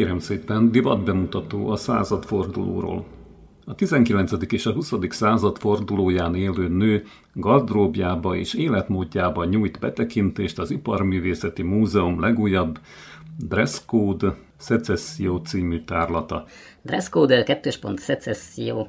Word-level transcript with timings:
Kérem 0.00 0.18
szépen, 0.18 0.70
divat 0.70 1.04
bemutató 1.04 1.70
a 1.70 1.76
századfordulóról. 1.76 3.04
A 3.64 3.74
19. 3.74 4.32
és 4.52 4.66
a 4.66 4.72
20. 4.72 4.92
század 5.08 5.58
fordulóján 5.58 6.34
élő 6.34 6.68
nő 6.68 7.04
gardróbjába 7.32 8.36
és 8.36 8.54
életmódjába 8.54 9.44
nyújt 9.44 9.78
betekintést 9.78 10.58
az 10.58 10.70
Iparművészeti 10.70 11.62
Múzeum 11.62 12.20
legújabb 12.20 12.78
Dresscode 13.38 14.36
Secessio 14.60 15.40
című 15.40 15.84
tárlata. 15.84 16.44
Dresscode 16.82 17.42
2. 17.42 17.70
Secessio. 17.96 18.86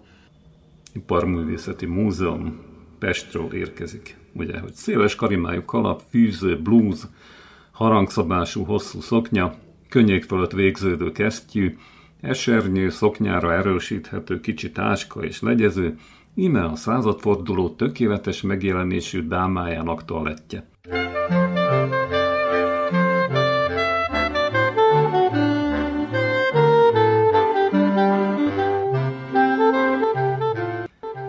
Iparművészeti 0.94 1.86
Múzeum 1.86 2.60
Pestről 3.00 3.54
érkezik. 3.54 4.18
Ugye, 4.34 4.60
hogy 4.60 4.74
széles 4.74 5.16
karimájú 5.16 5.66
kalap, 5.66 6.02
fűző, 6.10 6.62
blúz, 6.62 7.10
harangszabású 7.72 8.64
hosszú 8.64 9.02
szoknya, 9.02 9.56
könnyék 9.92 10.24
fölött 10.24 10.52
végződő 10.52 11.12
kesztyű, 11.12 11.78
esernyő, 12.22 12.90
szoknyára 12.90 13.54
erősíthető 13.54 14.40
kicsi 14.40 14.72
táska 14.72 15.24
és 15.24 15.42
legyező, 15.42 15.98
íme 16.36 16.64
a 16.64 16.76
századforduló 16.76 17.70
tökéletes 17.70 18.42
megjelenésű 18.42 19.28
dámájának 19.28 20.06
toalettje. 20.06 20.70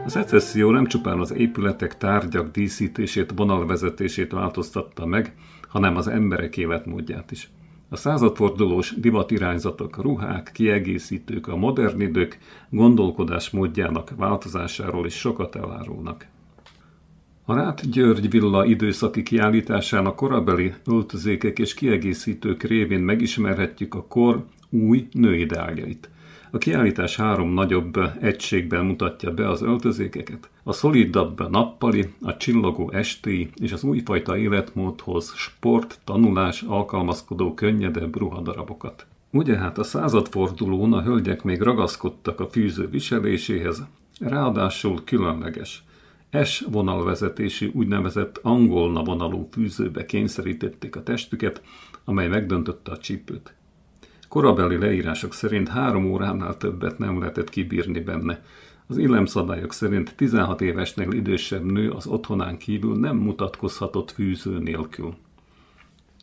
A 0.04 0.08
szecesszió 0.08 0.70
nem 0.70 0.86
csupán 0.86 1.19
az 1.20 1.34
épületek, 1.34 1.97
tárgyak 1.98 2.50
díszítését, 2.50 3.32
vonalvezetését 3.36 4.32
változtatta 4.32 5.06
meg, 5.06 5.34
hanem 5.69 5.97
az 5.97 6.08
emberek 6.08 6.56
életmódját 6.56 7.30
is. 7.30 7.50
A 7.92 7.96
századfordulós 7.96 8.94
divatirányzatok, 9.00 10.02
ruhák, 10.02 10.50
kiegészítők, 10.52 11.48
a 11.48 11.56
modern 11.56 12.00
idők 12.00 12.38
gondolkodás 12.70 13.50
módjának 13.50 14.12
változásáról 14.16 15.06
is 15.06 15.14
sokat 15.14 15.56
elárulnak. 15.56 16.26
A 17.44 17.54
Rát 17.54 17.90
György 17.90 18.30
villa 18.30 18.64
időszaki 18.64 19.22
kiállításának 19.22 20.16
korabeli 20.16 20.74
öltözékek 20.84 21.58
és 21.58 21.74
kiegészítők 21.74 22.62
révén 22.62 23.00
megismerhetjük 23.00 23.94
a 23.94 24.06
kor 24.06 24.44
új 24.70 25.08
nőideáljait. 25.12 26.10
A 26.55 26.58
kiállítás 26.58 27.17
három 27.17 27.53
nagyobb 27.53 27.98
egységben 28.20 28.84
mutatja 28.84 29.31
be 29.34 29.48
az 29.48 29.62
öltözékeket. 29.62 30.50
A 30.62 30.72
szolidabb 30.72 31.50
nappali, 31.50 32.14
a 32.20 32.36
csillogó 32.36 32.91
esti 32.91 33.50
és 33.61 33.72
az 33.72 33.84
újfajta 33.84 34.36
életmódhoz 34.36 35.33
sport, 35.36 36.00
tanulás, 36.05 36.62
alkalmazkodó 36.62 37.55
könnyedebb 37.55 38.19
ruhadarabokat. 38.19 39.06
Ugye 39.31 39.56
hát 39.56 39.78
a 39.78 39.82
századfordulón 39.82 40.93
a 40.93 41.03
hölgyek 41.03 41.43
még 41.43 41.60
ragaszkodtak 41.60 42.41
a 42.41 42.49
fűző 42.49 42.88
viseléséhez, 42.88 43.82
ráadásul 44.21 45.05
különleges. 45.05 45.84
S 46.44 46.65
vonalvezetésű 46.71 47.71
úgynevezett 47.75 48.38
angolna 48.43 49.03
vonalú 49.03 49.49
fűzőbe 49.53 50.06
kényszerítették 50.06 50.97
a 50.97 51.03
testüket, 51.03 51.62
amely 52.05 52.28
megdöntötte 52.28 52.91
a 52.91 52.99
csípőt. 52.99 53.55
Korabeli 54.32 54.76
leírások 54.76 55.34
szerint 55.34 55.69
három 55.69 56.04
óránál 56.04 56.56
többet 56.56 56.98
nem 56.98 57.19
lehetett 57.19 57.48
kibírni 57.48 58.00
benne. 58.00 58.44
Az 58.87 58.98
illemszabályok 58.98 59.72
szerint 59.72 60.16
16 60.16 60.60
évesnél 60.60 61.10
idősebb 61.10 61.65
nő 61.65 61.91
az 61.91 62.06
otthonán 62.06 62.59
kívül 62.59 62.98
nem 62.98 63.16
mutatkozhatott 63.16 64.10
fűző 64.10 64.59
nélkül. 64.59 65.15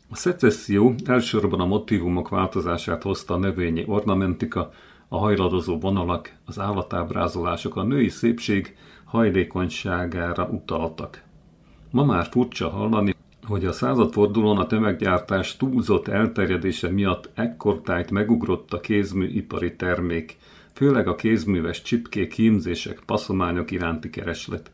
A 0.08 0.16
szecesszió 0.16 0.94
elsősorban 1.04 1.60
a 1.60 1.66
motivumok 1.66 2.28
változását 2.28 3.02
hozta 3.02 3.34
a 3.34 3.38
növényi 3.38 3.84
ornamentika, 3.86 4.70
a 5.08 5.18
hajladozó 5.18 5.78
vonalak, 5.78 6.32
az 6.44 6.58
állatábrázolások, 6.58 7.76
a 7.76 7.82
női 7.82 8.08
szépség 8.08 8.76
hajlékonyságára 9.04 10.48
utaltak. 10.48 11.22
Ma 11.90 12.04
már 12.04 12.26
furcsa 12.30 12.68
hallani, 12.68 13.14
hogy 13.50 13.64
a 13.64 13.72
századfordulón 13.72 14.58
a 14.58 14.66
tömeggyártás 14.66 15.56
túlzott 15.56 16.08
elterjedése 16.08 16.88
miatt 16.90 17.30
ekkortájt 17.34 18.10
megugrott 18.10 18.72
a 18.72 18.80
kézműipari 18.80 19.76
termék, 19.76 20.36
főleg 20.72 21.08
a 21.08 21.14
kézműves 21.14 21.82
csipkék, 21.82 22.32
hímzések, 22.32 23.00
passzományok 23.06 23.70
iránti 23.70 24.10
kereslet. 24.10 24.70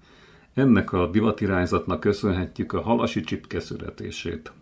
Ennek 0.55 0.93
a 0.93 1.07
divatirányzatnak 1.07 2.01
köszönhetjük 2.01 2.73
a 2.73 2.81
halasi 2.81 3.21
csipke 3.21 3.61
születését. 3.61 4.53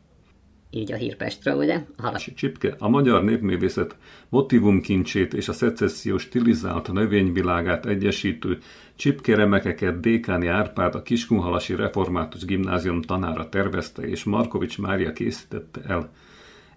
Így 0.76 0.92
a 0.92 0.96
hírpestről, 0.96 1.56
ugye? 1.56 1.84
A 1.96 2.02
halasi 2.02 2.34
csipke 2.34 2.74
a 2.78 2.88
magyar 2.88 3.24
népművészet 3.24 3.96
motivumkincsét 4.28 5.34
és 5.34 5.48
a 5.48 5.52
szecessziós 5.52 6.22
stilizált 6.22 6.92
növényvilágát 6.92 7.86
egyesítő 7.86 8.58
Csipkeremekeket 8.96 10.00
Dékáni 10.00 10.46
Árpád 10.46 10.94
a 10.94 11.02
Kiskunhalasi 11.02 11.74
Református 11.74 12.44
Gimnázium 12.44 13.02
tanára 13.02 13.48
tervezte, 13.48 14.02
és 14.02 14.24
Markovics 14.24 14.78
Mária 14.78 15.12
készítette 15.12 15.80
el. 15.86 16.10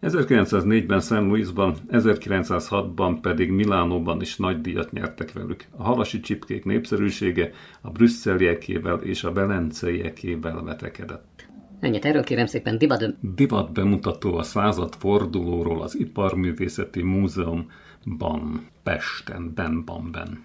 1904-ben 0.02 1.00
St. 1.00 1.09
Louisban, 1.09 1.75
1906-ban 1.91 3.18
pedig 3.22 3.52
Milánóban 3.52 4.22
is 4.22 4.35
nagy 4.35 4.62
díjat 4.62 4.91
nyertek 4.91 5.34
velük. 5.34 5.66
A 5.78 5.84
halasi 5.84 6.19
csipkék 6.19 6.66
népszerűsége 6.66 7.52
a 7.81 7.90
brüsszeliekével 7.90 8.97
és 8.97 9.24
a 9.24 9.31
belenceiekével 9.31 10.64
vetekedett. 10.64 11.37
Ennyit 11.80 12.06
erről 12.06 12.24
kérem 12.24 12.46
szépen 12.46 12.78
divat... 12.78 13.34
Divat 13.36 13.72
bemutató 13.72 14.38
a 14.38 14.44
század 14.44 14.96
fordulóról 14.96 15.82
az 15.82 16.00
Iparművészeti 16.00 17.02
Múzeumban, 17.02 18.68
Pesten, 18.84 19.54
Benbanben. 19.56 20.44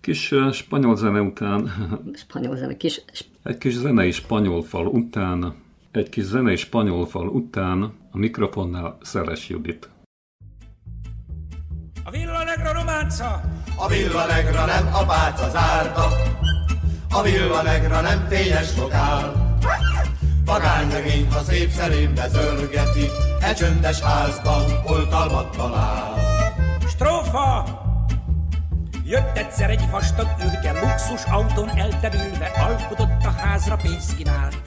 Kis 0.00 0.32
uh, 0.32 0.52
spanyol 0.52 0.96
zene 0.96 1.20
után... 1.20 1.70
Spanyol 2.14 2.56
zene, 2.56 2.76
kis... 2.76 3.04
Egy 3.42 3.58
kis 3.58 3.74
zenei 3.74 4.10
spanyol 4.10 4.62
fal 4.62 4.86
után, 4.86 5.54
egy 5.92 6.08
kis 6.08 6.24
zenei 6.24 6.56
spanyol 6.56 7.06
fal 7.06 7.28
után 7.28 7.92
a 8.10 8.18
mikrofonnál 8.18 8.98
Szeles 9.02 9.48
Judit. 9.48 9.88
A 12.04 12.10
Villa 12.10 12.44
Negra 12.44 12.72
románca! 12.72 13.40
A 13.76 13.88
Villa 13.88 14.26
Negra 14.26 14.64
nem 14.64 14.86
a 14.92 15.04
pálca 15.04 15.48
zárta, 15.48 16.06
a 17.10 17.22
Villa 17.22 17.62
Negra 17.62 18.00
nem 18.00 18.26
fényes 18.28 18.76
lokál. 18.76 19.48
Vagánylegény, 20.48 21.30
ha 21.30 21.42
szép 21.42 21.70
szerénbe 21.70 22.28
zörgeti, 22.28 23.10
e 23.40 23.54
csöndes 23.54 24.00
házban 24.00 24.64
oltalmat 24.86 25.56
talál. 25.56 26.14
Strófa! 26.88 27.64
Jött 29.04 29.36
egyszer 29.36 29.70
egy 29.70 29.90
vastag 29.90 30.26
ürge, 30.44 30.72
luxus 30.72 31.24
autón 31.24 31.68
elterülve, 31.68 32.46
alkudott 32.46 33.24
a 33.24 33.30
házra 33.30 33.76
pénzt 33.76 34.16
kínált. 34.16 34.62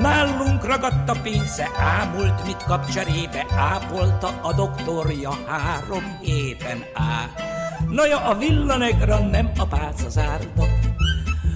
Nálunk 0.00 0.66
ragadt 0.66 1.08
a 1.08 1.20
pénze, 1.22 1.68
ámult, 2.00 2.46
mit 2.46 2.64
kap 2.64 2.90
cserébe, 2.90 3.46
ápolta 3.56 4.40
a 4.42 4.52
doktorja 4.52 5.30
három 5.46 6.18
héten 6.20 6.84
át. 6.94 7.42
Naja, 7.88 8.18
a 8.18 8.34
villanegra 8.34 9.18
nem 9.18 9.50
a 9.58 9.66
pálca 9.66 10.08
zárda, 10.08 10.64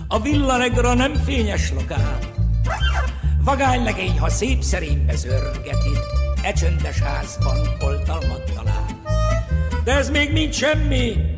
a 0.08 0.20
villanegra 0.20 0.94
nem 0.94 1.14
fényes 1.14 1.72
lokál. 1.72 2.18
Vagány 3.44 3.82
legény, 3.82 4.18
ha 4.18 4.28
szép 4.28 4.62
szerénybe 4.62 5.16
zörgeti, 5.16 5.98
e 6.42 6.52
csöndes 6.52 7.00
házban 7.00 7.58
oltalmat 7.80 8.52
talál. 8.54 9.02
De 9.84 9.92
ez 9.92 10.10
még 10.10 10.32
mind 10.32 10.52
semmi, 10.52 11.34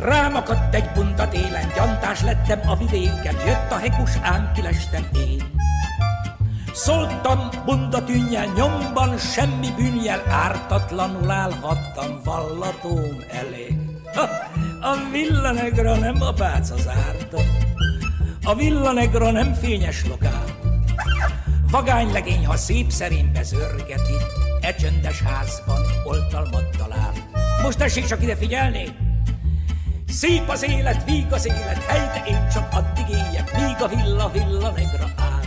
Rám 0.00 0.34
akadt 0.34 0.74
egy 0.74 0.90
bunda 0.94 1.28
télen, 1.28 1.72
gyantás 1.74 2.22
lettem 2.22 2.60
a 2.68 2.76
vidéken, 2.76 3.36
jött 3.46 3.70
a 3.70 3.76
hekus, 3.76 4.10
ám 4.22 4.52
kilestem 4.54 5.06
én. 5.14 5.42
Szóltam 6.72 7.48
bunda 7.64 8.04
tűnjel, 8.04 8.46
nyomban 8.56 9.18
semmi 9.18 9.68
bűnjel, 9.76 10.22
ártatlanul 10.28 11.30
állhattam 11.30 12.20
vallatóm 12.24 13.16
elé. 13.30 13.76
Ha, 14.14 14.28
a 14.80 15.10
villanegra 15.12 15.96
nem 15.96 16.22
a 16.22 16.32
pálca 16.32 16.76
zárta, 16.76 17.40
A 18.44 18.54
villa 18.54 18.92
negra 18.92 19.30
nem 19.30 19.54
fényes 19.54 20.06
lokál. 20.08 20.55
Vagány 21.76 22.12
legény, 22.12 22.46
ha 22.46 22.56
szép 22.56 22.90
szerénybe 22.90 23.42
zörgeti, 23.42 24.16
e 24.60 24.74
csöndes 24.74 25.22
házban 25.22 25.80
oltalmat 26.04 26.76
talál. 26.78 27.12
Most 27.62 27.78
tessék 27.78 28.06
csak 28.06 28.22
ide 28.22 28.36
figyelni! 28.36 28.96
Szép 30.08 30.48
az 30.48 30.64
élet, 30.68 31.04
víg 31.04 31.26
az 31.32 31.46
élet, 31.46 31.82
helyte 31.86 32.22
én 32.28 32.48
csak 32.52 32.68
addig 32.72 33.08
éljek, 33.08 33.56
míg 33.56 33.82
a 33.82 33.88
villa, 33.88 34.30
villa 34.30 34.70
negra 34.70 35.10
áll. 35.16 35.42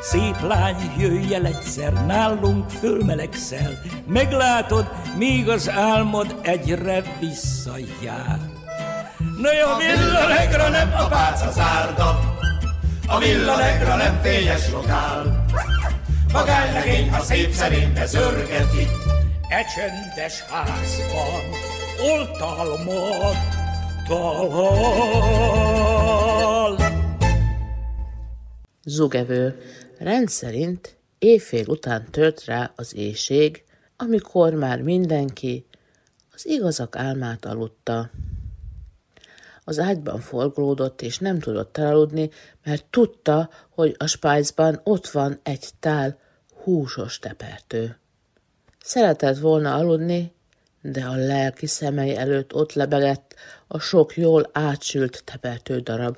Szép 0.00 0.40
lány, 0.40 0.92
jöjj 0.98 1.34
el 1.34 1.46
egyszer, 1.46 1.92
nálunk 1.92 2.70
fölmelegszel, 2.70 3.80
meglátod, 4.06 4.90
míg 5.16 5.48
az 5.48 5.70
álmod 5.70 6.40
egyre 6.42 7.02
visszajár. 7.20 8.38
Na 9.18 9.52
jó, 9.52 9.76
villa 9.76 10.26
negra 10.28 10.68
nem 10.68 10.92
a 10.98 11.06
pálca 11.06 11.50
zárda, 11.50 12.37
a 13.08 13.18
villa 13.18 13.56
negra 13.56 13.96
nem 13.96 14.20
fényes 14.22 14.70
lokál. 14.70 15.44
Magány 16.32 16.72
legény, 16.72 17.10
ha 17.10 17.22
szép 17.22 17.52
szerénybe 17.52 18.06
zörgeti, 18.06 18.86
e 19.48 19.64
csöndes 19.74 20.40
házban 20.40 21.42
oltalmat 22.02 23.36
talál. 24.08 25.18
Zugevő. 28.84 29.62
Rendszerint 29.98 30.96
éjfél 31.18 31.64
után 31.66 32.06
tört 32.10 32.44
rá 32.44 32.72
az 32.76 32.96
éjség, 32.96 33.64
amikor 33.96 34.54
már 34.54 34.82
mindenki 34.82 35.66
az 36.34 36.46
igazak 36.46 36.96
álmát 36.96 37.44
aludta. 37.44 38.10
Az 39.68 39.78
ágyban 39.78 40.20
forgolódott, 40.20 41.02
és 41.02 41.18
nem 41.18 41.38
tudott 41.38 41.76
elaludni, 41.76 42.30
mert 42.64 42.84
tudta, 42.84 43.50
hogy 43.68 43.94
a 43.98 44.06
spájzban 44.06 44.80
ott 44.84 45.08
van 45.08 45.40
egy 45.42 45.68
tál 45.80 46.18
húsos 46.62 47.18
tepertő. 47.18 47.98
Szeretett 48.80 49.38
volna 49.38 49.74
aludni, 49.74 50.32
de 50.80 51.04
a 51.04 51.14
lelki 51.14 51.66
szemei 51.66 52.16
előtt 52.16 52.54
ott 52.54 52.72
lebegett 52.72 53.34
a 53.66 53.78
sok 53.78 54.16
jól 54.16 54.50
átsült 54.52 55.22
tepertő 55.24 55.78
darab. 55.78 56.16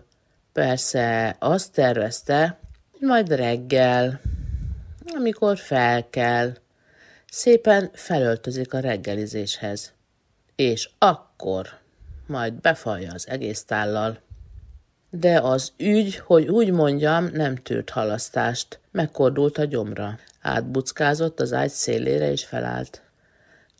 Persze 0.52 1.36
azt 1.38 1.72
tervezte, 1.72 2.58
hogy 2.90 3.08
majd 3.08 3.28
reggel, 3.28 4.20
amikor 5.16 5.58
felkel, 5.58 6.56
szépen 7.30 7.90
felöltözik 7.92 8.74
a 8.74 8.80
reggelizéshez. 8.80 9.92
És 10.56 10.90
akkor 10.98 11.79
majd 12.30 12.52
befalja 12.52 13.12
az 13.12 13.28
egész 13.28 13.64
tállal. 13.64 14.18
De 15.10 15.40
az 15.40 15.72
ügy, 15.76 16.16
hogy 16.16 16.48
úgy 16.48 16.70
mondjam, 16.70 17.30
nem 17.32 17.56
tűrt 17.56 17.90
halasztást. 17.90 18.78
Megkordult 18.90 19.58
a 19.58 19.64
gyomra. 19.64 20.18
Átbuckázott 20.40 21.40
az 21.40 21.52
ágy 21.52 21.70
szélére 21.70 22.30
és 22.30 22.44
felállt. 22.44 23.02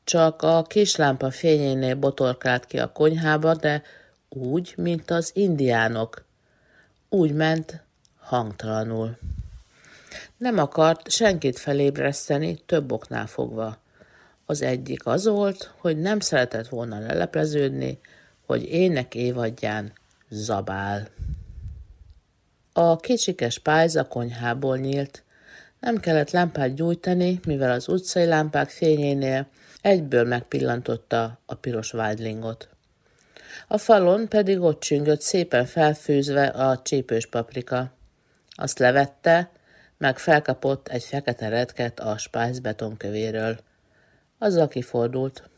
Csak 0.05 0.43
a 0.43 0.63
kislámpa 0.63 1.31
fényénél 1.31 1.95
botorkált 1.95 2.67
ki 2.67 2.79
a 2.79 2.93
konyhába, 2.93 3.55
de 3.55 3.83
úgy, 4.29 4.75
mint 4.77 5.11
az 5.11 5.31
indiánok. 5.35 6.25
Úgy 7.09 7.33
ment, 7.33 7.83
hangtalanul. 8.19 9.19
Nem 10.37 10.59
akart 10.59 11.11
senkit 11.11 11.59
felébreszteni 11.59 12.63
több 12.67 12.93
oknál 12.93 13.27
fogva. 13.27 13.79
Az 14.47 14.63
egyik 14.63 15.07
az 15.07 15.27
volt, 15.27 15.75
hogy 15.79 15.99
nem 15.99 16.21
szeretett 16.21 16.69
volna 16.69 16.99
lelepleződni, 16.99 18.01
hogy 18.51 18.65
ének 18.65 19.15
évadján 19.15 19.93
zabál. 20.29 21.09
A 22.73 22.97
kicsikes 22.97 23.59
pályza 23.59 24.05
konyhából 24.05 24.77
nyílt. 24.77 25.23
Nem 25.81 26.01
kellett 26.01 26.31
lámpát 26.31 26.75
gyújtani, 26.75 27.41
mivel 27.47 27.71
az 27.71 27.89
utcai 27.89 28.25
lámpák 28.25 28.69
fényénél 28.69 29.47
egyből 29.81 30.25
megpillantotta 30.25 31.39
a 31.47 31.55
piros 31.55 31.91
vágylingot. 31.91 32.69
A 33.69 33.79
falon 33.79 34.29
pedig 34.29 34.61
ott 34.61 34.81
csüngött 34.81 35.21
szépen 35.21 35.67
felfűzve 35.67 36.47
a 36.47 36.83
csípős 36.83 37.27
paprika. 37.27 37.93
Azt 38.51 38.79
levette, 38.79 39.51
meg 39.99 40.19
felkapott 40.19 40.89
egy 40.89 41.05
fekete 41.05 41.49
retket 41.49 42.01
a 42.01 42.19
spájz 42.19 42.59
betonkövéről. 42.59 43.59
Azzal 44.39 44.69
kifordult. 44.69 45.51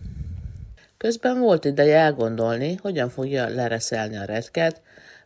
Közben 1.02 1.40
volt 1.40 1.64
ideje 1.64 1.98
elgondolni, 1.98 2.74
hogyan 2.74 3.08
fogja 3.08 3.48
lereszelni 3.48 4.16
a 4.16 4.24
retket, 4.24 4.82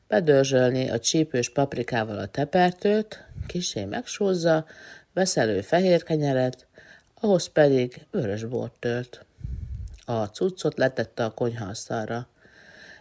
bedörzsölni 0.09 0.91
a 0.91 0.99
csípős 0.99 1.51
paprikával 1.51 2.19
a 2.19 2.27
tepertőt, 2.27 3.25
kisé 3.47 3.85
megsózza, 3.85 4.67
vesz 5.13 5.37
elő 5.37 5.61
fehér 5.61 6.03
kenyeret, 6.03 6.67
ahhoz 7.21 7.47
pedig 7.47 8.07
vörös 8.11 8.45
bort 8.45 8.73
tölt. 8.79 9.25
A 10.05 10.25
cuccot 10.25 10.79
letette 10.79 11.25
a 11.25 11.31
konyhaasztalra. 11.31 12.29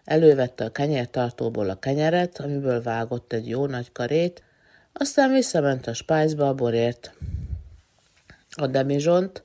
Elővette 0.05 0.65
a 0.65 0.71
kenyértartóból 0.71 1.69
a 1.69 1.79
kenyeret, 1.79 2.39
amiből 2.39 2.81
vágott 2.81 3.33
egy 3.33 3.49
jó 3.49 3.65
nagy 3.65 3.91
karét, 3.91 4.43
aztán 4.93 5.31
visszament 5.31 5.87
a 5.87 5.93
spájzba 5.93 6.47
a 6.47 6.53
borért. 6.53 7.13
A 8.49 8.67
demizsont 8.67 9.43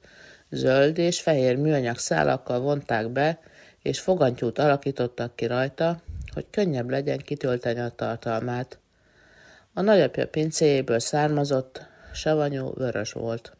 zöld 0.51 0.99
és 0.99 1.21
fehér 1.21 1.57
műanyag 1.57 1.99
szálakkal 1.99 2.61
vonták 2.61 3.09
be, 3.09 3.41
és 3.83 4.01
fogantyút 4.01 4.59
alakítottak 4.59 5.37
ki 5.37 5.47
rajta, 5.47 6.03
hogy 6.35 6.47
könnyebb 6.51 6.91
legyen 6.91 7.19
kitölteni 7.19 7.81
a 7.81 7.89
tartalmát. 7.89 8.79
A 9.75 9.81
nagyapja 9.81 10.29
pincéjéből 10.29 10.99
származott, 10.99 11.87
savanyú 12.13 12.73
vörös 12.75 13.13
volt. 13.13 13.57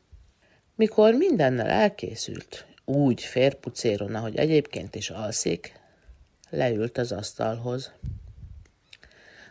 Mikor 0.75 1.15
mindennel 1.15 1.69
elkészült, 1.69 2.67
úgy 2.85 3.23
férpucéron, 3.23 4.15
ahogy 4.15 4.37
egyébként 4.37 4.95
is 4.95 5.11
alszik, 5.11 5.81
leült 6.51 6.99
az 6.99 7.13
asztalhoz. 7.13 7.93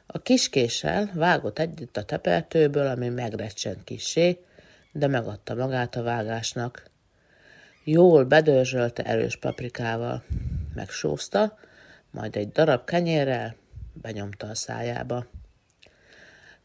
A 0.06 0.20
kiskéssel 0.20 1.12
vágott 1.14 1.60
egyet 1.60 1.98
a 1.98 2.04
tepertőből, 2.04 2.88
ami 2.88 3.10
megrecsent 3.10 3.84
kissé, 3.84 4.40
de 4.92 5.08
megadta 5.08 5.56
magát 5.56 5.96
a 5.96 6.04
vágásnak. 6.04 6.89
Jól 7.92 8.24
bedörzsölte 8.24 9.04
erős 9.04 9.36
paprikával, 9.36 10.24
megsózta, 10.74 11.58
majd 12.12 12.36
egy 12.36 12.52
darab 12.52 12.86
kenyérrel 12.86 13.56
benyomta 13.94 14.48
a 14.48 14.56
szájába. 14.56 15.26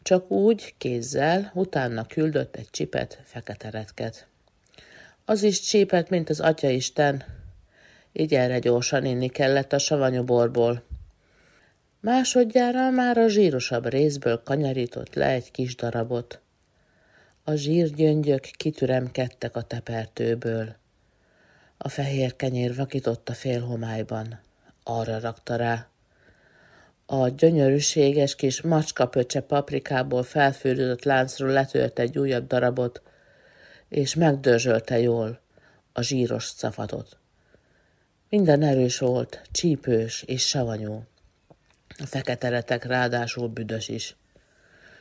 Csak 0.03 0.31
úgy, 0.31 0.75
kézzel, 0.79 1.51
utána 1.55 2.07
küldött 2.07 2.57
egy 2.57 2.71
csipet 2.71 3.23
fekete 3.25 3.71
retket. 3.71 4.27
Az 5.25 5.43
is 5.43 5.61
csípett, 5.61 6.09
mint 6.09 6.31
az 6.31 6.41
atyaisten, 6.41 7.25
így 8.13 8.35
erre 8.35 8.59
gyorsan 8.59 9.05
inni 9.05 9.29
kellett 9.29 9.73
a 9.73 9.79
savanyú 9.79 10.25
borból. 10.25 10.83
Másodjára 12.01 12.91
már 12.91 13.19
a 13.19 13.29
zsírosabb 13.29 13.87
részből 13.89 14.43
kanyarított 14.43 15.15
le 15.15 15.27
egy 15.27 15.51
kis 15.51 15.75
darabot. 15.75 16.41
A 17.45 17.55
zsírgyöngyök 17.55 18.43
kitüremkedtek 18.43 19.57
a 19.57 19.63
tepertőből. 19.63 20.83
A 21.77 21.89
fehér 21.89 22.37
kenyér 22.37 22.75
vakított 22.75 23.29
a 23.29 23.33
félhomályban. 23.33 24.41
Arra 24.83 25.21
rakta 25.21 25.57
rá. 25.57 25.89
A 27.07 27.29
gyönyörűséges 27.29 28.35
kis 28.35 28.63
macskapöcse 28.63 29.41
paprikából 29.41 30.23
felfűrődött 30.23 31.05
láncról 31.05 31.51
letört 31.51 31.99
egy 31.99 32.19
újabb 32.19 32.47
darabot, 32.47 33.03
és 33.89 34.15
megdörzsölte 34.15 34.99
jól 34.99 35.41
a 35.93 36.03
zsíros 36.03 36.45
szafatot. 36.45 37.17
Minden 38.29 38.63
erős 38.63 38.99
volt, 38.99 39.43
csípős 39.51 40.23
és 40.23 40.47
savanyú. 40.47 41.05
A 41.99 42.07
fekete 42.07 42.49
retek 42.49 42.85
ráadásul 42.85 43.49
büdös 43.49 43.89
is. 43.89 44.17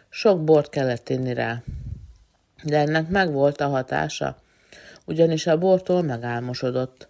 Sok 0.10 0.44
bort 0.44 0.70
kellett 0.70 1.10
inni 1.10 1.34
rá, 1.34 1.64
de 2.64 2.78
ennek 2.78 3.08
megvolt 3.08 3.62
a 3.62 3.68
hatása, 3.68 4.42
ugyanis 5.06 5.48
a 5.48 5.58
bortól 5.58 6.02
megálmosodott. 6.02 7.10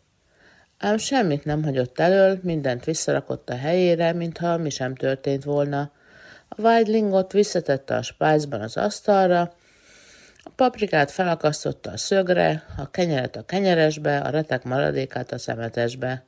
Ám 0.78 0.98
semmit 0.98 1.46
nem 1.46 1.64
hagyott 1.64 2.00
elől, 2.00 2.40
mindent 2.42 2.86
visszarakott 2.86 3.50
a 3.50 3.58
helyére, 3.58 4.14
mintha 4.14 4.58
mi 4.58 4.70
sem 4.70 4.96
történt 4.96 5.44
volna. 5.44 5.92
A 6.48 6.62
vágylingot 6.62 7.32
visszatette 7.32 7.96
a 7.96 8.02
spájzban 8.02 8.62
az 8.62 8.78
asztalra, 8.78 9.54
a 10.46 10.50
paprikát 10.56 11.12
felakasztotta 11.12 11.92
a 11.92 11.98
szögre, 11.98 12.66
a 12.78 12.92
kenyeret 12.92 13.36
a 13.36 13.46
kenyeresbe, 13.46 14.18
a 14.18 14.30
retek 14.30 14.64
maradékát 14.64 15.32
a 15.32 15.38
szemetesbe. 15.38 16.24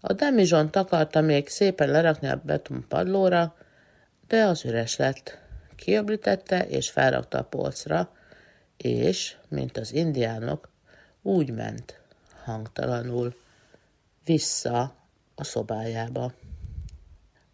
A 0.00 0.12
demizsont 0.12 0.76
akarta 0.76 1.20
még 1.20 1.48
szépen 1.48 1.88
lerakni 1.88 2.28
a 2.28 2.40
beton 2.44 2.84
padlóra, 2.88 3.54
de 4.26 4.42
az 4.44 4.64
üres 4.64 4.96
lett. 4.96 5.38
Kiöblítette 5.76 6.66
és 6.66 6.90
felrakta 6.90 7.38
a 7.38 7.44
polcra, 7.44 8.10
és, 8.76 9.36
mint 9.48 9.76
az 9.76 9.92
indiánok, 9.92 10.71
úgy 11.22 11.50
ment, 11.50 12.00
hangtalanul, 12.44 13.34
vissza 14.24 14.94
a 15.34 15.44
szobájába. 15.44 16.32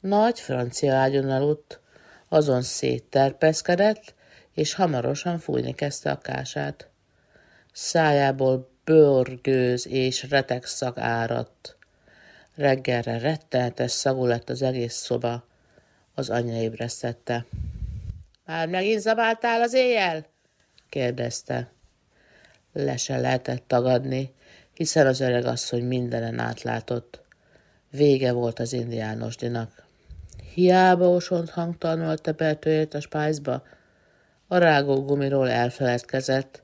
Nagy 0.00 0.40
francia 0.40 0.94
ágyon 0.94 1.30
aludt, 1.30 1.80
Azon 2.28 2.62
szétterpeszkedett, 2.62 4.14
és 4.54 4.75
hamarosan 4.75 5.38
fújni 5.38 5.75
kezdte 5.75 6.10
a 6.10 6.18
kását. 6.18 6.88
Szájából 7.72 8.70
bőrgőz 8.84 9.87
és 9.87 10.26
szag 10.60 10.98
áradt. 10.98 11.76
Reggelre 12.54 13.18
rettenetes 13.18 13.90
szagú 13.90 14.26
lett 14.26 14.48
az 14.48 14.62
egész 14.62 14.94
szoba. 14.94 15.46
Az 16.14 16.30
anyja 16.30 16.60
ébresztette. 16.60 17.46
Már 18.44 18.68
megint 18.68 19.00
zabáltál 19.00 19.60
az 19.60 19.75
éjjel? 19.75 20.26
kérdezte. 20.88 21.70
Le 22.85 22.97
se 22.97 23.18
lehetett 23.18 23.62
tagadni, 23.66 24.35
hiszen 24.75 25.06
az 25.06 25.20
öreg 25.20 25.44
asszony 25.44 25.85
mindenen 25.85 26.38
átlátott. 26.38 27.20
Vége 27.90 28.32
volt 28.32 28.58
az 28.58 28.73
indiánosdinak. 28.73 29.87
Hiába 30.54 31.08
osont 31.08 31.50
hangtalanul 31.50 32.18
tepeltőért 32.18 32.94
a 32.94 33.00
spájzba, 33.00 33.62
a 34.47 34.58
rágó 34.58 35.04
gumiról 35.04 35.50
elfeledkezett. 35.50 36.62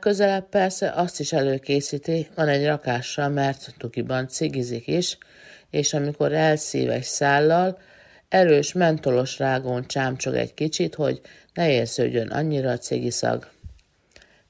Közelebb 0.00 0.48
persze 0.48 0.90
azt 0.90 1.20
is 1.20 1.32
előkészíti, 1.32 2.28
van 2.34 2.48
egy 2.48 2.66
rakással, 2.66 3.28
mert 3.28 3.74
tukiban 3.78 4.28
cigizik 4.28 4.86
is, 4.86 5.18
és 5.70 5.94
amikor 5.94 6.32
elszív 6.32 6.90
egy 6.90 7.02
szállal, 7.02 7.78
erős 8.28 8.72
mentolos 8.72 9.38
rágón 9.38 9.86
csámcsog 9.86 10.34
egy 10.34 10.54
kicsit, 10.54 10.94
hogy 10.94 11.20
ne 11.54 11.70
érződjön 11.70 12.28
annyira 12.28 12.70
a 12.70 12.78
cigiszag. 12.78 13.52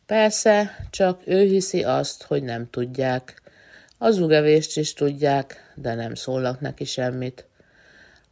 Persze, 0.06 0.86
csak 0.90 1.20
ő 1.24 1.42
hiszi 1.42 1.84
azt, 1.84 2.22
hogy 2.22 2.42
nem 2.42 2.70
tudják. 2.70 3.42
Az 3.98 4.18
ugevést 4.18 4.76
is 4.76 4.92
tudják, 4.92 5.72
de 5.74 5.94
nem 5.94 6.14
szólnak 6.14 6.60
neki 6.60 6.84
semmit. 6.84 7.46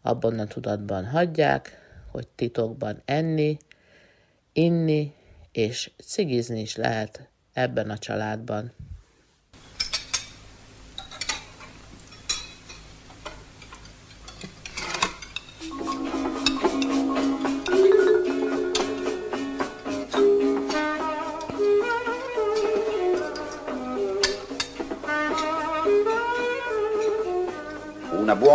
Abban 0.02 0.38
a 0.38 0.47
tudatban 0.47 1.07
hagyják, 1.07 1.79
hogy 2.11 2.29
titokban 2.29 3.02
enni, 3.05 3.57
inni 4.52 5.14
és 5.52 5.91
cigizni 6.05 6.61
is 6.61 6.76
lehet 6.76 7.29
ebben 7.52 7.91
a 7.91 7.99
családban. 7.99 8.73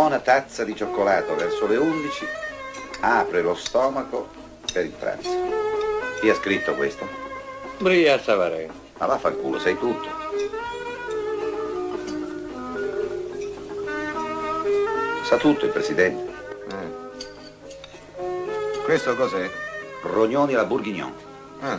Una 0.08 0.16
buona 0.16 0.40
tazza 0.40 0.64
di 0.64 0.74
cioccolato 0.74 1.34
verso 1.34 1.66
le 1.66 1.76
11 1.76 2.26
apre 3.00 3.42
lo 3.42 3.54
stomaco 3.54 4.30
per 4.72 4.86
il 4.86 4.90
pranzo. 4.90 5.28
Chi 6.18 6.30
ha 6.30 6.34
scritto 6.34 6.72
questo? 6.76 7.06
Bria 7.76 8.18
Savare. 8.18 8.70
Ma 8.96 9.04
vaffanculo, 9.04 9.58
sei 9.58 9.76
tutto. 9.76 10.08
Sa 15.24 15.36
tutto 15.36 15.66
il 15.66 15.72
presidente. 15.72 16.32
Eh. 16.70 16.88
Questo 18.84 19.14
cos'è? 19.14 19.50
Rognoni 20.04 20.54
alla 20.54 20.64
Bourguignon. 20.64 21.12
Ah. 21.60 21.78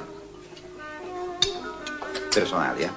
Personali, 2.31 2.83
eh? 2.83 2.91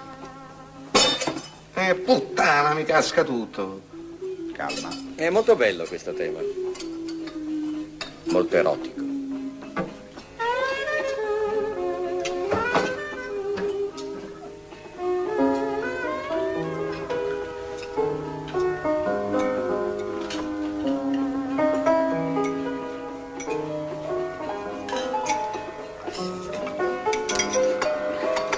Eh, 1.72 1.94
puttana, 1.94 2.74
mi 2.74 2.84
casca 2.84 3.24
tutto. 3.24 3.91
Calma. 4.52 4.90
È 5.14 5.30
molto 5.30 5.56
bello 5.56 5.84
questo 5.84 6.12
tema. 6.12 6.38
Molto 8.24 8.56
erotico. 8.56 9.00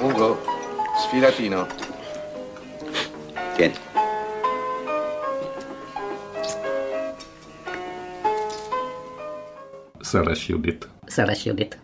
Ugo, 0.01 0.43
sfilatino. 0.99 1.74
Szeles 10.15 10.49
Judit. 10.49 10.89
Szeles 11.07 11.45
Judit. 11.45 11.79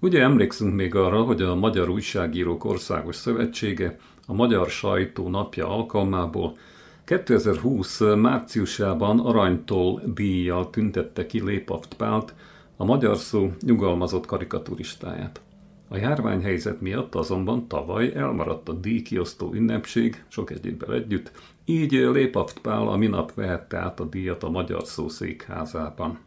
Ugye 0.00 0.22
emlékszünk 0.22 0.74
még 0.74 0.94
arra, 0.94 1.22
hogy 1.22 1.42
a 1.42 1.54
Magyar 1.54 1.88
Újságírók 1.88 2.64
Országos 2.64 3.16
Szövetsége 3.16 3.98
a 4.26 4.32
Magyar 4.32 4.70
Sajtó 4.70 5.28
napja 5.28 5.68
alkalmából 5.68 6.56
2020 7.04 8.00
márciusában 8.00 9.20
aranytól 9.20 10.02
díjjal 10.14 10.70
tüntette 10.70 11.26
ki 11.26 11.42
Lépaft 11.42 11.94
Pált, 11.94 12.34
a 12.82 12.84
magyar 12.84 13.16
szó 13.16 13.52
nyugalmazott 13.60 14.26
karikaturistáját. 14.26 15.40
A 15.88 15.96
járványhelyzet 15.96 16.80
miatt 16.80 17.14
azonban 17.14 17.68
tavaly 17.68 18.12
elmaradt 18.14 18.68
a 18.68 18.72
díjkiosztó 18.72 19.52
ünnepség, 19.54 20.24
sok 20.28 20.50
egyébben 20.50 20.92
együtt, 20.92 21.32
így 21.64 21.92
Lépaft 21.92 22.58
Pál 22.58 22.88
a 22.88 22.96
minap 22.96 23.34
vehette 23.34 23.76
át 23.76 24.00
a 24.00 24.04
díjat 24.04 24.42
a 24.42 24.50
Magyar 24.50 24.84
Szó 24.84 25.08
székházában. 25.08 26.18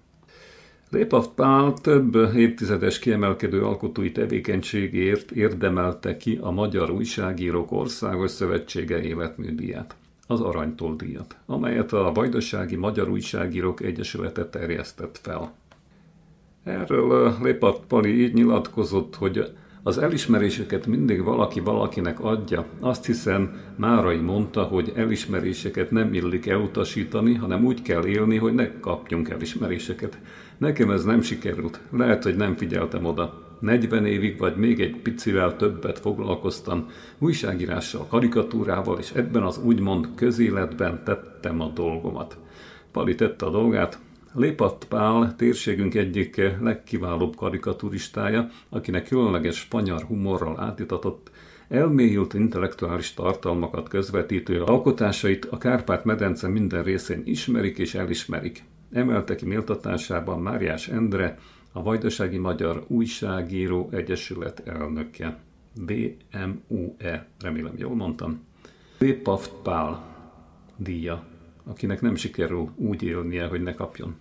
Lépaft 0.90 1.30
Pál 1.30 1.74
több 1.74 2.16
évtizedes 2.36 3.00
kiemelkedő 3.00 3.66
alkotói 3.66 4.12
tevékenységért 4.12 5.32
érdemelte 5.32 6.18
ki 6.18 6.40
a 6.42 6.52
Magyar 6.52 6.92
Újságírók 6.92 7.72
Országos 7.72 8.32
Szövetsége 8.32 9.02
életműdíját, 9.02 9.96
az 10.28 10.42
Aranytól 10.42 10.96
díjat, 10.96 11.38
amelyet 11.46 11.94
a 11.94 12.12
Vajdasági 12.14 12.76
Magyar 12.76 13.10
Újságírók 13.10 13.82
Egyesülete 13.82 14.46
terjesztett 14.46 15.20
fel. 15.22 15.54
Erről 16.66 17.36
Lépaft 17.42 17.82
Pali 17.88 18.22
így 18.24 18.34
nyilatkozott, 18.34 19.16
hogy 19.16 19.52
az 19.84 19.98
elismeréseket 19.98 20.86
mindig 20.86 21.24
valaki 21.24 21.60
valakinek 21.60 22.20
adja. 22.20 22.66
Azt 22.80 23.06
hiszem, 23.06 23.60
Márai 23.76 24.18
mondta, 24.18 24.64
hogy 24.64 24.92
elismeréseket 24.96 25.92
nem 25.92 26.14
illik 26.14 26.48
elutasítani, 26.48 27.34
hanem 27.34 27.66
úgy 27.66 27.82
kell 27.82 28.06
élni, 28.06 28.38
hogy 28.38 28.54
ne 28.54 28.80
kapjunk 28.80 29.30
elismeréseket. 29.30 30.20
Nekem 30.58 30.92
ez 30.92 31.04
nem 31.04 31.22
sikerült. 31.22 31.80
Lehet, 31.92 32.24
hogy 32.24 32.36
nem 32.36 32.56
figyeltem 32.56 33.06
oda. 33.06 33.44
40 33.60 34.06
évig 34.06 34.38
vagy 34.38 34.56
még 34.56 34.80
egy 34.80 34.96
picivel 34.96 35.56
többet 35.56 36.00
foglalkoztam 36.00 36.90
újságírással, 37.18 38.08
karikatúrával, 38.08 39.00
és 39.00 39.12
ebben 39.12 39.44
az 39.44 39.60
úgymond 39.64 40.08
közéletben 40.16 41.02
tettem 41.04 41.62
a 41.62 41.72
dolgomat. 41.74 42.38
Pali 42.92 43.16
tette 43.16 43.46
a 43.46 43.50
dolgát, 43.50 44.00
Lépatt 44.38 44.88
Pál 44.88 45.36
térségünk 45.36 45.96
egyik 45.96 46.42
legkiválóbb 46.60 47.36
karikaturistája, 47.36 48.50
akinek 48.70 49.08
különleges 49.08 49.58
spanyar 49.58 50.02
humorral 50.02 50.60
átitatott, 50.60 51.32
elmélyült 51.68 52.34
intellektuális 52.34 53.14
tartalmakat 53.14 53.90
közvetítő 53.90 54.64
alkotásait 54.64 55.46
a 55.46 55.58
Kárpát-medence 55.58 56.48
minden 56.48 56.84
részén 56.84 57.22
ismerik 57.26 57.78
és 57.78 57.94
elismerik. 57.94 58.64
Emelte 58.92 59.36
ki 59.36 59.46
méltatásában 59.46 60.42
Máriás 60.42 60.88
Endre, 60.88 61.40
a 61.72 61.84
Vajdasági 61.84 62.38
Magyar 62.38 62.84
Újságíró 62.88 63.90
Egyesület 63.92 64.68
elnöke. 64.68 65.38
BMUE, 65.82 67.28
remélem 67.42 67.74
jól 67.78 67.96
mondtam. 67.96 68.44
Lépaft 68.98 69.52
Pál 69.64 70.16
díja, 70.78 71.24
akinek 71.64 72.02
nem 72.02 72.16
sikerül 72.16 72.70
úgy 72.76 73.04
élnie, 73.04 73.46
hogy 73.48 73.62
ne 73.62 73.74
kapjon 73.74 74.16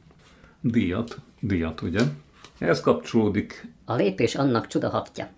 díjat, 0.64 1.18
díjat, 1.40 1.82
ugye? 1.82 2.00
Ez 2.58 2.80
kapcsolódik. 2.80 3.68
A 3.84 3.94
lépés 3.94 4.34
annak 4.34 4.66
csudahatja. 4.66 5.28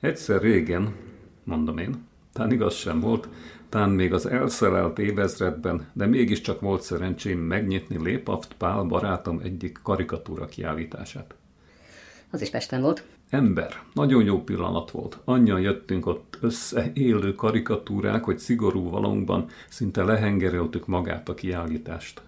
Egyszer 0.00 0.40
régen, 0.40 0.94
mondom 1.44 1.78
én, 1.78 2.06
tán 2.32 2.52
igaz 2.52 2.74
sem 2.74 3.00
volt, 3.00 3.28
tán 3.68 3.90
még 3.90 4.12
az 4.12 4.26
elszelelt 4.26 4.98
évezredben, 4.98 5.86
de 5.92 6.06
mégiscsak 6.06 6.60
volt 6.60 6.82
szerencsém 6.82 7.38
megnyitni 7.38 8.02
Lépaft 8.02 8.54
Pál 8.58 8.82
barátom 8.82 9.40
egyik 9.42 9.78
karikatúra 9.82 10.46
kiállítását. 10.46 11.34
Az 12.30 12.42
is 12.42 12.50
Pesten 12.50 12.80
volt. 12.80 13.04
Ember. 13.30 13.82
Nagyon 13.92 14.24
jó 14.24 14.42
pillanat 14.42 14.90
volt. 14.90 15.18
Annyian 15.24 15.60
jöttünk 15.60 16.06
ott 16.06 16.38
össze 16.40 16.90
élő 16.94 17.34
karikatúrák, 17.34 18.24
hogy 18.24 18.38
szigorú 18.38 18.90
valónkban 18.90 19.48
szinte 19.68 20.04
lehengereltük 20.04 20.86
magát 20.86 21.28
a 21.28 21.34
kiállítást. 21.34 22.22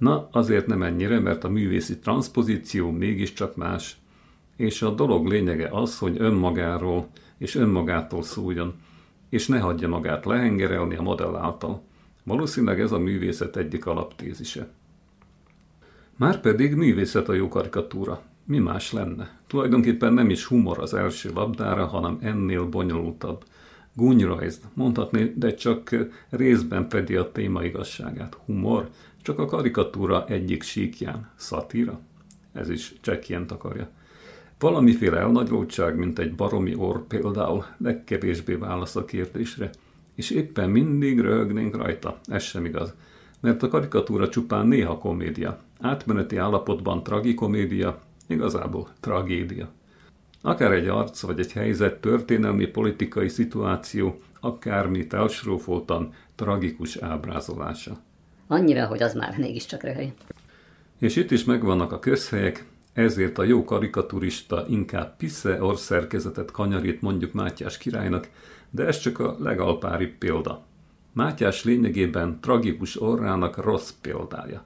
Na, 0.00 0.28
azért 0.32 0.66
nem 0.66 0.82
ennyire, 0.82 1.18
mert 1.18 1.44
a 1.44 1.48
művészi 1.48 1.98
transpozíció 1.98 2.90
mégiscsak 2.90 3.56
más. 3.56 3.98
és 4.60 4.82
a 4.82 4.90
dolog 4.90 5.26
lényege 5.26 5.68
az, 5.72 5.98
hogy 5.98 6.16
önmagáról 6.18 7.08
és 7.38 7.54
önmagától 7.54 8.22
szóljon, 8.22 8.74
és 9.28 9.46
ne 9.46 9.58
hagyja 9.58 9.88
magát 9.88 10.24
lehengerelni 10.24 10.96
a 10.96 11.02
modell 11.02 11.36
által. 11.36 11.82
Valószínűleg 12.24 12.80
ez 12.80 12.92
a 12.92 12.98
művészet 12.98 13.56
egyik 13.56 13.86
alaptézise. 13.86 14.68
Márpedig 16.16 16.74
művészet 16.74 17.28
a 17.28 17.32
jó 17.32 17.48
karikatúra. 17.48 18.22
Mi 18.44 18.58
más 18.58 18.92
lenne? 18.92 19.38
Tulajdonképpen 19.46 20.12
nem 20.12 20.30
is 20.30 20.44
humor 20.44 20.78
az 20.78 20.94
első 20.94 21.30
labdára, 21.34 21.86
hanem 21.86 22.18
ennél 22.20 22.64
bonyolultabb. 22.64 23.44
Gúnyrajz, 23.94 24.60
mondhatni, 24.74 25.32
de 25.36 25.54
csak 25.54 25.96
részben 26.30 26.88
fedi 26.88 27.16
a 27.16 27.32
téma 27.32 27.64
igazságát. 27.64 28.36
Humor, 28.44 28.88
csak 29.22 29.38
a 29.38 29.44
karikatúra 29.44 30.26
egyik 30.26 30.62
síkján. 30.62 31.30
Szatíra? 31.36 32.00
Ez 32.52 32.68
is 32.68 32.94
csekkien 33.00 33.46
takarja. 33.46 33.88
Valamiféle 34.58 35.18
elnagylódság, 35.18 35.96
mint 35.96 36.18
egy 36.18 36.34
baromi 36.34 36.74
orr 36.74 36.98
például, 36.98 37.64
legkevésbé 37.78 38.54
válasz 38.54 38.96
a 38.96 39.04
kérdésre. 39.04 39.70
És 40.14 40.30
éppen 40.30 40.70
mindig 40.70 41.20
röhögnénk 41.20 41.76
rajta. 41.76 42.20
Ez 42.24 42.42
sem 42.42 42.64
igaz. 42.64 42.94
Mert 43.40 43.62
a 43.62 43.68
karikatúra 43.68 44.28
csupán 44.28 44.66
néha 44.66 44.98
komédia. 44.98 45.58
Átmeneti 45.80 46.36
állapotban 46.36 47.02
tragikomédia, 47.02 47.98
igazából 48.26 48.88
tragédia. 49.00 49.68
Akár 50.42 50.72
egy 50.72 50.88
arc 50.88 51.20
vagy 51.20 51.38
egy 51.38 51.52
helyzet, 51.52 52.00
történelmi 52.00 52.66
politikai 52.66 53.28
szituáció, 53.28 54.20
akármit 54.40 55.12
elsrófoltan 55.12 56.12
tragikus 56.34 56.96
ábrázolása. 56.96 57.98
Annyira, 58.52 58.86
hogy 58.86 59.02
az 59.02 59.14
már 59.14 59.38
mégiscsak 59.38 59.82
röhely. 59.82 60.12
És 60.98 61.16
itt 61.16 61.30
is 61.30 61.44
megvannak 61.44 61.92
a 61.92 61.98
közhelyek, 61.98 62.64
ezért 62.92 63.38
a 63.38 63.42
jó 63.42 63.64
karikaturista 63.64 64.64
inkább 64.68 65.16
pisze 65.16 65.62
orszerkezetet 65.62 66.50
kanyarít 66.50 67.00
mondjuk 67.00 67.32
Mátyás 67.32 67.78
királynak, 67.78 68.28
de 68.70 68.86
ez 68.86 68.98
csak 68.98 69.18
a 69.18 69.36
legalpáribb 69.38 70.12
példa. 70.18 70.62
Mátyás 71.12 71.64
lényegében 71.64 72.40
tragikus 72.40 73.00
orrának 73.00 73.56
rossz 73.56 73.90
példája. 74.00 74.64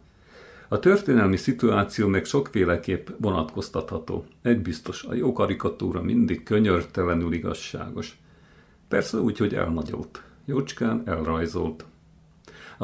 A 0.68 0.78
történelmi 0.78 1.36
szituáció 1.36 2.08
meg 2.08 2.24
sokféleképp 2.24 3.08
vonatkoztatható. 3.16 4.24
Egy 4.42 4.62
biztos, 4.62 5.02
a 5.02 5.14
jó 5.14 5.32
karikatúra 5.32 6.02
mindig 6.02 6.42
könyörtelenül 6.42 7.32
igazságos. 7.32 8.18
Persze 8.88 9.18
úgy, 9.18 9.38
hogy 9.38 9.54
elnagyolt. 9.54 10.22
Jócskán 10.44 11.02
elrajzolt. 11.06 11.84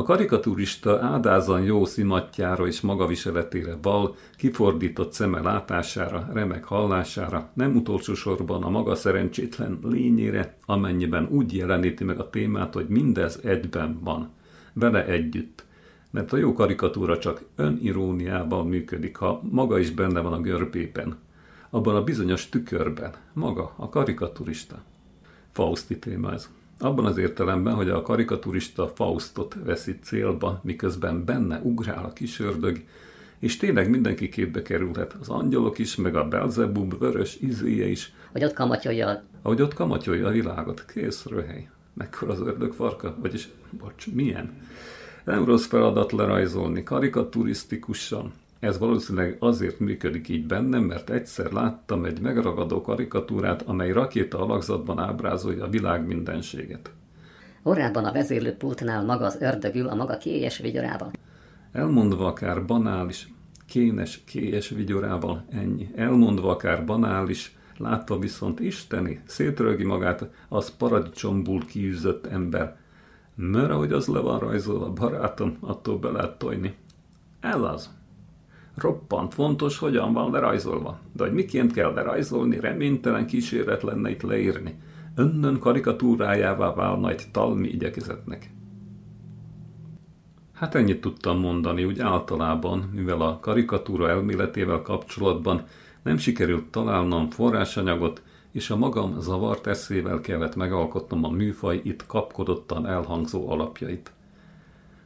A 0.01 0.03
karikaturista 0.03 0.99
ádázan 1.03 1.63
jó 1.63 1.85
szimatjára 1.85 2.67
és 2.67 2.81
magaviseletére 2.81 3.77
val, 3.83 4.17
kifordított 4.37 5.13
szeme 5.13 5.41
látására, 5.41 6.29
remek 6.33 6.65
hallására, 6.65 7.51
nem 7.55 7.77
utolsó 7.77 8.15
sorban 8.15 8.63
a 8.63 8.71
maga 8.71 8.95
szerencsétlen 8.95 9.79
lényére, 9.83 10.57
amennyiben 10.67 11.29
úgy 11.31 11.55
jeleníti 11.55 12.05
meg 12.05 12.19
a 12.19 12.31
témát, 12.31 12.75
hogy 12.75 12.89
mindez 12.89 13.41
egyben 13.43 13.99
van, 14.03 14.31
vele 14.73 15.07
együtt. 15.07 15.65
Mert 16.11 16.33
a 16.33 16.37
jó 16.37 16.53
karikatúra 16.53 17.19
csak 17.19 17.43
öniróniában 17.57 18.67
működik, 18.67 19.17
ha 19.17 19.41
maga 19.51 19.79
is 19.79 19.91
benne 19.91 20.21
van 20.21 20.33
a 20.33 20.41
görbében, 20.41 21.19
abban 21.71 21.97
a 21.97 22.05
bizonyos 22.05 22.49
tükörben, 22.49 23.13
maga, 23.33 23.73
a 23.77 23.89
karikaturista. 23.89 24.83
Fausti 25.51 25.99
téma 25.99 26.33
ez. 26.33 26.51
Abban 26.83 27.05
az 27.05 27.19
értelemben, 27.19 27.75
hogy 27.75 27.89
a 27.89 28.03
karikaturista 28.03 28.89
Faustot 28.89 29.57
veszi 29.65 29.99
célba, 30.03 30.61
miközben 30.63 31.25
benne 31.25 31.61
ugrál 31.63 32.05
a 32.05 32.13
kis 32.13 32.41
ördög, 32.41 32.85
és 33.39 33.57
tényleg 33.57 33.91
mindenki 33.91 34.29
képbe 34.29 34.63
kerülhet, 34.63 35.17
az 35.21 35.29
angyalok 35.29 35.79
is, 35.79 35.97
meg 35.97 36.17
a 36.17 36.29
Belzebub 36.29 36.99
vörös 36.99 37.37
izéje 37.41 37.87
is. 37.87 38.13
Hogy 38.33 38.45
ott 38.45 38.53
kamatyolja. 38.53 39.23
Ahogy 39.43 39.63
ott 39.63 39.75
kamatyolja 39.75 40.27
a 40.27 40.31
világot. 40.31 40.85
Kész 40.95 41.25
röhely. 41.25 41.69
Mekkora 41.95 42.33
az 42.33 42.41
ördög 42.41 42.73
farka? 42.73 43.17
Vagyis, 43.21 43.49
bocs, 43.71 44.13
milyen? 44.13 44.53
Nem 45.25 45.45
rossz 45.45 45.67
feladat 45.67 46.13
lerajzolni, 46.13 46.83
karikaturisztikusan. 46.83 48.33
Ez 48.61 48.79
valószínűleg 48.79 49.37
azért 49.39 49.79
működik 49.79 50.29
így 50.29 50.47
bennem, 50.47 50.83
mert 50.83 51.11
egyszer 51.11 51.53
láttam 51.53 52.05
egy 52.05 52.21
megragadó 52.21 52.81
karikatúrát, 52.81 53.63
amely 53.63 53.93
rakéta 53.93 54.39
alakzatban 54.39 54.99
ábrázolja 54.99 55.65
a 55.65 55.69
világ 55.69 56.07
mindenséget. 56.07 56.91
Orrában 57.63 58.05
a 58.05 58.13
vezérlőpultnál 58.13 59.05
maga 59.05 59.25
az 59.25 59.39
ördögül 59.41 59.89
a 59.89 59.95
maga 59.95 60.17
kélyes 60.17 60.59
vigyorával. 60.59 61.11
Elmondva 61.73 62.27
akár 62.27 62.65
banális, 62.65 63.33
kénes, 63.67 64.25
kélyes 64.25 64.69
vigyorával 64.69 65.45
ennyi. 65.51 65.91
Elmondva 65.95 66.51
akár 66.51 66.85
banális, 66.85 67.57
látva 67.77 68.19
viszont 68.19 68.61
isteni, 68.61 69.21
szétrögi 69.27 69.85
magát 69.85 70.29
az 70.49 70.77
paradicsomból 70.77 71.61
kiűzött 71.67 72.27
ember. 72.27 72.77
Mert 73.35 73.71
ahogy 73.71 73.93
az 73.93 74.07
le 74.07 74.21
van 74.21 74.39
rajzolva, 74.39 74.93
barátom, 74.93 75.57
attól 75.61 75.99
be 75.99 76.11
lehet 76.11 76.39
tojni. 76.39 76.75
Ez 77.41 77.61
az. 77.61 77.99
Roppant 78.81 79.35
fontos, 79.35 79.79
hogyan 79.79 80.13
van 80.13 80.31
lerajzolva. 80.31 80.99
De 81.13 81.25
hogy 81.25 81.33
miként 81.33 81.73
kell 81.73 81.93
lerajzolni, 81.93 82.61
reménytelen 82.61 83.27
kísérlet 83.27 83.83
lenne 83.83 84.11
itt 84.11 84.23
leírni. 84.23 84.79
Önnön 85.15 85.59
karikatúrájává 85.59 86.75
válna 86.75 87.11
egy 87.11 87.23
talmi 87.33 87.69
igyekezetnek. 87.69 88.51
Hát 90.53 90.75
ennyit 90.75 91.01
tudtam 91.01 91.39
mondani, 91.39 91.85
úgy 91.85 92.01
általában, 92.01 92.91
mivel 92.95 93.21
a 93.21 93.39
karikatúra 93.41 94.09
elméletével 94.09 94.83
kapcsolatban 94.83 95.65
nem 96.03 96.17
sikerült 96.17 96.65
találnom 96.65 97.31
forrásanyagot, 97.31 98.23
és 98.53 98.71
a 98.71 98.77
magam 98.77 99.21
zavart 99.21 99.67
eszével 99.67 100.21
kellett 100.21 100.57
megalkotnom 100.57 101.25
a 101.25 101.31
műfaj 101.31 101.81
itt 101.85 102.07
kapkodottan 102.07 102.87
elhangzó 102.87 103.51
alapjait. 103.51 104.13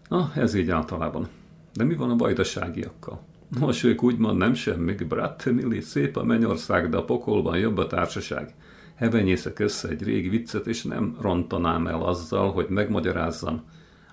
Na, 0.08 0.30
ez 0.34 0.54
így 0.54 0.70
általában. 0.70 1.28
De 1.72 1.84
mi 1.84 1.94
van 1.94 2.10
a 2.10 2.16
vajdaságiakkal? 2.16 3.20
Nos, 3.60 3.82
ők 3.82 4.02
úgymond 4.02 4.38
nem 4.38 4.54
semmik, 4.54 5.06
Brattemili, 5.06 5.80
szép 5.80 6.16
a 6.16 6.24
mennyország, 6.24 6.88
de 6.88 6.96
a 6.96 7.04
pokolban 7.04 7.58
jobb 7.58 7.78
a 7.78 7.86
társaság. 7.86 8.54
Hevenyészek 8.94 9.58
össze 9.58 9.88
egy 9.88 10.02
régi 10.02 10.28
viccet, 10.28 10.66
és 10.66 10.82
nem 10.82 11.16
rontanám 11.20 11.86
el 11.86 12.02
azzal, 12.02 12.52
hogy 12.52 12.66
megmagyarázzam. 12.68 13.62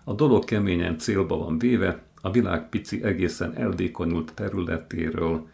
A 0.04 0.13
dolog 0.13 0.43
keményen 0.43 0.97
célba 0.97 1.38
van 1.38 1.60
véve, 1.60 2.04
a 2.21 2.32
világ 2.32 2.69
pici 2.69 3.04
egészen 3.04 3.56
eldékonyult 3.56 4.34
területéről. 4.34 5.47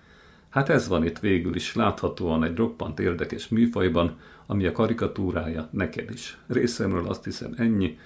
Hát 0.50 0.70
ez 0.70 0.88
van 0.88 1.06
itt 1.06 1.20
végül 1.20 1.56
is 1.56 1.76
láthatóan 1.76 2.44
egy 2.44 2.56
roppant 2.56 3.00
érdekes 3.00 3.48
műfajban, 3.48 4.18
ami 4.46 4.66
a 4.66 4.72
karikatúrája 4.72 5.70
neked 5.72 6.12
is. 6.12 6.38
Részemről 6.48 7.08
azt 7.08 7.24
hiszem 7.24 7.54
ennyi, 7.58 7.98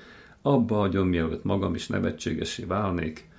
abba 0.42 0.76
hagyom, 0.76 1.08
mielőtt 1.08 1.44
magam 1.44 1.76
is 1.76 1.88
nevetségesé 1.88 2.64
válnék, 2.64 3.30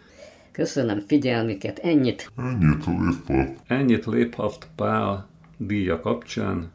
Köszönöm 0.52 1.00
figyelmüket, 1.00 1.78
ennyit. 1.78 2.30
Ennyit 2.36 2.86
léphaft. 2.86 3.60
Ennyit 3.66 4.04
léphaft 4.04 4.68
Pál 4.76 5.28
díja 5.56 6.00
kapcsán 6.00 6.72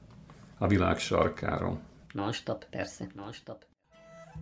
a 0.57 0.67
világ 0.67 0.99
sarkáról. 0.99 1.79
Non-stop, 2.13 2.65
persze, 2.69 3.07
non-stop. 3.15 3.65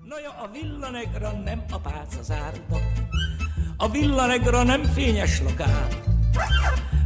Na 0.03 0.19
ja, 0.19 0.29
a 0.29 0.49
villanegra 0.51 1.31
nem 1.31 1.63
a 1.71 1.79
pálca 1.79 2.21
zárda, 2.21 2.77
a 3.77 3.89
villanegra 3.89 4.63
nem 4.63 4.83
fényes 4.83 5.41
lokál. 5.41 5.87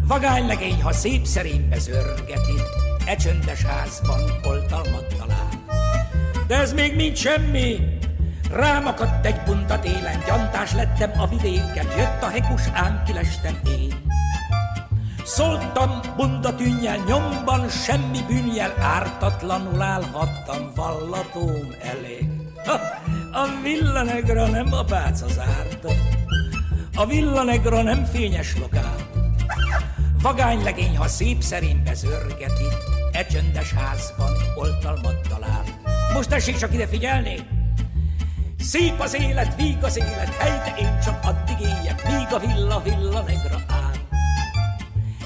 Vagány 0.07 0.47
legény, 0.47 0.81
ha 0.81 0.91
szép 0.91 1.25
szerénybe 1.25 1.79
zörgeti, 1.79 2.57
e 3.05 3.15
csöndes 3.15 3.63
házban 3.63 4.21
oltalmat 4.43 5.15
talál. 5.17 5.49
De 6.47 6.55
ez 6.55 6.73
még 6.73 6.95
mind 6.95 7.15
semmi, 7.15 7.98
Rám 8.51 8.85
akadt 8.85 9.25
egy 9.25 9.41
bunda 9.45 9.79
télen, 9.79 10.23
gyantás 10.27 10.73
lettem 10.73 11.11
a 11.19 11.27
vidéken, 11.27 11.85
jött 11.97 12.21
a 12.21 12.27
hekus, 12.27 12.61
ám 12.73 13.03
kilestem 13.05 13.59
én. 13.67 13.93
Szóltam 15.23 15.99
bunda 16.15 16.55
tűnjel, 16.55 16.97
nyomban 17.07 17.69
semmi 17.69 18.19
bűnjel, 18.27 18.73
ártatlanul 18.79 19.81
állhattam 19.81 20.71
vallatóm 20.75 21.75
elé. 21.81 22.29
Ha, 22.65 22.79
a 23.31 23.61
villanegra 23.63 24.47
nem 24.47 24.73
a 24.73 24.83
pálca 24.83 25.27
zárta, 25.27 25.89
a 26.95 27.05
villanegra 27.05 27.81
nem 27.81 28.05
fényes 28.05 28.57
lokál. 28.57 28.95
Vagány 30.21 30.63
legény, 30.63 30.97
ha 30.97 31.07
szép 31.07 31.41
szerénybe 31.41 31.93
zörgeti, 31.93 32.67
e 33.11 33.25
csöndes 33.25 33.73
házban 33.73 34.31
oltalmat 34.55 35.27
talál. 35.29 35.63
Most 36.13 36.29
tessék 36.29 36.57
csak 36.57 36.73
ide 36.73 36.87
figyelni! 36.87 37.58
Szép 38.61 38.99
az 38.99 39.13
élet, 39.13 39.55
víg 39.55 39.83
az 39.83 39.97
élet, 39.97 40.35
helyte 40.37 40.75
én 40.79 40.99
csak 41.03 41.19
addig 41.23 41.59
éljek, 41.59 42.07
míg 42.07 42.27
a 42.31 42.39
villa 42.39 42.81
villa 42.83 43.21
negra 43.21 43.61
áll. 43.67 43.93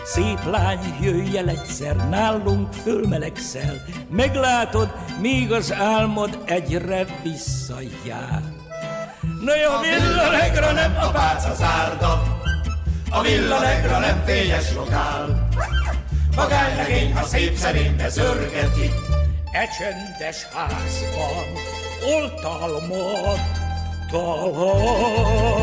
Szép 0.03 0.43
lány, 0.45 0.97
jöjj 1.01 1.37
el 1.37 1.49
egyszer, 1.49 1.95
nálunk 2.09 2.73
fölmelegszel, 2.73 3.81
meglátod, 4.09 4.93
míg 5.21 5.51
az 5.51 5.73
álmod 5.73 6.39
egyre 6.45 7.05
visszajár. 7.23 8.41
Na 9.41 9.55
jó, 9.55 9.79
villa 9.81 10.31
negra 10.31 10.71
nem 10.71 10.97
a 11.01 11.07
pálca 11.07 11.53
zárda, 11.53 12.37
a 13.09 13.21
villa 13.21 13.59
negra 13.59 13.99
nem 13.99 14.23
fényes 14.25 14.73
lokál. 14.73 15.47
Magánylegény, 16.35 17.13
ha 17.13 17.23
szép 17.23 17.55
szerénybe 17.55 18.09
zörgeti. 18.09 18.91
E 19.51 19.67
csöndes 19.77 20.47
házban 20.53 21.82
oltalmat 22.01 23.39
talál. 24.11 25.53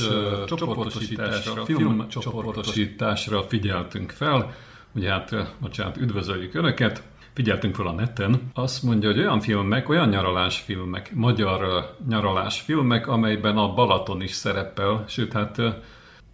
Uh, 0.00 0.44
csoportosításra, 0.44 1.64
filmcsoportosításra 1.64 3.42
figyeltünk 3.42 4.10
fel. 4.10 4.54
Ugye 4.94 5.10
hát, 5.10 5.54
bocsánat, 5.60 5.96
üdvözöljük 5.96 6.54
Önöket. 6.54 7.02
Figyeltünk 7.32 7.74
fel 7.74 7.86
a 7.86 7.92
neten. 7.92 8.50
Azt 8.54 8.82
mondja, 8.82 9.08
hogy 9.08 9.18
olyan 9.18 9.40
filmek, 9.40 9.88
olyan 9.88 10.08
nyaralásfilmek, 10.08 11.14
magyar 11.14 11.90
nyaralásfilmek, 12.08 13.06
amelyben 13.06 13.56
a 13.56 13.74
Balaton 13.74 14.22
is 14.22 14.30
szerepel, 14.30 15.04
sőt 15.08 15.32
hát 15.32 15.62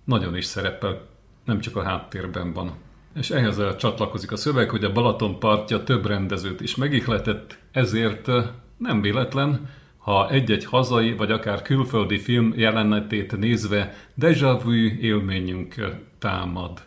nagyon 0.04 0.36
is 0.36 0.44
szerepel, 0.44 1.00
nem 1.44 1.60
csak 1.60 1.76
a 1.76 1.82
háttérben 1.82 2.52
van. 2.52 2.72
És 3.14 3.30
ehhez 3.30 3.60
csatlakozik 3.78 4.32
a 4.32 4.36
szöveg, 4.36 4.70
hogy 4.70 4.84
a 4.84 4.92
Balaton 4.92 5.38
partja 5.38 5.82
több 5.82 6.06
rendezőt 6.06 6.60
is 6.60 6.76
megihletett, 6.76 7.58
ezért 7.72 8.26
nem 8.76 9.00
véletlen, 9.00 9.68
ha 10.06 10.30
egy-egy 10.30 10.64
hazai 10.64 11.12
vagy 11.12 11.30
akár 11.30 11.62
külföldi 11.62 12.18
film 12.18 12.52
jelenetét 12.56 13.36
nézve 13.36 13.94
déjà 14.14 14.58
vu 14.58 14.72
élményünk 15.00 15.74
támad. 16.18 16.82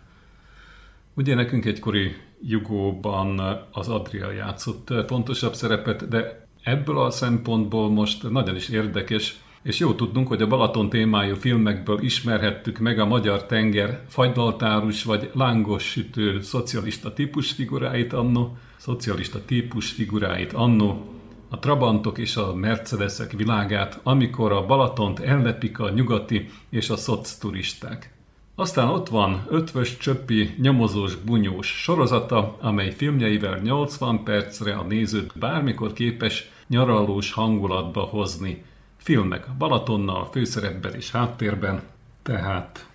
Ugye 1.13 1.35
nekünk 1.35 1.65
egykori 1.65 2.15
Jugóban 2.41 3.39
az 3.71 3.87
Adria 3.87 4.31
játszott 4.31 4.93
fontosabb 5.07 5.53
szerepet, 5.53 6.07
de 6.07 6.47
ebből 6.63 6.99
a 6.99 7.09
szempontból 7.09 7.89
most 7.89 8.29
nagyon 8.29 8.55
is 8.55 8.69
érdekes, 8.69 9.39
és 9.63 9.79
jó 9.79 9.93
tudnunk, 9.93 10.27
hogy 10.27 10.41
a 10.41 10.47
Balaton 10.47 10.89
témájú 10.89 11.35
filmekből 11.35 12.01
ismerhettük 12.01 12.77
meg 12.77 12.99
a 12.99 13.05
magyar 13.05 13.45
tenger 13.45 14.01
fagylaltárus 14.07 15.03
vagy 15.03 15.29
lángos 15.33 15.83
sütő 15.83 16.41
szocialista 16.41 17.13
típus 17.13 17.51
figuráit 17.51 18.13
annó, 18.13 18.57
szocialista 18.77 19.45
típus 19.45 19.91
figuráit 19.91 20.53
annó, 20.53 21.18
a 21.49 21.59
Trabantok 21.59 22.17
és 22.17 22.35
a 22.35 22.53
Mercedesek 22.53 23.31
világát, 23.31 23.99
amikor 24.03 24.51
a 24.51 24.65
Balatont 24.65 25.19
ellepik 25.19 25.79
a 25.79 25.89
nyugati 25.89 26.49
és 26.69 26.89
a 26.89 26.95
szoc 26.95 27.35
turisták. 27.35 28.13
Aztán 28.55 28.87
ott 28.87 29.09
van 29.09 29.45
Ötvös 29.49 29.97
Csöppi 29.97 30.55
nyomozós 30.57 31.15
bunyós 31.15 31.67
sorozata, 31.67 32.57
amely 32.61 32.91
filmjeivel 32.91 33.59
80 33.59 34.23
percre 34.23 34.75
a 34.75 34.83
nézőt 34.83 35.37
bármikor 35.39 35.93
képes 35.93 36.49
nyaralós 36.67 37.31
hangulatba 37.31 38.01
hozni. 38.01 38.63
Filmek 38.97 39.47
a 39.47 39.55
Balatonnal, 39.57 40.29
főszerepben 40.31 40.93
és 40.93 41.11
háttérben, 41.11 41.81
tehát 42.23 42.87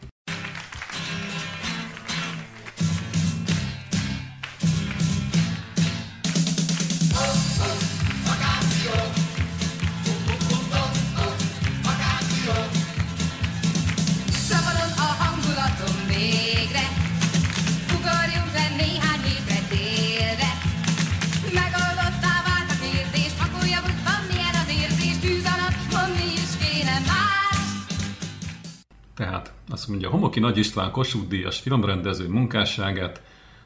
azt 29.75 29.89
mondja, 29.89 30.11
Homoki 30.11 30.41
Nagy 30.41 30.59
István 30.59 30.91
Kossuth 30.91 31.29
Díjas 31.29 31.61
filmrendező 31.61 32.29
munkásságát 32.29 33.23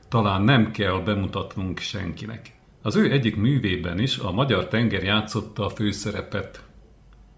talán 0.08 0.42
nem 0.42 0.70
kell 0.70 1.00
bemutatnunk 1.04 1.78
senkinek. 1.78 2.52
Az 2.82 2.96
ő 2.96 3.12
egyik 3.12 3.36
művében 3.36 3.98
is 3.98 4.18
a 4.18 4.32
magyar 4.32 4.68
tenger 4.68 5.02
játszotta 5.02 5.64
a 5.64 5.68
főszerepet, 5.68 6.62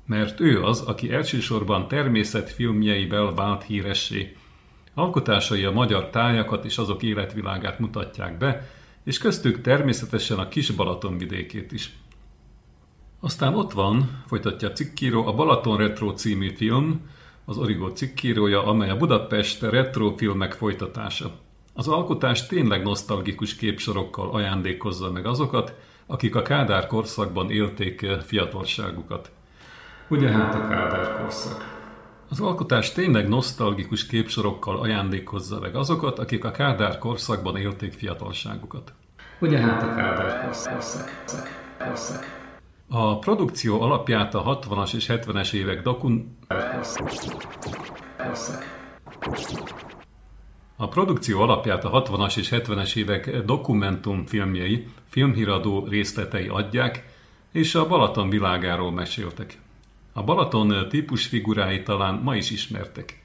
mert 0.07 0.41
ő 0.41 0.63
az, 0.63 0.81
aki 0.81 1.13
elsősorban 1.13 1.89
természetfilmjeivel 1.89 3.35
vált 3.35 3.63
híressé. 3.63 4.37
Alkotásai 4.95 5.65
a 5.65 5.71
magyar 5.71 6.11
tájakat 6.11 6.65
és 6.65 6.79
azok 6.79 7.03
életvilágát 7.03 7.79
mutatják 7.79 8.39
be, 8.39 8.71
és 9.05 9.19
köztük 9.19 9.61
természetesen 9.61 10.39
a 10.39 10.49
kis 10.49 10.71
Balaton 10.71 11.19
vidékét 11.19 11.73
is. 11.73 11.97
Aztán 13.21 13.55
ott 13.55 13.73
van, 13.73 14.23
folytatja 14.27 14.69
a 14.69 14.73
cikkíró, 14.73 15.27
a 15.27 15.35
Balaton 15.35 15.77
Retro 15.77 16.13
című 16.13 16.55
film, 16.57 17.01
az 17.51 17.59
Origo 17.59 17.93
cikkírója, 17.93 18.67
amely 18.67 18.91
a 18.91 18.97
Budapest 18.97 19.63
retro 19.63 20.15
filmek 20.17 20.53
folytatása. 20.53 21.31
Az 21.75 21.89
alkotás 21.89 22.47
tényleg 22.47 22.83
nosztalgikus 22.83 23.57
képsorokkal 23.57 24.31
ajándékozza 24.31 25.11
meg 25.11 25.27
azokat, 25.27 25.75
akik 26.07 26.35
a 26.35 26.43
Kádár 26.43 26.87
korszakban 26.87 27.51
élték 27.51 28.07
fiatalságukat. 28.27 29.31
Ugye 30.09 30.29
hát 30.29 30.55
a 30.55 30.69
Kádár 30.69 31.21
korszak. 31.21 31.79
Az 32.29 32.41
alkotás 32.41 32.93
tényleg 32.93 33.29
nosztalgikus 33.29 34.07
képsorokkal 34.07 34.81
ajándékozza 34.81 35.61
meg 35.61 35.75
azokat, 35.75 36.19
akik 36.19 36.45
a 36.45 36.51
Kádár 36.51 36.99
korszakban 36.99 37.57
élték 37.57 37.93
fiatalságukat. 37.93 38.93
Ugye 39.41 39.59
hát 39.59 39.83
a 39.83 39.95
Kádár 39.95 40.45
korszak. 40.45 40.73
korszak, 40.73 41.11
korszak. 41.79 42.40
A 42.93 43.19
produkció 43.19 43.81
alapját 43.81 44.35
a 44.35 44.59
60-as 44.61 44.95
és 44.95 45.07
70-es 45.09 45.53
évek 45.53 45.83
dokun... 45.83 46.37
A 50.77 50.89
produkció 50.89 51.41
alapját 51.41 51.85
a 51.85 52.03
60-as 52.03 52.37
és 52.39 52.49
70-es 52.53 52.97
évek 52.97 53.45
dokumentumfilmjei, 53.45 54.89
filmhíradó 55.09 55.87
részletei 55.87 56.49
adják, 56.49 57.05
és 57.53 57.75
a 57.75 57.87
Balaton 57.87 58.29
világáról 58.29 58.93
meséltek. 58.93 59.59
A 60.13 60.23
Balaton 60.23 60.89
típusfigurái 60.89 61.83
talán 61.83 62.15
ma 62.15 62.37
is 62.37 62.51
ismertek. 62.51 63.20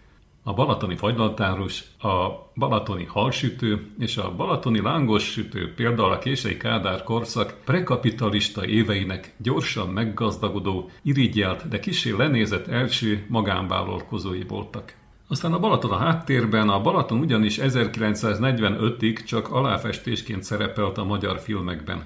A 0.48 0.54
balatoni 0.54 0.96
fagylaltárus, 0.96 1.84
a 2.00 2.30
balatoni 2.56 3.04
halsütő 3.04 3.92
és 4.00 4.18
a 4.18 4.36
balatoni 4.36 4.82
lángossütő 4.82 5.74
például 5.74 6.12
a 6.12 6.18
kései 6.18 6.58
Kádár 6.58 7.04
korszak 7.04 7.58
prekapitalista 7.64 8.66
éveinek 8.66 9.36
gyorsan 9.38 9.90
meggazdagodó, 9.90 10.90
irigyelt, 11.02 11.68
de 11.68 11.80
kisé 11.80 12.12
lenézett 12.12 12.68
első 12.68 13.26
magánvállalkozói 13.30 14.44
voltak. 14.44 14.94
Aztán 15.28 15.54
a 15.54 15.60
Balaton 15.60 15.92
a 15.92 15.98
háttérben, 15.98 16.70
a 16.70 16.82
Balaton 16.82 17.20
ugyanis 17.20 17.58
1945-ig 17.62 19.26
csak 19.26 19.52
aláfestésként 19.52 20.44
szerepelt 20.44 20.98
a 20.98 21.06
magyar 21.06 21.40
filmekben. 21.40 22.06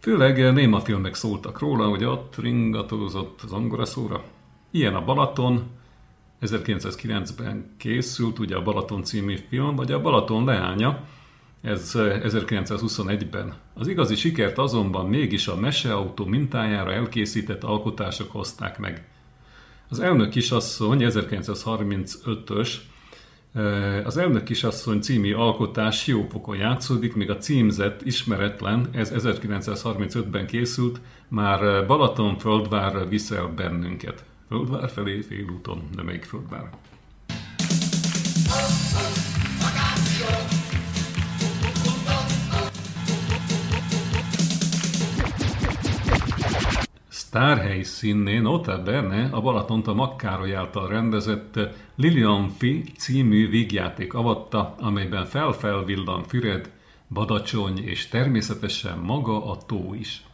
Főleg 0.00 0.52
néma 0.52 0.80
filmek 0.80 1.14
szóltak 1.14 1.58
róla, 1.58 1.88
hogy 1.88 2.04
ott 2.04 2.36
ringatózott 2.36 3.40
az 3.42 3.52
angoraszóra. 3.52 4.22
Ilyen 4.70 4.94
a 4.94 5.04
Balaton, 5.04 5.78
1909-ben 6.40 7.74
készült, 7.76 8.38
ugye 8.38 8.56
a 8.56 8.62
Balaton 8.62 9.04
című 9.04 9.36
film, 9.48 9.76
vagy 9.76 9.92
a 9.92 10.00
Balaton 10.00 10.44
leánya, 10.44 11.04
ez 11.62 11.92
1921-ben. 11.96 13.54
Az 13.74 13.86
igazi 13.86 14.14
sikert 14.14 14.58
azonban 14.58 15.06
mégis 15.06 15.48
a 15.48 15.56
meseautó 15.56 16.24
mintájára 16.24 16.92
elkészített 16.92 17.64
alkotások 17.64 18.32
hozták 18.32 18.78
meg. 18.78 19.08
Az 19.88 20.00
elnök 20.00 20.28
kisasszony 20.28 20.98
1935-ös 21.02 22.68
az 24.04 24.16
Elnök 24.16 24.42
kisasszony 24.42 25.00
című 25.00 25.34
alkotás 25.34 26.02
Siófokon 26.02 26.56
játszódik, 26.56 27.14
míg 27.14 27.30
a 27.30 27.36
címzett 27.36 28.02
ismeretlen, 28.02 28.88
ez 28.92 29.12
1935-ben 29.14 30.46
készült, 30.46 31.00
már 31.28 31.86
Balaton 31.86 32.38
földvár 32.38 33.08
viszel 33.08 33.46
bennünket. 33.46 34.24
Földvár 34.50 34.90
felé 34.90 35.20
félúton, 35.20 35.88
de 35.94 36.02
melyik 36.02 36.24
földvár? 36.24 36.70
Sztárhelyszínén 47.08 48.42
nota 48.42 48.82
bene 48.82 49.28
a 49.32 49.40
Balatont 49.40 49.86
a 49.86 49.94
Makkároly 49.94 50.54
által 50.54 50.88
rendezett 50.88 51.58
Lilian 51.94 52.48
Fi 52.48 52.84
című 52.96 53.48
vígjáték 53.48 54.14
avatta, 54.14 54.74
amelyben 54.78 55.26
felfelvillan 55.26 56.22
Füred, 56.22 56.70
Badacsony 57.08 57.78
és 57.78 58.08
természetesen 58.08 58.98
maga 58.98 59.50
a 59.50 59.56
tó 59.56 59.94
is. 59.94 60.24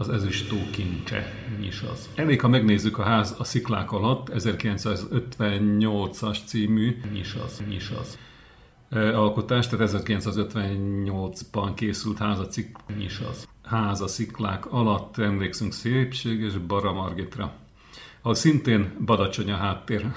Az 0.00 0.08
ezüst 0.08 0.48
tó 0.48 0.56
kincse, 0.70 1.34
mi 1.58 1.66
is 1.66 1.80
az. 1.80 2.08
Elég, 2.14 2.40
ha 2.40 2.48
megnézzük 2.48 2.98
a 2.98 3.02
ház 3.02 3.34
a 3.38 3.44
sziklák 3.44 3.92
alatt, 3.92 4.30
1958-as 4.34 6.38
című, 6.44 7.00
mi 7.12 7.18
is 7.18 7.34
az, 7.34 7.62
mi 7.68 7.74
is 7.74 7.90
az. 7.90 8.18
E, 8.88 9.18
alkotás, 9.18 9.68
tehát 9.68 9.90
1958-ban 9.92 11.72
készült 11.74 12.18
ház 12.18 12.38
a, 12.38 12.46
cik, 12.46 12.76
mi 12.96 13.04
is 13.04 13.20
az. 13.30 13.48
Ház 13.64 14.00
a 14.00 14.06
sziklák 14.06 14.72
alatt, 14.72 15.18
emlékszünk 15.18 15.72
szépséges 15.72 16.58
Bara 16.58 16.92
Margitra. 16.92 17.52
Ahol 18.20 18.34
szintén 18.34 18.94
Badacsony 19.04 19.50
a 19.50 19.56
háttér. 19.56 20.06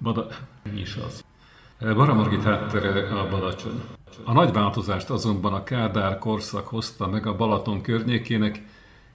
Bada, 0.00 0.26
mi 0.72 0.80
is 0.80 0.96
az. 1.06 1.24
E, 1.78 1.94
Bara 1.94 2.14
Margit 2.14 2.42
háttere 2.42 3.20
a 3.20 3.28
Badacsony. 3.28 3.82
A 4.24 4.32
nagy 4.32 4.52
változást 4.52 5.10
azonban 5.10 5.52
a 5.52 5.64
Kádár 5.64 6.18
korszak 6.18 6.66
hozta 6.66 7.08
meg 7.08 7.26
a 7.26 7.36
Balaton 7.36 7.80
környékének, 7.80 8.62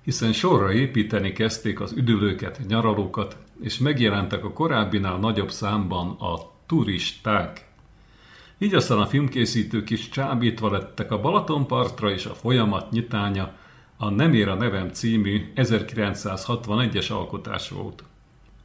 hiszen 0.04 0.34
sorra 0.34 0.74
építeni 0.74 1.32
kezdték 1.32 1.80
az 1.80 1.92
üdülőket, 1.92 2.60
nyaralókat, 2.68 3.38
és 3.62 3.78
megjelentek 3.78 4.44
a 4.44 4.54
korábbinál 4.54 5.18
nagyobb 5.18 5.52
számban 5.52 6.10
a 6.10 6.52
turisták. 6.66 7.68
Így 8.58 8.74
aztán 8.74 8.98
a 8.98 9.06
filmkészítők 9.06 9.90
is 9.90 10.10
csábítva 10.10 10.72
lettek 10.72 11.12
a 11.12 11.22
Balatonpartra, 11.22 12.12
és 12.12 12.26
a 12.26 12.34
folyamat 12.34 12.92
nyitánya 12.92 13.54
a 13.98 14.10
Nem 14.10 14.34
ér 14.34 14.48
a 14.48 14.56
nevem 14.56 14.90
című 14.90 15.52
1961-es 15.56 17.12
alkotás 17.12 17.70
volt. 17.70 18.04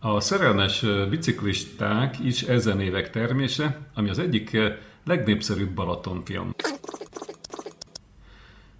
A 0.01 0.21
szerelmes 0.21 0.85
biciklisták 1.11 2.19
is 2.25 2.43
ezen 2.43 2.81
évek 2.81 3.11
termése, 3.11 3.79
ami 3.95 4.09
az 4.09 4.19
egyik 4.19 4.57
legnépszerűbb 5.05 5.71
Balatonfilm. 5.71 6.55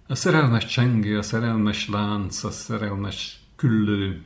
A 0.07 0.15
szerelmes 0.15 0.65
csengő, 0.65 1.17
a 1.17 1.21
szerelmes 1.21 1.89
lánc, 1.89 2.43
a 2.43 2.51
szerelmes 2.51 3.39
küllő. 3.55 4.21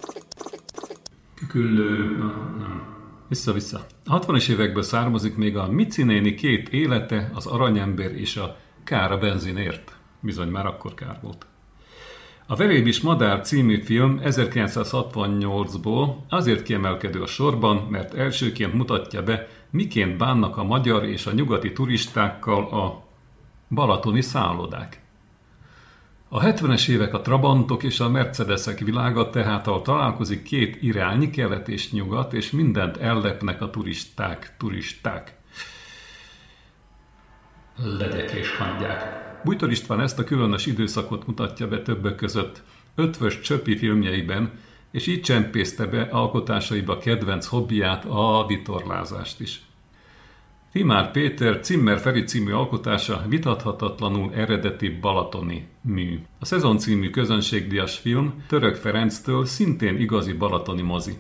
Küllő, 1.47 2.17
nem. 2.57 2.93
Vissza-vissza. 3.27 3.85
A 4.05 4.19
60-es 4.19 4.49
évekből 4.49 4.83
származik 4.83 5.35
még 5.35 5.57
a 5.57 5.71
Mici 5.71 6.03
néni 6.03 6.33
két 6.33 6.69
élete, 6.69 7.31
az 7.33 7.45
aranyember 7.45 8.11
és 8.11 8.37
a 8.37 8.57
kár 8.83 9.11
a 9.11 9.17
benzinért. 9.17 9.95
Bizony 10.19 10.47
már 10.47 10.65
akkor 10.65 10.93
kár 10.93 11.19
volt. 11.21 11.45
A 12.47 12.55
Verébis 12.55 13.01
Madár 13.01 13.41
című 13.41 13.81
film 13.81 14.19
1968-ból 14.23 16.15
azért 16.29 16.63
kiemelkedő 16.63 17.21
a 17.21 17.27
sorban, 17.27 17.87
mert 17.89 18.13
elsőként 18.13 18.73
mutatja 18.73 19.23
be, 19.23 19.47
miként 19.73 20.17
bánnak 20.17 20.57
a 20.57 20.63
magyar 20.63 21.05
és 21.05 21.25
a 21.25 21.31
nyugati 21.31 21.71
turistákkal 21.71 22.63
a 22.63 23.03
balatoni 23.69 24.21
szállodák. 24.21 25.01
A 26.29 26.39
70-es 26.39 26.87
évek 26.89 27.13
a 27.13 27.21
Trabantok 27.21 27.83
és 27.83 27.99
a 27.99 28.09
Mercedesek 28.09 28.79
világa 28.79 29.29
tehát, 29.29 29.67
ahol 29.67 29.81
találkozik 29.81 30.43
két 30.43 30.81
irány, 30.81 31.31
kelet 31.31 31.67
és 31.67 31.91
nyugat, 31.91 32.33
és 32.33 32.51
mindent 32.51 32.97
ellepnek 32.97 33.61
a 33.61 33.69
turisták, 33.69 34.55
turisták. 34.57 35.37
Legyek 37.83 38.31
és 38.31 38.55
hangyák. 38.55 39.21
Bújtor 39.43 39.71
István 39.71 40.01
ezt 40.01 40.19
a 40.19 40.23
különös 40.23 40.65
időszakot 40.65 41.27
mutatja 41.27 41.67
be 41.67 41.81
többek 41.81 42.15
között 42.15 42.63
ötvös 42.95 43.39
csöpi 43.39 43.77
filmjeiben, 43.77 44.51
és 44.93 45.07
így 45.07 45.21
csempészte 45.21 45.85
be 45.85 46.01
alkotásaiba 46.01 46.97
kedvenc 46.97 47.45
hobbiát, 47.45 48.05
a 48.05 48.45
vitorlázást 48.47 49.39
is. 49.39 49.61
Timár 50.71 51.11
Péter 51.11 51.59
Cimmer 51.59 51.99
Feri 51.99 52.23
című 52.23 52.51
alkotása 52.51 53.23
vitathatatlanul 53.27 54.33
eredeti 54.33 54.89
balatoni 54.89 55.67
mű. 55.81 56.19
A 56.39 56.45
szezon 56.45 56.77
című 56.77 57.09
közönségdias 57.09 57.97
film 57.97 58.43
Török 58.47 58.75
Ferenctől 58.75 59.45
szintén 59.45 59.99
igazi 59.99 60.33
balatoni 60.33 60.81
mozi. 60.81 61.13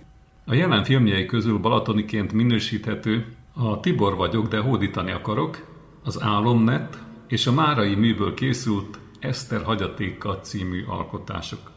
A 0.45 0.53
jelen 0.53 0.83
filmjei 0.83 1.25
közül 1.25 1.57
balatoniként 1.57 2.33
minősíthető 2.33 3.25
a 3.53 3.79
Tibor 3.79 4.15
vagyok, 4.15 4.47
de 4.47 4.59
hódítani 4.59 5.11
akarok, 5.11 5.65
az 6.03 6.21
Álomnet 6.21 6.97
és 7.27 7.47
a 7.47 7.51
Márai 7.51 7.95
műből 7.95 8.33
készült 8.33 8.99
Eszter 9.19 9.63
hagyatéka 9.63 10.39
című 10.39 10.83
alkotások. 10.87 11.72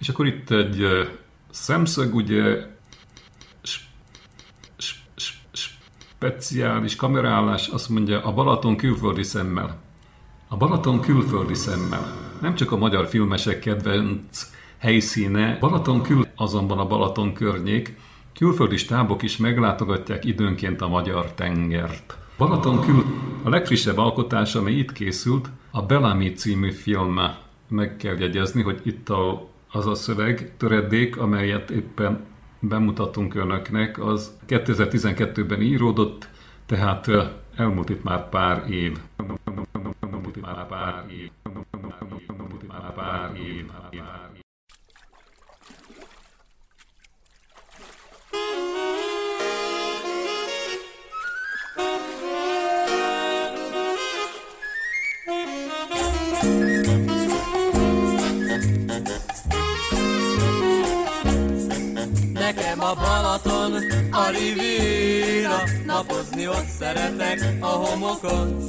És 0.00 0.08
akkor 0.08 0.26
itt 0.26 0.50
egy 0.50 0.86
szemszög, 1.50 2.14
ugye 2.14 2.66
speciális 6.18 6.96
kamerálás 6.96 7.68
azt 7.68 7.88
mondja 7.88 8.24
a 8.24 8.32
Balaton 8.32 8.76
külföldi 8.76 9.22
szemmel. 9.22 9.80
A 10.48 10.56
Balaton 10.56 11.00
külföldi 11.00 11.54
szemmel. 11.54 12.16
Nem 12.40 12.54
csak 12.54 12.72
a 12.72 12.76
magyar 12.76 13.06
filmesek 13.06 13.58
kedvenc 13.58 14.50
helyszíne, 14.78 15.58
Balaton 15.58 16.02
kül, 16.02 16.26
azonban 16.36 16.78
a 16.78 16.86
Balaton 16.86 17.32
környék, 17.32 17.98
külföldi 18.34 18.76
stábok 18.76 19.22
is 19.22 19.36
meglátogatják 19.36 20.24
időnként 20.24 20.80
a 20.80 20.88
magyar 20.88 21.32
tengert. 21.32 22.18
Balaton 22.38 22.80
kül 22.80 23.04
a 23.42 23.48
legfrissebb 23.48 23.98
alkotás, 23.98 24.54
ami 24.54 24.72
itt 24.72 24.92
készült, 24.92 25.50
a 25.70 25.82
Bellamy 25.82 26.32
című 26.32 26.70
film. 26.70 27.20
Meg 27.68 27.96
kell 27.96 28.18
jegyezni, 28.18 28.62
hogy 28.62 28.80
itt 28.84 29.08
a, 29.08 29.49
az 29.72 29.86
a 29.86 29.94
szöveg, 29.94 30.52
töredék, 30.56 31.16
amelyet 31.16 31.70
éppen 31.70 32.24
bemutatunk 32.60 33.34
önöknek, 33.34 33.98
az 33.98 34.36
2012-ben 34.48 35.60
íródott, 35.60 36.28
tehát 36.66 37.10
elmúlt 37.56 37.88
itt 37.88 38.02
már 38.02 38.28
pár 38.28 38.70
év. 38.70 38.98
Elmúlt 40.00 40.36
itt 40.36 40.42
már 40.42 40.66
pár 40.66 41.04
év. 41.08 41.30
Elmúlt 42.28 42.62
itt 42.62 42.68
már 42.68 42.92
pár 42.94 43.36
év. 43.36 43.70
A 64.30 64.32
Riviera, 64.32 65.62
napozni 65.86 66.48
ott 66.48 66.68
szeretek 66.78 67.56
a 67.60 67.66
homokon. 67.66 68.68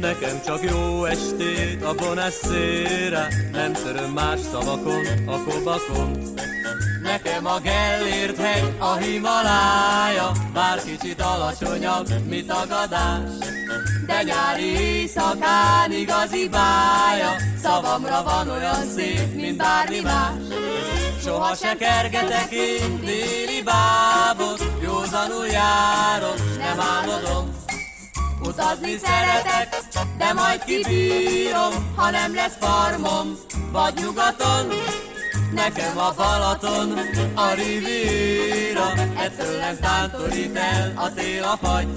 Nekem 0.00 0.40
csak 0.44 0.70
jó 0.70 1.04
estét 1.04 1.82
a 1.82 1.94
Bonasszére, 1.94 3.28
nem 3.52 3.72
töröm 3.72 4.10
más 4.10 4.40
szavakon, 4.40 5.04
a 5.26 5.42
kobakon. 5.44 6.10
Nekem 7.04 7.46
a 7.46 7.58
Gellért 7.58 8.36
hegy, 8.36 8.74
a 8.78 8.94
Himalája, 8.94 10.32
bár 10.52 10.82
kicsit 10.84 11.20
alacsonyabb, 11.20 12.08
mint 12.28 12.50
a 12.50 12.66
gadás. 12.68 13.30
De 14.06 14.22
nyári 14.22 14.80
éjszakán 14.80 15.92
igazi 15.92 16.48
bája, 16.48 17.36
szavamra 17.62 18.22
van 18.22 18.48
olyan 18.48 18.86
szép, 18.96 19.34
mint 19.34 19.56
bármi 19.56 20.00
más. 20.00 20.32
Soha 21.24 21.54
se 21.54 21.76
kergetek 21.76 22.50
én 22.50 23.00
déli 23.00 23.62
bábot, 23.62 24.64
józanul 24.82 25.46
járok, 25.46 26.56
nem 26.58 26.80
álmodom. 26.80 27.54
Utazni 28.42 28.96
szeretek, 28.96 29.76
de 30.18 30.32
majd 30.32 30.64
kibírom, 30.64 31.92
ha 31.96 32.10
nem 32.10 32.34
lesz 32.34 32.56
farmom, 32.60 33.36
vagy 33.72 33.94
nyugaton. 33.94 34.66
Nekem 35.54 35.98
a 35.98 36.12
Balaton, 36.16 36.98
a 37.34 37.54
Riviera, 37.54 38.92
ettől 39.16 39.58
nem 39.58 39.76
tántorít 39.80 40.56
el 40.56 40.92
a 40.96 41.12
tél 41.12 41.42
a 41.42 41.56
fagy. 41.62 41.88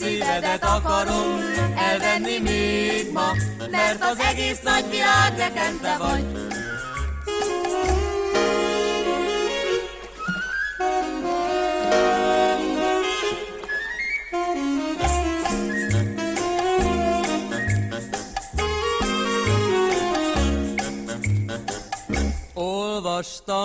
Szívedet 0.00 0.64
akarom 0.64 1.40
elvenni 1.76 2.38
még 2.38 3.12
ma, 3.12 3.32
mert 3.70 4.02
az 4.02 4.18
egész 4.18 4.60
nagy 4.62 4.84
világ 4.90 5.36
nekem 5.36 5.78
te 5.82 5.96
vagy. 5.98 6.24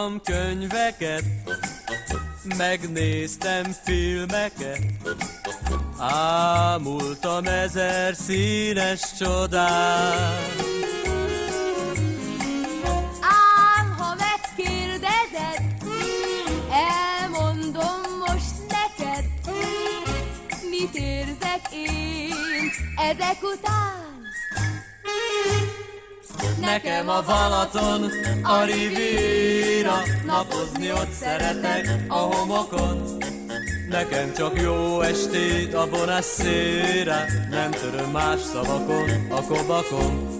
Olvastam 0.03 0.21
könyveket, 0.35 1.23
megnéztem 2.57 3.63
filmeket, 3.83 4.79
ámultam 5.97 7.45
ezer 7.45 8.15
színes 8.15 9.01
csodát. 9.17 10.55
Ám 13.21 13.95
ha 13.97 14.15
megkérdezed, 14.15 15.73
elmondom 16.71 18.01
most 18.27 18.55
neked, 18.67 19.25
mit 20.69 20.95
érzek 20.95 21.61
én 21.73 22.71
ezek 22.95 23.37
után. 23.41 24.02
Nekem 26.63 27.09
a 27.09 27.21
Balaton, 27.21 28.11
a 28.43 28.63
Riviera, 28.63 30.01
napozni 30.25 30.91
ott 30.91 31.11
szeretek 31.11 31.89
a 32.07 32.17
homokon. 32.17 33.17
Nekem 33.89 34.33
csak 34.33 34.61
jó 34.61 35.01
estét 35.01 35.73
a 35.73 35.89
bonasszére, 35.89 37.25
nem 37.49 37.71
töröm 37.71 38.11
más 38.11 38.39
szavakon, 38.41 39.09
a 39.29 39.41
kobakon. 39.41 40.39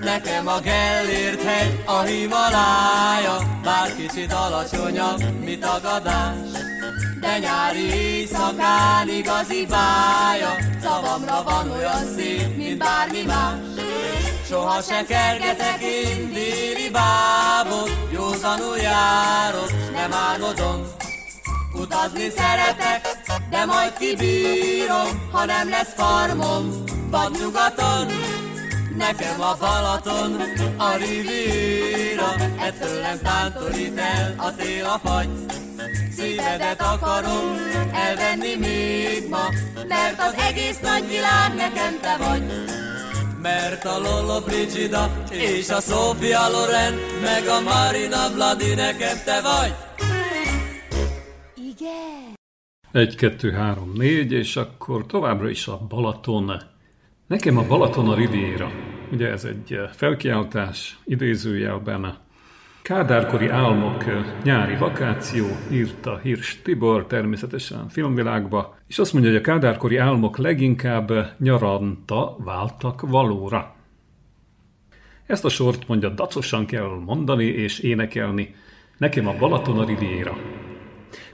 Nekem 0.00 0.46
a 0.46 0.60
Gellért 0.60 1.42
hegy, 1.42 1.82
a 1.86 2.00
Himalája, 2.00 3.60
bár 3.62 3.96
kicsit 3.96 4.32
alacsonyabb, 4.32 5.40
mi 5.44 5.58
tagadás. 5.58 6.50
De 7.20 7.38
nyári 7.38 7.94
éjszakán 7.94 9.08
igazi 9.08 9.66
bája, 9.66 10.56
szavamra 10.82 11.42
van 11.42 11.70
olyan 11.70 12.04
szép, 12.16 12.56
mint 12.56 12.78
bármi 12.78 13.22
más. 13.26 13.74
Soha 14.48 14.82
se 14.82 15.04
kergetek 15.04 15.82
én 15.82 16.32
déli 16.32 16.90
bábot, 16.90 17.90
józanul 18.12 18.76
járok, 18.76 19.70
nem 19.92 20.12
álmodom. 20.12 20.86
Utazni 21.74 22.30
szeretek, 22.36 23.08
de 23.50 23.64
majd 23.64 23.92
kibírom, 23.98 25.28
ha 25.32 25.44
nem 25.44 25.68
lesz 25.68 25.92
farmom, 25.96 26.84
vagy 27.10 27.30
nyugaton. 27.40 28.06
Nekem 28.96 29.40
a 29.40 29.56
Balaton, 29.60 30.40
a 30.76 30.96
Riviera, 30.96 32.34
ettől 32.58 33.00
nem 33.00 33.18
tántorít 33.22 33.98
el 33.98 34.34
a 34.36 34.54
tél 34.54 34.84
a 34.84 35.00
fagy. 35.04 35.28
Szívedet 36.16 36.82
akarom 36.82 37.56
elvenni 37.92 38.54
még 38.54 39.28
ma, 39.30 39.48
mert 39.88 40.20
az 40.20 40.34
egész 40.48 40.78
nagy 40.82 41.08
világ 41.08 41.54
nekem 41.54 41.98
te 42.00 42.16
vagy. 42.18 42.64
Mert 43.44 43.84
a 43.84 43.98
Lolo 43.98 44.40
Brigida 44.40 45.22
és 45.30 45.70
a 45.70 45.80
Sofia 45.80 46.48
Loren, 46.48 46.94
meg 47.20 47.46
a 47.46 47.60
Marina 47.60 48.34
Vladi 48.34 48.74
nekem 48.74 49.16
te 49.24 49.40
vagy. 49.40 49.74
Igen. 51.56 52.34
Egy, 52.92 53.16
kettő, 53.16 53.50
három, 53.50 53.92
négy, 53.92 54.32
és 54.32 54.56
akkor 54.56 55.06
továbbra 55.06 55.48
is 55.48 55.66
a 55.66 55.86
Balaton. 55.88 56.52
Nekem 57.26 57.58
a 57.58 57.66
Balaton 57.66 58.08
a 58.08 58.14
Riviera. 58.14 58.70
Ugye 59.12 59.28
ez 59.28 59.44
egy 59.44 59.78
felkiáltás, 59.92 60.98
idézőjelben. 61.04 62.23
Kádárkori 62.84 63.48
álmok, 63.48 64.04
nyári 64.42 64.76
vakáció, 64.76 65.46
írta 65.70 66.18
Hirs 66.18 66.62
Tibor, 66.62 67.06
természetesen 67.06 67.88
filmvilágba, 67.88 68.76
és 68.86 68.98
azt 68.98 69.12
mondja, 69.12 69.30
hogy 69.30 69.40
a 69.40 69.42
kádárkori 69.42 69.96
álmok 69.96 70.36
leginkább 70.36 71.12
nyaranta 71.38 72.36
váltak 72.38 73.00
valóra. 73.00 73.74
Ezt 75.26 75.44
a 75.44 75.48
sort 75.48 75.88
mondja, 75.88 76.08
dacosan 76.08 76.66
kell 76.66 77.00
mondani 77.04 77.44
és 77.44 77.78
énekelni. 77.78 78.54
Nekem 78.98 79.26
a 79.28 79.36
Balaton 79.38 79.78
a 79.78 79.84
Riviera. 79.84 80.36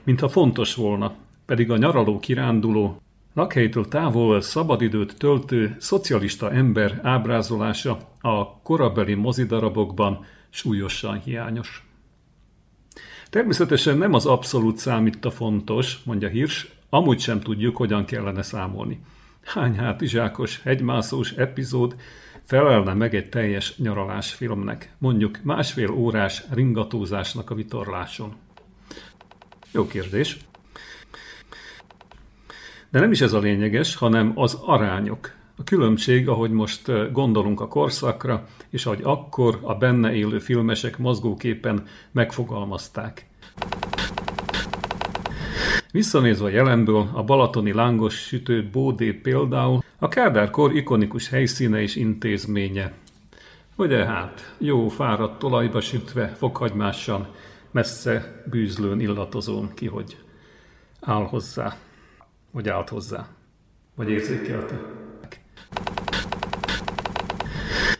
Mintha 0.03 0.29
fontos 0.29 0.75
volna, 0.75 1.13
pedig 1.45 1.71
a 1.71 1.77
nyaraló 1.77 2.19
kiránduló, 2.19 3.01
lakhelytől 3.33 3.87
távol 3.87 4.41
szabadidőt 4.41 5.17
töltő 5.17 5.75
szocialista 5.79 6.51
ember 6.51 6.99
ábrázolása 7.03 7.97
a 8.21 8.61
korabeli 8.61 9.13
mozidarabokban 9.13 10.25
súlyosan 10.51 11.21
hiányos. 11.21 11.85
Természetesen 13.29 13.97
nem 13.97 14.13
az 14.13 14.25
abszolút 14.25 14.77
számít 14.77 15.25
a 15.25 15.31
fontos, 15.31 15.97
mondja 16.03 16.27
Hirsch, 16.27 16.67
amúgy 16.89 17.19
sem 17.19 17.39
tudjuk, 17.39 17.77
hogyan 17.77 18.05
kellene 18.05 18.41
számolni. 18.41 18.99
Hány 19.43 19.77
hátizsákos, 19.77 20.61
hegymászós 20.61 21.31
epizód 21.31 21.95
felelne 22.43 22.93
meg 22.93 23.15
egy 23.15 23.29
teljes 23.29 23.77
nyaralásfilmnek, 23.77 24.95
mondjuk 24.97 25.39
másfél 25.43 25.91
órás 25.91 26.43
ringatózásnak 26.49 27.49
a 27.49 27.55
vitorláson? 27.55 28.35
Jó 29.71 29.87
kérdés. 29.87 30.37
De 32.89 32.99
nem 32.99 33.11
is 33.11 33.21
ez 33.21 33.33
a 33.33 33.39
lényeges, 33.39 33.95
hanem 33.95 34.31
az 34.35 34.53
arányok. 34.53 35.33
A 35.61 35.63
különbség, 35.63 36.27
ahogy 36.27 36.51
most 36.51 37.11
gondolunk 37.11 37.61
a 37.61 37.67
korszakra, 37.67 38.47
és 38.69 38.85
ahogy 38.85 38.99
akkor 39.03 39.59
a 39.61 39.75
benne 39.75 40.13
élő 40.13 40.39
filmesek 40.39 40.97
mozgóképpen 40.97 41.85
megfogalmazták. 42.11 43.25
Visszanézve 45.91 46.45
a 46.45 46.49
jelenből, 46.49 47.09
a 47.13 47.23
balatoni 47.23 47.73
lángos 47.73 48.15
sütő 48.15 48.69
Bódé 48.71 49.11
például 49.11 49.83
a 49.99 50.07
Kádárkor 50.07 50.75
ikonikus 50.75 51.29
helyszíne 51.29 51.81
és 51.81 51.95
intézménye. 51.95 52.93
Ugye 53.75 54.05
hát, 54.05 54.55
jó 54.57 54.87
fáradt 54.87 55.39
talajba 55.39 55.81
sütve, 55.81 56.27
fokhagymással, 56.27 57.35
messze 57.71 58.43
bűzlőn 58.49 58.99
illatozón 58.99 59.71
ki, 59.73 59.87
hogy 59.87 60.17
áll 60.99 61.23
hozzá, 61.23 61.77
vagy 62.51 62.69
állt 62.69 62.89
hozzá, 62.89 63.27
vagy 63.95 64.09
érzékelte. 64.09 65.09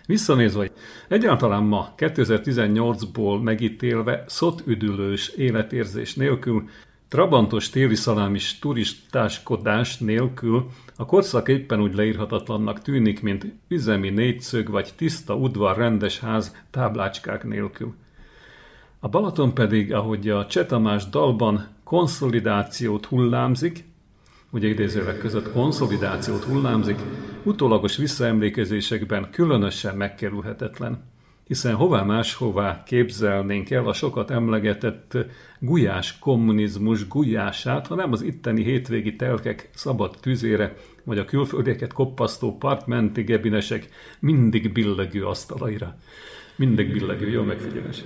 Visszanézve, 0.06 0.72
egyáltalán 1.08 1.64
ma, 1.64 1.94
2018-ból 1.98 3.42
megítélve 3.44 4.24
szotüdülős 4.28 5.28
életérzés 5.28 6.16
nélkül, 6.16 6.70
trabantos 7.08 7.70
téli 7.70 7.96
szalámis 7.96 8.60
turistáskodás 8.60 9.98
nélkül 9.98 10.70
a 11.02 11.06
korszak 11.06 11.48
éppen 11.48 11.82
úgy 11.82 11.96
leírhatatlannak 11.96 12.82
tűnik, 12.82 13.22
mint 13.22 13.46
üzemi 13.68 14.10
négyszög 14.10 14.70
vagy 14.70 14.94
tiszta 14.96 15.36
udvar 15.36 15.78
rendes 15.78 16.20
ház 16.20 16.56
táblácskák 16.72 17.44
nélkül. 17.44 17.94
A 19.00 19.08
Balaton 19.10 19.54
pedig, 19.54 19.94
ahogy 19.94 20.30
a 20.30 20.46
Csetamás 20.46 21.10
dalban 21.10 21.68
konszolidációt 21.84 23.06
hullámzik, 23.06 23.84
ugye 24.52 24.68
idézővek 24.68 25.18
között 25.18 25.52
konszolidációt 25.52 26.44
hullámzik, 26.44 27.00
utólagos 27.44 27.98
visszaemlékezésekben 27.98 29.30
különösen 29.32 29.98
megkerülhetetlen. 29.98 31.10
Hiszen 31.48 31.76
hová 31.76 32.04
máshová 32.04 32.84
képzelnénk 32.84 33.70
el 33.70 33.88
a 33.88 33.94
sokat 33.94 34.32
emlegetett 34.32 35.18
gulyás 35.60 36.20
kommunizmus 36.20 37.08
gulyását, 37.08 37.88
ha 37.88 37.96
nem 37.96 38.12
az 38.12 38.22
itteni 38.22 38.64
hétvégi 38.64 39.16
telkek 39.16 39.70
szabad 39.74 40.18
tüzére, 40.22 40.76
vagy 41.04 41.18
a 41.18 41.26
külföldieket 41.26 41.94
koppasztó 41.94 42.58
partmenti 42.58 43.22
gebinesek 43.22 43.90
mindig 44.20 44.72
billegő 44.72 45.26
asztalaira. 45.26 45.98
Mindig 46.56 46.92
billegő, 46.92 47.30
jó 47.30 47.44
megfigyelés. 47.44 48.04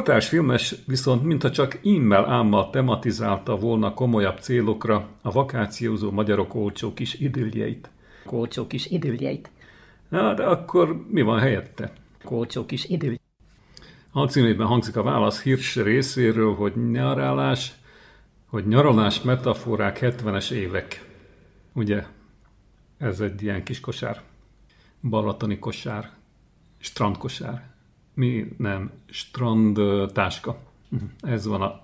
Kortárs 0.00 0.28
filmes 0.28 0.74
viszont 0.86 1.22
mintha 1.22 1.50
csak 1.50 1.78
immel 1.82 2.30
ámmal 2.30 2.70
tematizálta 2.70 3.56
volna 3.56 3.94
komolyabb 3.94 4.38
célokra 4.38 5.08
a 5.22 5.30
vakációzó 5.30 6.10
magyarok 6.10 6.54
olcsó 6.54 6.94
kis 6.94 7.14
idilljeit. 7.14 7.90
Olcsó 8.26 8.66
kis 8.66 8.86
idilljeit. 8.86 9.50
Na, 10.08 10.34
de 10.34 10.44
akkor 10.44 11.06
mi 11.08 11.22
van 11.22 11.38
helyette? 11.38 11.92
Olcsó 12.24 12.66
kis 12.66 12.84
idill. 12.84 13.14
A 14.12 14.26
címében 14.26 14.66
hangzik 14.66 14.96
a 14.96 15.02
válasz 15.02 15.42
Hirsch 15.42 15.82
részéről, 15.82 16.54
hogy 16.54 16.90
nyaralás, 16.90 17.72
hogy 18.46 18.66
nyaralás 18.66 19.22
metaforák 19.22 19.98
70-es 20.02 20.50
évek. 20.50 21.04
Ugye, 21.74 22.04
ez 22.98 23.20
egy 23.20 23.42
ilyen 23.42 23.64
kis 23.64 23.80
kosár. 23.80 24.22
Balatoni 25.00 25.58
kosár, 25.58 26.10
strandkosár. 26.78 27.69
Mi 28.14 28.46
nem, 28.56 28.90
strandtáska. 29.10 30.58
Ez 31.20 31.46
van 31.46 31.62
a 31.62 31.82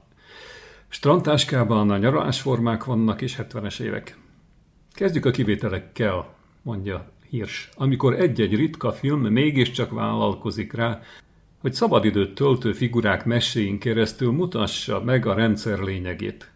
strandtáskában, 0.89 1.91
a 1.91 1.97
nyaralásformák 1.97 2.85
vannak, 2.85 3.23
és 3.23 3.39
70-es 3.43 3.81
évek. 3.81 4.19
Kezdjük 4.93 5.25
a 5.25 5.31
kivételekkel, 5.31 6.35
mondja 6.63 7.11
Hirsch. 7.31 7.69
Amikor 7.75 8.21
egy-egy 8.21 8.55
ritka 8.55 8.93
film 8.93 9.21
mégiscsak 9.21 9.91
vállalkozik 9.91 10.73
rá, 10.73 11.01
hogy 11.61 11.73
szabadidőt 11.73 12.35
töltő 12.35 12.73
figurák 12.73 13.25
meséin 13.25 13.79
keresztül 13.79 14.33
mutassa 14.33 15.03
meg 15.05 15.27
a 15.27 15.35
rendszer 15.35 15.79
lényegét. 15.79 16.51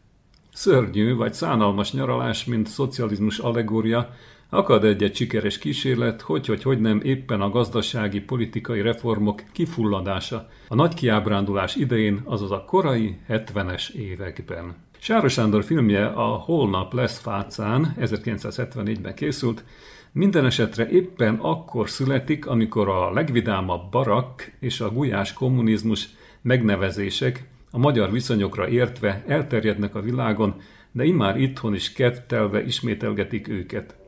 Szörnyű 0.52 1.14
vagy 1.14 1.34
szánalmas 1.34 1.92
nyaralás, 1.92 2.44
mint 2.44 2.66
szocializmus 2.66 3.38
allegória, 3.38 4.14
Akad 4.50 4.84
egy-egy 4.84 5.16
sikeres 5.16 5.58
kísérlet, 5.58 6.20
hogy, 6.20 6.46
hogy, 6.46 6.62
hogy 6.62 6.80
nem 6.80 7.00
éppen 7.02 7.40
a 7.40 7.50
gazdasági, 7.50 8.20
politikai 8.20 8.80
reformok 8.80 9.42
kifulladása 9.52 10.48
a 10.68 10.74
nagy 10.74 10.94
kiábrándulás 10.94 11.76
idején, 11.76 12.20
azaz 12.24 12.50
a 12.50 12.64
korai 12.64 13.16
70-es 13.28 13.90
években. 13.90 14.74
Sáros 14.98 15.32
Sándor 15.32 15.64
filmje 15.64 16.06
a 16.06 16.26
Holnap 16.26 16.92
lesz 16.92 17.18
fácán 17.18 17.94
1974-ben 18.00 19.14
készült, 19.14 19.64
minden 20.12 20.46
esetre 20.46 20.88
éppen 20.88 21.34
akkor 21.34 21.90
születik, 21.90 22.46
amikor 22.46 22.88
a 22.88 23.12
legvidámabb 23.12 23.90
barak 23.90 24.52
és 24.60 24.80
a 24.80 24.92
gulyás 24.92 25.32
kommunizmus 25.32 26.08
megnevezések 26.42 27.44
a 27.70 27.78
magyar 27.78 28.10
viszonyokra 28.12 28.68
értve 28.68 29.24
elterjednek 29.26 29.94
a 29.94 30.00
világon, 30.00 30.54
de 30.92 31.04
immár 31.04 31.40
itthon 31.40 31.74
is 31.74 31.92
kettelve 31.92 32.64
ismételgetik 32.64 33.48
őket. 33.48 33.99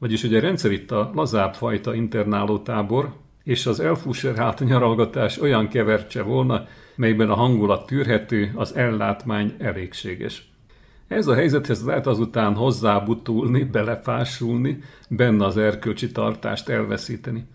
Vagyis 0.00 0.22
ugye 0.22 0.40
rendszer 0.40 0.70
itt 0.70 0.90
a 0.90 1.10
lazább 1.14 1.54
fajta 1.54 1.94
internálótábor, 1.94 3.12
és 3.44 3.66
az 3.66 3.80
elfúserált 3.80 4.60
nyaralgatás 4.60 5.40
olyan 5.40 5.68
kevercse 5.68 6.22
volna, 6.22 6.66
melyben 6.94 7.30
a 7.30 7.34
hangulat 7.34 7.86
tűrhető, 7.86 8.52
az 8.54 8.76
ellátmány 8.76 9.54
elégséges. 9.58 10.50
Ez 11.08 11.26
a 11.26 11.34
helyzethez 11.34 11.84
lehet 11.84 12.06
azután 12.06 12.54
hozzábutulni, 12.54 13.64
belefásulni, 13.64 14.82
benne 15.08 15.44
az 15.44 15.56
erkölcsi 15.56 16.12
tartást 16.12 16.68
elveszíteni. 16.68 17.46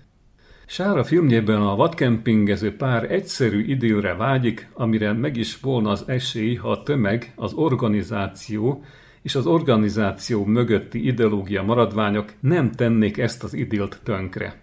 Sára 0.66 1.04
filmjében 1.04 1.62
a 1.62 1.76
vadkempingező 1.76 2.76
pár 2.76 3.12
egyszerű 3.12 3.64
idillre 3.64 4.14
vágyik, 4.14 4.70
amire 4.74 5.14
meg 5.14 5.38
is 5.38 5.60
volna 5.60 5.90
az 5.90 6.04
esély, 6.08 6.56
ha 6.56 6.70
a 6.70 6.84
tömeg, 6.84 7.34
az 7.36 7.54
organizáció 7.54 8.84
és 9.26 9.36
az 9.36 9.46
organizáció 9.46 10.46
mögötti 10.46 11.06
ideológia 11.08 11.64
maradványok 11.64 12.34
nem 12.40 12.72
tennék 12.72 13.18
ezt 13.18 13.44
az 13.44 13.54
idilt 13.54 14.00
tönkre. 14.04 14.62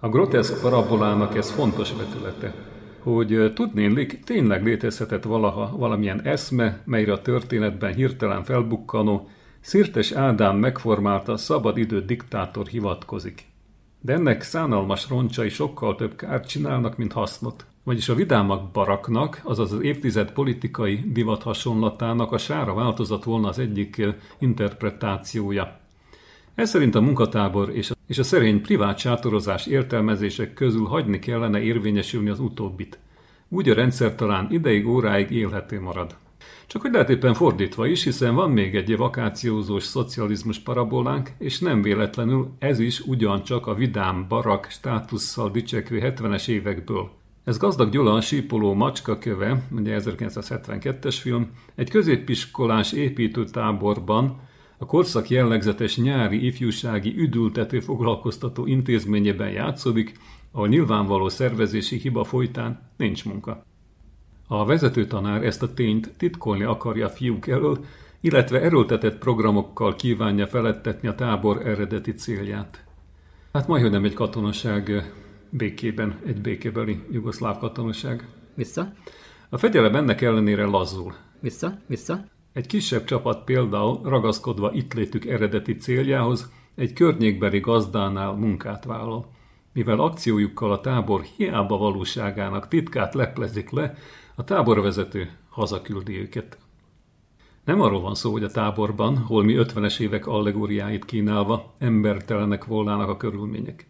A 0.00 0.08
groteszk 0.08 0.60
parabolának 0.60 1.36
ez 1.36 1.50
fontos 1.50 1.92
vetülete, 1.92 2.54
hogy 2.98 3.52
tudnélik, 3.54 4.24
tényleg 4.24 4.64
létezhetett 4.64 5.22
valaha 5.22 5.76
valamilyen 5.76 6.20
eszme, 6.22 6.82
melyre 6.84 7.12
a 7.12 7.22
történetben 7.22 7.94
hirtelen 7.94 8.44
felbukkanó, 8.44 9.28
Szirtes 9.60 10.12
Ádám 10.12 10.56
megformálta 10.56 11.36
szabadidő 11.36 12.04
diktátor 12.04 12.66
hivatkozik. 12.66 13.44
De 14.00 14.12
ennek 14.12 14.42
szánalmas 14.42 15.08
roncsai 15.08 15.48
sokkal 15.48 15.94
több 15.94 16.16
kárt 16.16 16.48
csinálnak, 16.48 16.96
mint 16.96 17.12
hasznot. 17.12 17.66
Vagyis 17.88 18.08
a 18.08 18.14
vidámak 18.14 18.70
baraknak, 18.70 19.40
azaz 19.44 19.72
az 19.72 19.82
évtized 19.82 20.32
politikai 20.32 21.04
divat 21.06 21.42
hasonlatának 21.42 22.32
a 22.32 22.38
sára 22.38 22.74
változat 22.74 23.24
volna 23.24 23.48
az 23.48 23.58
egyik 23.58 24.06
interpretációja. 24.38 25.80
Ez 26.54 26.70
szerint 26.70 26.94
a 26.94 27.00
munkatábor 27.00 27.70
és 27.70 27.90
a, 27.90 27.94
és 28.06 28.18
a 28.18 28.22
szerény 28.22 28.60
privát 28.60 28.98
sátorozás 28.98 29.66
értelmezések 29.66 30.54
közül 30.54 30.84
hagyni 30.84 31.18
kellene 31.18 31.60
érvényesülni 31.60 32.28
az 32.28 32.40
utóbbit. 32.40 32.98
Úgy 33.48 33.68
a 33.68 33.74
rendszer 33.74 34.14
talán 34.14 34.46
ideig, 34.50 34.86
óráig 34.86 35.30
élhető 35.30 35.80
marad. 35.80 36.16
Csak 36.66 36.82
hogy 36.82 36.92
lehet 36.92 37.10
éppen 37.10 37.34
fordítva 37.34 37.86
is, 37.86 38.04
hiszen 38.04 38.34
van 38.34 38.50
még 38.50 38.76
egy 38.76 38.96
vakációzós 38.96 39.82
szocializmus 39.82 40.58
parabolánk, 40.58 41.30
és 41.38 41.58
nem 41.58 41.82
véletlenül 41.82 42.50
ez 42.58 42.78
is 42.78 43.00
ugyancsak 43.00 43.66
a 43.66 43.74
vidám 43.74 44.26
barak 44.28 44.66
státusszal 44.70 45.50
dicsekvő 45.50 46.00
70-es 46.02 46.48
évekből. 46.48 47.16
Ez 47.48 47.58
gazdag 47.58 47.90
Gyula 47.90 48.12
a 48.12 48.20
sípoló 48.20 48.74
macska 48.74 49.18
köve, 49.18 49.62
ugye 49.70 50.00
1972-es 50.04 51.16
film, 51.20 51.50
egy 51.74 51.90
középiskolás 51.90 52.92
építőtáborban, 52.92 54.40
a 54.78 54.86
korszak 54.86 55.28
jellegzetes 55.28 55.96
nyári 55.96 56.46
ifjúsági 56.46 57.14
üdültető 57.16 57.80
foglalkoztató 57.80 58.66
intézményében 58.66 59.50
játszódik, 59.50 60.12
ahol 60.52 60.68
nyilvánvaló 60.68 61.28
szervezési 61.28 61.96
hiba 61.96 62.24
folytán 62.24 62.90
nincs 62.96 63.24
munka. 63.24 63.64
A 64.46 64.64
vezető 64.64 65.06
tanár 65.06 65.44
ezt 65.44 65.62
a 65.62 65.74
tényt 65.74 66.12
titkolni 66.16 66.64
akarja 66.64 67.06
a 67.06 67.10
fiúk 67.10 67.46
elől, 67.46 67.84
illetve 68.20 68.60
erőltetett 68.60 69.18
programokkal 69.18 69.96
kívánja 69.96 70.46
felettetni 70.46 71.08
a 71.08 71.14
tábor 71.14 71.66
eredeti 71.66 72.12
célját. 72.12 72.84
Hát 73.52 73.68
majd, 73.68 73.82
hogy 73.82 73.90
nem 73.90 74.04
egy 74.04 74.14
katonaság 74.14 75.12
békében, 75.50 76.18
egy 76.26 76.40
békébeli 76.40 77.00
jugoszláv 77.10 77.58
katonaság. 77.58 78.28
Vissza. 78.54 78.92
A 79.48 79.58
fegyelem 79.58 79.94
ennek 79.94 80.20
ellenére 80.20 80.64
lazul. 80.64 81.14
Vissza, 81.40 81.78
vissza. 81.86 82.24
Egy 82.52 82.66
kisebb 82.66 83.04
csapat 83.04 83.44
például 83.44 84.00
ragaszkodva 84.02 84.72
itt 84.72 84.94
létük 84.94 85.26
eredeti 85.26 85.76
céljához 85.76 86.50
egy 86.74 86.92
környékbeli 86.92 87.60
gazdánál 87.60 88.32
munkát 88.32 88.84
vállal. 88.84 89.26
Mivel 89.72 90.00
akciójukkal 90.00 90.72
a 90.72 90.80
tábor 90.80 91.22
hiába 91.36 91.76
valóságának 91.76 92.68
titkát 92.68 93.14
leplezik 93.14 93.70
le, 93.70 93.94
a 94.34 94.44
táborvezető 94.44 95.30
hazaküldi 95.48 96.18
őket. 96.18 96.58
Nem 97.64 97.80
arról 97.80 98.00
van 98.00 98.14
szó, 98.14 98.32
hogy 98.32 98.42
a 98.42 98.50
táborban, 98.50 99.18
hol 99.18 99.44
mi 99.44 99.54
50-es 99.58 100.00
évek 100.00 100.26
allegóriáit 100.26 101.04
kínálva, 101.04 101.74
embertelenek 101.78 102.64
volnának 102.64 103.08
a 103.08 103.16
körülmények. 103.16 103.86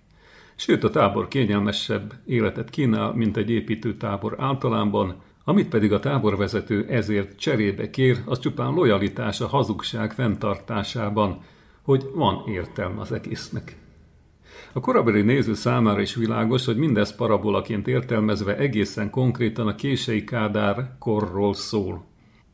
Sőt, 0.61 0.85
a 0.85 0.91
tábor 0.91 1.29
kényelmesebb 1.29 2.15
életet 2.27 2.71
kínál, 2.71 3.13
mint 3.13 3.37
egy 3.37 3.51
építőtábor 3.51 4.35
általában, 4.39 5.23
amit 5.45 5.69
pedig 5.69 5.93
a 5.93 6.01
táborvezető 6.01 6.87
ezért 6.89 7.39
cserébe 7.39 7.91
kér, 7.91 8.23
az 8.25 8.39
csupán 8.39 8.73
lojalitás 8.73 9.41
a 9.41 9.47
hazugság 9.47 10.13
fenntartásában, 10.13 11.43
hogy 11.83 12.11
van 12.15 12.43
értelme 12.47 13.01
az 13.01 13.13
egésznek. 13.13 13.77
A 14.73 14.81
korabeli 14.81 15.23
néző 15.23 15.55
számára 15.55 16.01
is 16.01 16.15
világos, 16.15 16.65
hogy 16.65 16.77
mindez 16.77 17.15
parabolaként 17.15 17.89
értelmezve 17.89 18.57
egészen 18.57 19.11
konkrétan 19.11 19.67
a 19.67 19.75
kései 19.75 20.25
Kádár 20.25 20.97
korról 20.99 21.55
szól. 21.55 22.08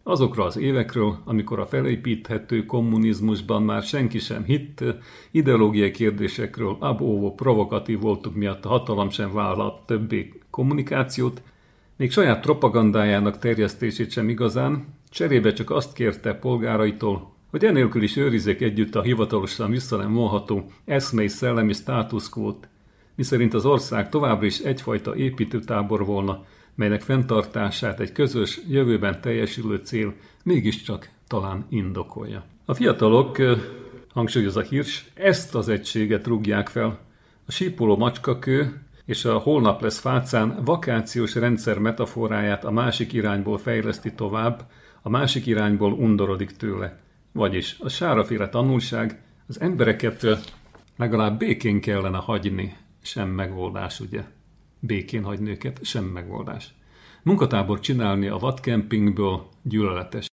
Azokra 0.06 0.44
az 0.44 0.56
évekről, 0.56 1.18
amikor 1.24 1.58
a 1.58 1.66
felépíthető 1.66 2.64
kommunizmusban 2.64 3.62
már 3.62 3.82
senki 3.82 4.18
sem 4.18 4.44
hitt, 4.44 4.84
ideológiai 5.30 5.90
kérdésekről 5.90 6.76
abóvó 6.80 7.34
provokatív 7.34 8.00
voltuk 8.00 8.34
miatt 8.34 8.64
a 8.64 8.68
hatalom 8.68 9.10
sem 9.10 9.32
vállalt 9.32 9.86
többé 9.86 10.32
kommunikációt, 10.50 11.42
még 11.96 12.10
saját 12.10 12.40
propagandájának 12.40 13.38
terjesztését 13.38 14.10
sem 14.10 14.28
igazán, 14.28 14.86
cserébe 15.10 15.52
csak 15.52 15.70
azt 15.70 15.92
kérte 15.92 16.34
polgáraitól, 16.34 17.32
hogy 17.50 17.64
enélkül 17.64 18.02
is 18.02 18.16
őrizzék 18.16 18.60
együtt 18.60 18.94
a 18.94 19.02
hivatalosan 19.02 19.70
vissza 19.70 19.96
nem 19.96 20.14
vonható 20.14 20.72
eszmei 20.84 21.28
szellemi 21.28 21.72
státuszkvót, 21.72 22.68
miszerint 23.14 23.54
az 23.54 23.66
ország 23.66 24.08
továbbra 24.08 24.46
is 24.46 24.58
egyfajta 24.58 25.16
építőtábor 25.16 26.04
volna, 26.04 26.44
melynek 26.74 27.02
fenntartását 27.02 28.00
egy 28.00 28.12
közös, 28.12 28.60
jövőben 28.68 29.20
teljesülő 29.20 29.76
cél 29.76 30.14
mégiscsak 30.42 31.08
talán 31.26 31.66
indokolja. 31.68 32.44
A 32.64 32.74
fiatalok, 32.74 33.36
hangsúlyozza 34.12 34.60
Hirs, 34.60 35.10
ezt 35.14 35.54
az 35.54 35.68
egységet 35.68 36.26
rúgják 36.26 36.68
fel. 36.68 36.98
A 37.46 37.52
sípoló 37.52 37.96
macskakő 37.96 38.82
és 39.04 39.24
a 39.24 39.38
holnap 39.38 39.82
lesz 39.82 39.98
fácán 39.98 40.64
vakációs 40.64 41.34
rendszer 41.34 41.78
metaforáját 41.78 42.64
a 42.64 42.70
másik 42.70 43.12
irányból 43.12 43.58
fejleszti 43.58 44.14
tovább, 44.14 44.70
a 45.02 45.08
másik 45.08 45.46
irányból 45.46 45.92
undorodik 45.92 46.50
tőle. 46.50 47.00
Vagyis 47.32 47.76
a 47.78 47.88
sáraféle 47.88 48.48
tanulság 48.48 49.22
az 49.48 49.60
embereket 49.60 50.26
legalább 50.96 51.38
békén 51.38 51.80
kellene 51.80 52.18
hagyni, 52.18 52.76
sem 53.02 53.28
megoldás, 53.28 54.00
ugye? 54.00 54.24
Békén 54.86 55.24
hagyni 55.24 55.50
őket, 55.50 55.84
sem 55.84 56.04
megoldás. 56.04 56.74
Munkatábor 57.22 57.80
csinálni 57.80 58.26
a 58.26 58.36
vadkempingből 58.36 59.48
gyűlöletes. 59.62 60.26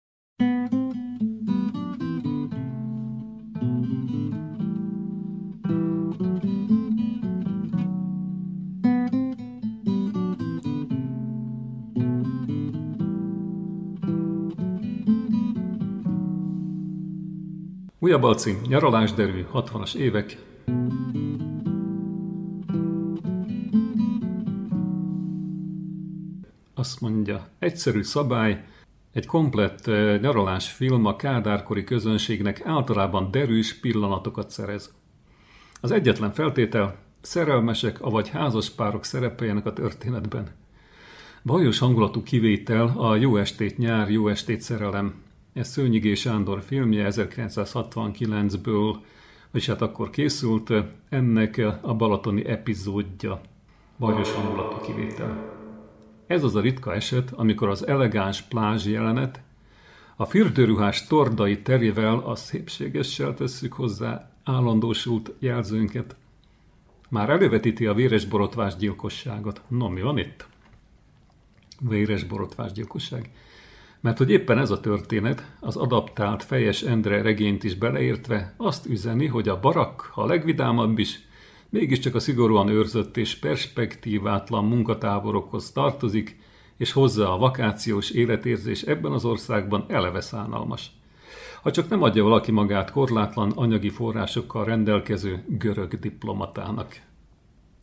Újabb 17.99 18.23
alcím, 18.23 18.61
nyaralás 18.67 19.13
derű, 19.13 19.45
60-as 19.53 19.95
évek. 19.95 20.37
Azt 26.79 27.01
mondja, 27.01 27.47
egyszerű 27.59 28.01
szabály, 28.01 28.63
egy 29.13 29.25
komplett 29.25 29.85
nyaralás 30.21 30.71
film 30.71 31.05
a 31.05 31.15
kádárkori 31.15 31.83
közönségnek 31.83 32.65
általában 32.65 33.31
derűs 33.31 33.79
pillanatokat 33.79 34.49
szerez. 34.49 34.93
Az 35.81 35.91
egyetlen 35.91 36.33
feltétel, 36.33 36.95
szerelmesek, 37.21 38.01
avagy 38.01 38.29
házaspárok 38.29 39.03
szerepeljenek 39.03 39.65
a 39.65 39.73
történetben. 39.73 40.47
Bajos 41.43 41.79
hangulatú 41.79 42.23
kivétel 42.23 42.93
a 42.97 43.15
Jó 43.15 43.37
estét 43.37 43.77
nyár, 43.77 44.09
jó 44.09 44.27
estét 44.27 44.61
szerelem 44.61 45.23
ez 45.53 45.67
Szőnyigé 45.67 46.13
Sándor 46.13 46.61
filmje 46.61 47.07
1969-ből, 47.09 48.95
vagyis 49.51 49.67
hát 49.67 49.81
akkor 49.81 50.09
készült 50.09 50.73
ennek 51.09 51.61
a 51.81 51.93
balatoni 51.93 52.45
epizódja, 52.45 53.41
bajos 53.97 54.31
hangulatú 54.31 54.77
kivétel. 54.85 55.58
Ez 56.29 56.43
az 56.43 56.55
a 56.55 56.61
ritka 56.61 56.93
eset, 56.93 57.31
amikor 57.31 57.69
az 57.69 57.87
elegáns 57.87 58.41
plázs 58.41 58.85
jelenet 58.85 59.41
a 60.15 60.25
fürdőruhás 60.25 61.07
tordai 61.07 61.61
terjevel 61.61 62.17
a 62.17 62.35
szépségessel 62.35 63.33
tesszük 63.33 63.73
hozzá 63.73 64.31
állandósult 64.43 65.31
jelzőnket. 65.39 66.15
Már 67.09 67.29
elővetíti 67.29 67.85
a 67.85 67.93
véres 67.93 68.25
borotvás 68.25 68.75
gyilkosságot. 68.75 69.61
No, 69.67 69.89
mi 69.89 70.01
van 70.01 70.17
itt? 70.17 70.47
Véres 71.79 72.23
borotvás 72.23 72.71
gyilkosság. 72.71 73.29
Mert 73.99 74.17
hogy 74.17 74.29
éppen 74.29 74.57
ez 74.57 74.71
a 74.71 74.79
történet, 74.79 75.51
az 75.59 75.75
adaptált 75.75 76.43
Fejes 76.43 76.81
Endre 76.81 77.21
regényt 77.21 77.63
is 77.63 77.75
beleértve, 77.75 78.53
azt 78.57 78.85
üzeni, 78.85 79.25
hogy 79.25 79.49
a 79.49 79.59
barak, 79.59 80.01
ha 80.01 80.25
legvidámabb 80.25 80.99
is, 80.99 81.19
mégiscsak 81.69 82.15
a 82.15 82.19
szigorúan 82.19 82.67
őrzött 82.67 83.17
és 83.17 83.35
perspektívátlan 83.35 84.65
munkatáborokhoz 84.65 85.71
tartozik, 85.71 86.39
és 86.77 86.91
hozzá 86.91 87.25
a 87.25 87.37
vakációs 87.37 88.09
életérzés 88.09 88.81
ebben 88.81 89.11
az 89.11 89.25
országban 89.25 89.85
eleve 89.87 90.21
szánalmas. 90.21 90.91
Ha 91.61 91.71
csak 91.71 91.89
nem 91.89 92.01
adja 92.01 92.23
valaki 92.23 92.51
magát 92.51 92.91
korlátlan 92.91 93.51
anyagi 93.51 93.89
forrásokkal 93.89 94.65
rendelkező 94.65 95.43
görög 95.47 95.99
diplomatának. 95.99 97.01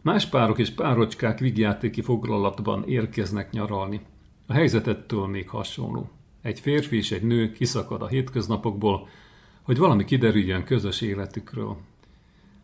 Más 0.02 0.26
párok 0.26 0.58
és 0.58 0.70
párocskák 0.70 1.38
vigyátéki 1.38 2.02
foglalatban 2.02 2.84
érkeznek 2.84 3.50
nyaralni. 3.50 4.00
A 4.46 4.52
helyzetettől 4.52 5.26
még 5.26 5.48
hasonló. 5.48 6.10
Egy 6.42 6.60
férfi 6.60 6.96
és 6.96 7.12
egy 7.12 7.22
nő 7.22 7.52
kiszakad 7.52 8.02
a 8.02 8.06
hétköznapokból, 8.06 9.08
hogy 9.62 9.78
valami 9.78 10.04
kiderüljön 10.04 10.64
közös 10.64 11.00
életükről. 11.00 11.76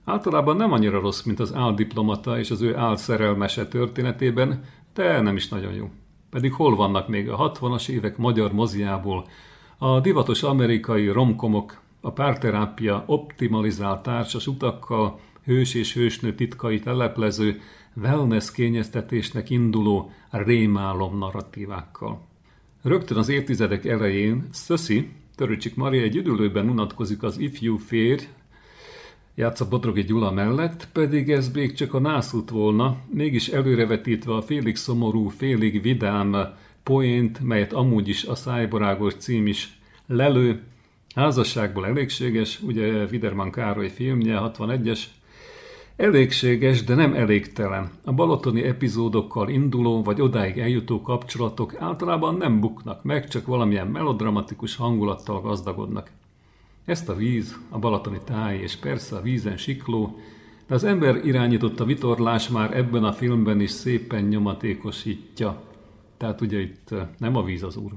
Általában 0.04 0.56
nem 0.56 0.72
annyira 0.72 1.00
rossz, 1.00 1.22
mint 1.22 1.40
az 1.40 1.54
áldiplomata 1.54 2.38
és 2.38 2.50
az 2.50 2.60
ő 2.60 2.76
álszerelmese 2.76 3.66
történetében, 3.66 4.64
de 4.94 5.20
nem 5.20 5.36
is 5.36 5.48
nagyon 5.48 5.72
jó. 5.72 5.90
Pedig 6.30 6.52
hol 6.52 6.76
vannak 6.76 7.08
még 7.08 7.30
a 7.30 7.52
60-as 7.52 7.88
évek 7.88 8.16
magyar 8.16 8.52
moziából, 8.52 9.26
a 9.78 10.00
divatos 10.00 10.42
amerikai 10.42 11.08
romkomok, 11.08 11.80
a 12.00 12.12
párterápia 12.12 13.02
optimalizált 13.06 14.02
társas 14.02 14.46
utakkal, 14.46 15.20
hős 15.44 15.74
és 15.74 15.94
hősnő 15.94 16.34
titkait 16.34 16.84
leleplező, 16.84 17.60
wellness 17.94 18.50
kényeztetésnek 18.50 19.50
induló 19.50 20.10
rémálom 20.30 21.18
narratívákkal. 21.18 22.20
Rögtön 22.82 23.16
az 23.16 23.28
évtizedek 23.28 23.84
elején 23.84 24.48
Szöszi, 24.50 25.10
Töröcsik 25.34 25.74
Maria 25.74 26.02
egy 26.02 26.16
üdülőben 26.16 26.68
unatkozik 26.68 27.22
az 27.22 27.38
ifjú 27.38 27.76
férj, 27.76 28.24
játsza 29.34 29.68
Bodrogi 29.68 30.02
Gyula 30.02 30.32
mellett, 30.32 30.88
pedig 30.92 31.30
ez 31.30 31.50
még 31.50 31.74
csak 31.74 31.94
a 31.94 31.98
nászút 31.98 32.50
volna, 32.50 32.96
mégis 33.10 33.48
előrevetítve 33.48 34.34
a 34.34 34.42
félig 34.42 34.76
szomorú, 34.76 35.28
félig 35.28 35.82
vidám 35.82 36.36
poént, 36.82 37.40
melyet 37.40 37.72
amúgy 37.72 38.08
is 38.08 38.24
a 38.24 38.34
szájborágos 38.34 39.14
cím 39.14 39.46
is 39.46 39.78
lelő, 40.06 40.60
házasságból 41.14 41.86
elégséges, 41.86 42.60
ugye 42.60 43.04
Widerman 43.04 43.50
Károly 43.50 43.88
filmje, 43.88 44.38
61-es, 44.42 45.00
Elégséges, 45.96 46.84
de 46.84 46.94
nem 46.94 47.14
elégtelen. 47.14 47.90
A 48.04 48.12
balatoni 48.12 48.62
epizódokkal 48.62 49.48
induló 49.48 50.02
vagy 50.02 50.20
odáig 50.20 50.58
eljutó 50.58 51.00
kapcsolatok 51.00 51.74
általában 51.78 52.34
nem 52.34 52.60
buknak 52.60 53.02
meg, 53.02 53.28
csak 53.28 53.46
valamilyen 53.46 53.86
melodramatikus 53.86 54.76
hangulattal 54.76 55.40
gazdagodnak. 55.40 56.10
Ezt 56.84 57.08
a 57.08 57.14
víz, 57.14 57.58
a 57.68 57.78
balatoni 57.78 58.20
táj 58.24 58.58
és 58.58 58.76
persze 58.76 59.16
a 59.16 59.22
vízen 59.22 59.56
sikló, 59.56 60.18
de 60.66 60.74
az 60.74 60.84
ember 60.84 61.24
irányította 61.24 61.84
vitorlás 61.84 62.48
már 62.48 62.76
ebben 62.76 63.04
a 63.04 63.12
filmben 63.12 63.60
is 63.60 63.70
szépen 63.70 64.24
nyomatékosítja. 64.24 65.62
Tehát 66.16 66.40
ugye 66.40 66.60
itt 66.60 66.94
nem 67.18 67.36
a 67.36 67.44
víz 67.44 67.62
az 67.62 67.76
úr. 67.76 67.92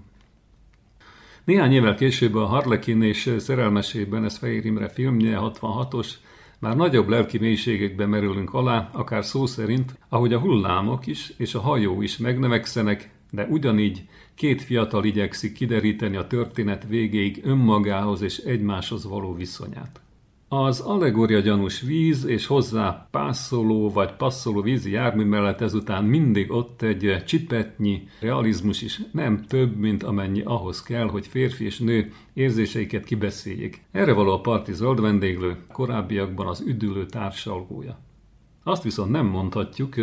Néhány 1.44 1.74
évvel 1.74 1.96
később 1.96 2.36
a 2.36 2.46
Harlekin 2.46 3.02
és 3.02 3.36
szerelmesében, 3.38 4.24
ez 4.24 4.38
Fehér 4.38 4.66
Imre 4.66 4.90
filmje, 4.90 5.40
66-os, 5.42 6.10
már 6.60 6.76
nagyobb 6.76 7.08
lelki 7.08 7.38
mélységekbe 7.38 8.06
merülünk 8.06 8.54
alá, 8.54 8.90
akár 8.94 9.26
szó 9.26 9.46
szerint, 9.46 9.98
ahogy 10.10 10.34
a 10.34 10.40
hullámok 10.40 11.08
is 11.08 11.34
és 11.38 11.56
a 11.56 11.60
hajó 11.60 12.02
is 12.02 12.18
megnövekszenek, 12.18 13.10
de 13.32 13.46
ugyanígy 13.46 14.08
két 14.36 14.62
fiatal 14.62 15.06
igyekszik 15.06 15.54
kideríteni 15.54 16.16
a 16.16 16.28
történet 16.28 16.86
végéig 16.88 17.42
önmagához 17.44 18.22
és 18.22 18.38
egymáshoz 18.38 19.06
való 19.06 19.34
viszonyát. 19.34 20.00
Az 20.48 20.80
allegória 20.80 21.40
gyanús 21.40 21.82
víz 21.82 22.26
és 22.26 22.46
hozzá 22.46 23.08
pászoló 23.12 23.92
vagy 23.92 24.14
passzoló 24.14 24.62
vízi 24.62 24.92
jármű 24.92 25.24
mellett 25.24 25.62
ezután 25.62 26.04
mindig 26.04 26.52
ott 26.52 26.82
egy 26.82 27.24
csipetnyi 27.26 28.08
realizmus 28.20 28.82
is 28.82 29.02
nem 29.12 29.46
több, 29.48 29.76
mint 29.76 30.04
amennyi 30.04 30.42
ahhoz 30.42 30.82
kell, 30.82 31.08
hogy 31.08 31.28
férfi 31.28 31.66
és 31.66 31.80
nő 31.80 32.14
érzéseiket 32.34 33.04
kibeszéljék. 33.04 33.84
Erre 33.92 34.14
való 34.14 34.32
a 34.32 34.42
parti 34.42 34.74
zöld 34.74 35.02
vendéglő, 35.02 35.58
korábbiakban 35.72 36.48
az 36.48 36.64
üdülő 36.68 37.06
társalgója. 37.06 38.00
Azt 38.64 38.84
viszont 38.84 39.12
nem 39.12 39.26
mondhatjuk, 39.26 39.96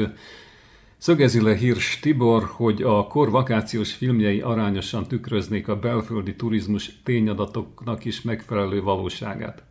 Szögezi 1.03 1.40
le 1.40 1.55
Hirsch 1.55 2.00
Tibor, 2.00 2.44
hogy 2.44 2.82
a 2.82 3.07
kor 3.07 3.30
vakációs 3.30 3.92
filmjei 3.92 4.40
arányosan 4.40 5.07
tükröznék 5.07 5.68
a 5.68 5.78
belföldi 5.78 6.36
turizmus 6.36 7.00
tényadatoknak 7.03 8.05
is 8.05 8.22
megfelelő 8.22 8.82
valóságát 8.82 9.62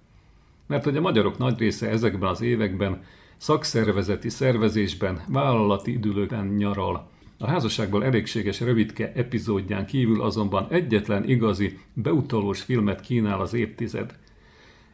mert 0.67 0.83
hogy 0.83 0.97
a 0.97 1.01
magyarok 1.01 1.37
nagy 1.37 1.59
része 1.59 1.89
ezekben 1.89 2.29
az 2.29 2.41
években 2.41 3.03
szakszervezeti 3.37 4.29
szervezésben, 4.29 5.21
vállalati 5.27 5.91
időlőben 5.91 6.45
nyaral. 6.45 7.09
A 7.37 7.47
házasságból 7.47 8.05
elégséges 8.05 8.59
rövidke 8.59 9.11
epizódján 9.15 9.85
kívül 9.85 10.21
azonban 10.21 10.67
egyetlen 10.69 11.29
igazi, 11.29 11.79
beutalós 11.93 12.61
filmet 12.61 13.01
kínál 13.01 13.41
az 13.41 13.53
évtized. 13.53 14.15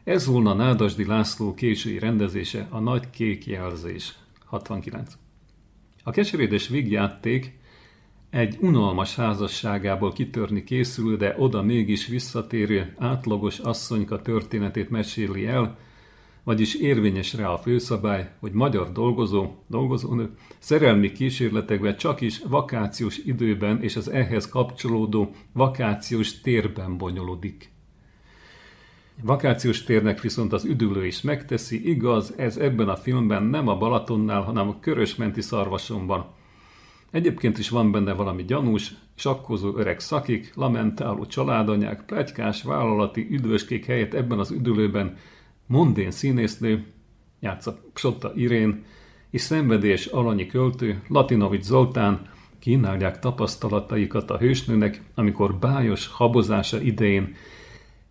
Ez 0.04 0.26
volna 0.26 0.54
Nádasdi 0.54 1.04
László 1.04 1.54
késői 1.54 1.98
rendezése, 1.98 2.66
a 2.70 2.78
Nagy 2.78 3.10
Kék 3.10 3.46
Jelzés, 3.46 4.14
69. 4.44 5.27
A 6.08 6.10
keserédes 6.10 6.68
vígjáték 6.68 7.58
egy 8.30 8.56
unalmas 8.60 9.14
házasságából 9.14 10.12
kitörni 10.12 10.64
készül, 10.64 11.16
de 11.16 11.34
oda 11.38 11.62
mégis 11.62 12.06
visszatérő 12.06 12.94
átlagos 12.98 13.58
asszonyka 13.58 14.22
történetét 14.22 14.90
meséli 14.90 15.46
el, 15.46 15.78
vagyis 16.44 16.74
érvényes 16.74 17.34
rá 17.34 17.48
a 17.48 17.58
főszabály, 17.58 18.30
hogy 18.40 18.52
magyar 18.52 18.92
dolgozó, 18.92 19.50
dolgozónő 19.66 20.30
szerelmi 20.58 21.12
kísérletekben 21.12 21.96
csak 21.96 22.20
is 22.20 22.38
vakációs 22.48 23.18
időben 23.18 23.82
és 23.82 23.96
az 23.96 24.10
ehhez 24.10 24.48
kapcsolódó 24.48 25.34
vakációs 25.52 26.40
térben 26.40 26.96
bonyolódik. 26.96 27.70
Vakációs 29.22 29.84
térnek 29.84 30.20
viszont 30.20 30.52
az 30.52 30.64
üdülő 30.64 31.06
is 31.06 31.20
megteszi, 31.20 31.88
igaz, 31.88 32.34
ez 32.36 32.56
ebben 32.56 32.88
a 32.88 32.96
filmben 32.96 33.42
nem 33.42 33.68
a 33.68 33.76
Balatonnál, 33.76 34.42
hanem 34.42 34.68
a 34.68 34.80
Körösmenti 34.80 35.40
szarvasonban, 35.40 36.26
Egyébként 37.10 37.58
is 37.58 37.68
van 37.68 37.90
benne 37.90 38.12
valami 38.12 38.44
gyanús, 38.44 38.94
sakkozó 39.14 39.76
öreg 39.76 40.00
szakik, 40.00 40.52
lamentáló 40.54 41.26
családanyák, 41.26 42.04
plegykás, 42.04 42.62
vállalati 42.62 43.26
üdvöskék 43.30 43.84
helyett 43.84 44.14
ebben 44.14 44.38
az 44.38 44.50
üdülőben 44.50 45.16
mondén 45.66 46.10
színésznő, 46.10 46.86
játsza 47.40 47.78
Psotta 47.92 48.32
Irén, 48.34 48.84
és 49.30 49.40
szenvedés 49.40 50.06
alanyi 50.06 50.46
költő, 50.46 51.02
Latinovics 51.08 51.62
Zoltán 51.62 52.20
kínálják 52.58 53.18
tapasztalataikat 53.18 54.30
a 54.30 54.38
hősnőnek, 54.38 55.02
amikor 55.14 55.54
bájos 55.54 56.06
habozása 56.06 56.80
idején 56.80 57.34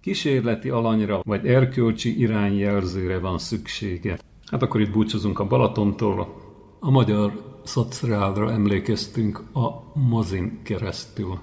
kísérleti 0.08 0.70
alanyra 0.70 1.22
vagy 1.24 1.47
erkölcsi 1.47 2.20
irányjelzőre 2.20 3.20
van 3.20 3.38
szüksége. 3.38 4.20
Hát 4.45 4.62
akkor 4.62 4.82
itt 4.82 4.91
búcsúzunk 4.91 5.39
a 5.39 5.47
Balatontól, 5.47 6.36
a 6.80 6.89
magyar 6.89 7.60
szociálra 7.64 8.51
emlékeztünk 8.51 9.43
a 9.53 9.97
mozin 9.99 10.60
keresztül. 10.64 11.39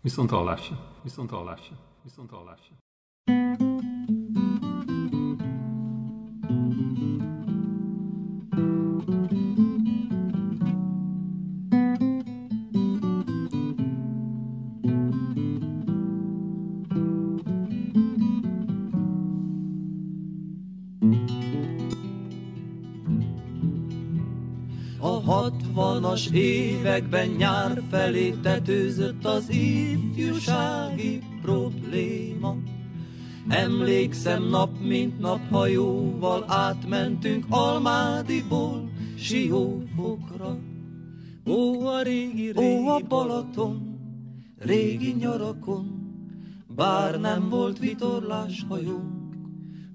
Viszont 0.00 0.30
hallásra, 0.30 0.76
viszont 1.02 1.30
hallásra, 1.30 1.76
viszont 2.02 2.30
hallásra. 2.30 2.69
Hatvanas 25.08 26.28
években 26.32 27.28
nyár 27.28 27.82
felé 27.90 28.30
tetőzött 28.30 29.24
az 29.24 29.50
ifjúsági 29.50 31.22
probléma. 31.42 32.56
Emlékszem 33.48 34.42
nap 34.42 34.70
mint 34.80 35.18
nap 35.18 35.40
hajóval 35.50 36.44
átmentünk 36.48 37.44
Almádiból 37.48 38.90
Siófokra. 39.16 40.58
Ó, 41.46 41.86
a 41.86 42.02
régi, 42.02 42.50
régi 42.50 42.58
Ó, 42.58 42.88
a 42.88 42.98
Balaton, 42.98 43.98
régi 44.58 45.12
nyarakon, 45.12 46.12
bár 46.76 47.20
nem 47.20 47.48
volt 47.48 47.78
vitorlás 47.78 48.64
hajónk. 48.68 49.34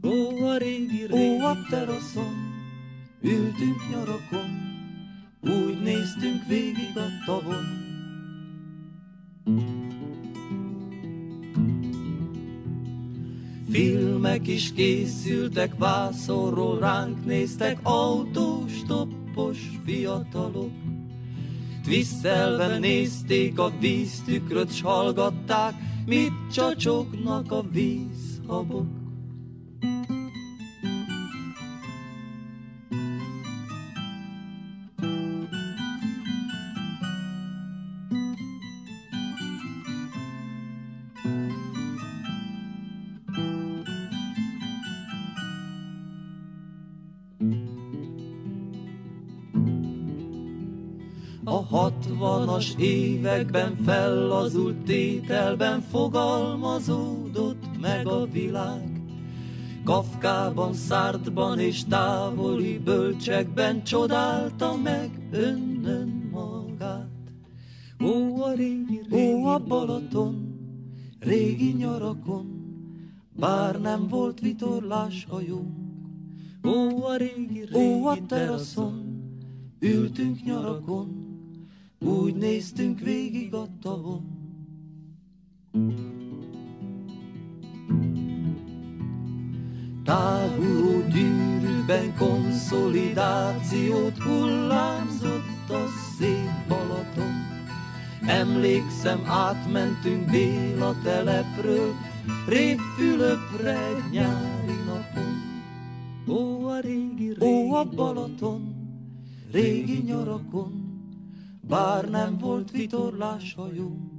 Ó, 0.04 0.46
a 0.46 0.58
régi, 0.58 1.06
régi 1.06 1.42
Ó, 1.42 1.46
a 1.46 1.58
teraszon, 1.70 2.34
ültünk 3.22 3.90
nyarakon, 3.92 4.65
úgy 5.46 5.82
néztünk 5.82 6.48
végig 6.48 6.92
a 6.96 7.08
tavon. 7.26 7.84
Filmek 13.70 14.48
is 14.48 14.74
készültek, 14.74 15.78
vászorról 15.78 16.80
ránk 16.80 17.26
néztek 17.26 17.80
autós, 17.84 18.84
toppos 18.88 19.58
fiatalok. 19.86 20.72
Twiszelve 21.84 22.78
nézték 22.78 23.60
a 23.60 23.72
víztükröt, 23.80 24.74
s 24.74 24.82
hallgatták, 24.82 25.74
mit 26.06 26.34
csacsognak 26.54 27.52
a 27.52 27.64
vízhabok. 27.72 28.95
60-as 52.56 52.80
években 52.80 53.76
fellazult 53.84 54.78
tételben 54.78 55.82
fogalmazódott 55.82 57.80
meg 57.82 58.08
a 58.08 58.26
világ. 58.26 59.02
Kafkában, 59.84 60.74
szártban 60.74 61.60
és 61.60 61.84
távoli 61.84 62.78
bölcsekben 62.78 63.84
csodálta 63.84 64.76
meg 64.76 65.28
önnön 65.32 66.30
magát. 66.32 67.10
Ó, 68.04 68.42
a 68.42 68.54
régi, 68.54 69.02
régi 69.10 69.34
ó, 69.34 69.46
a 69.46 69.60
Balaton, 69.60 70.58
régi 71.20 71.72
nyarakon, 71.72 72.64
bár 73.36 73.82
nem 73.82 74.08
volt 74.08 74.40
vitorlás 74.40 75.26
hajónk. 75.30 75.78
Ó, 76.64 77.04
a 77.04 77.16
régi, 77.16 77.66
régi 77.72 78.02
ó, 78.02 78.06
a 78.06 78.18
teraszon, 78.28 79.24
ültünk 79.80 80.44
nyarakon, 80.44 81.25
úgy 82.00 82.36
néztünk 82.36 83.00
végig 83.00 83.54
a 83.54 83.68
tavon. 83.82 84.34
Táguló 90.04 91.08
gyűrűben 91.08 92.16
konszolidációt 92.18 94.18
hullámzott 94.18 95.70
a 95.70 95.86
szép 96.18 96.68
Balaton. 96.68 97.34
Emlékszem, 98.28 99.22
átmentünk 99.26 100.30
Béla 100.30 100.96
telepről, 101.04 101.94
Révfülöpre 102.48 103.88
egy 103.88 104.12
nyári 104.12 104.76
napon. 104.86 105.34
Ó, 106.28 106.68
a 106.68 106.80
régi, 106.80 107.34
régi 107.34 107.36
Ó, 107.40 107.74
a 107.74 107.84
Balaton, 107.84 108.76
régi 109.52 110.02
nyarakon, 110.06 110.85
bár 111.68 112.10
nem 112.10 112.38
volt 112.38 112.72
vitorlás 112.72 113.54
hajónk. 113.58 114.14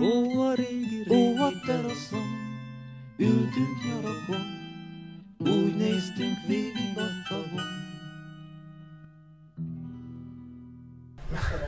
Ó, 0.00 0.40
a 0.40 0.54
régi, 0.54 1.02
régi 1.08 1.38
Ó, 1.38 1.42
a 1.42 1.50
teraszon, 1.66 2.28
ültünk 3.18 3.76
nyarakon, 3.84 4.44
úgy 5.38 5.76
néztünk 5.76 6.36
végig 6.46 6.96
a 6.96 7.28
tavon. 7.28 7.74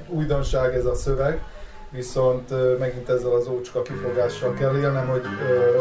újdonság 0.09 0.75
ez 0.75 0.85
a 0.85 0.95
szöveg, 0.95 1.43
viszont 1.91 2.79
megint 2.79 3.09
ezzel 3.09 3.33
az 3.33 3.49
ócska 3.49 3.83
kifogással 3.83 4.55
kell 4.55 4.77
élnem, 4.77 5.09
hogy 5.09 5.23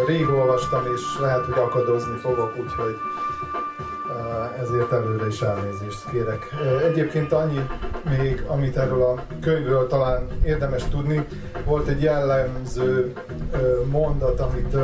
rég 0.07 0.29
olvastam, 0.29 0.85
és 0.95 1.01
lehet, 1.19 1.45
hogy 1.45 1.59
akadozni 1.59 2.17
fogok, 2.17 2.57
úgyhogy 2.57 2.95
ezért 4.61 4.91
előre 4.91 5.27
is 5.27 5.41
elnézést 5.41 6.09
kérek. 6.11 6.55
Egyébként 6.83 7.31
annyi 7.31 7.69
még, 8.17 8.43
amit 8.47 8.77
erről 8.77 9.03
a 9.03 9.23
könyvről 9.41 9.87
talán 9.87 10.27
érdemes 10.45 10.83
tudni, 10.83 11.27
volt 11.65 11.87
egy 11.87 12.01
jellemző 12.01 13.13
mondat, 13.91 14.39
amit 14.39 14.75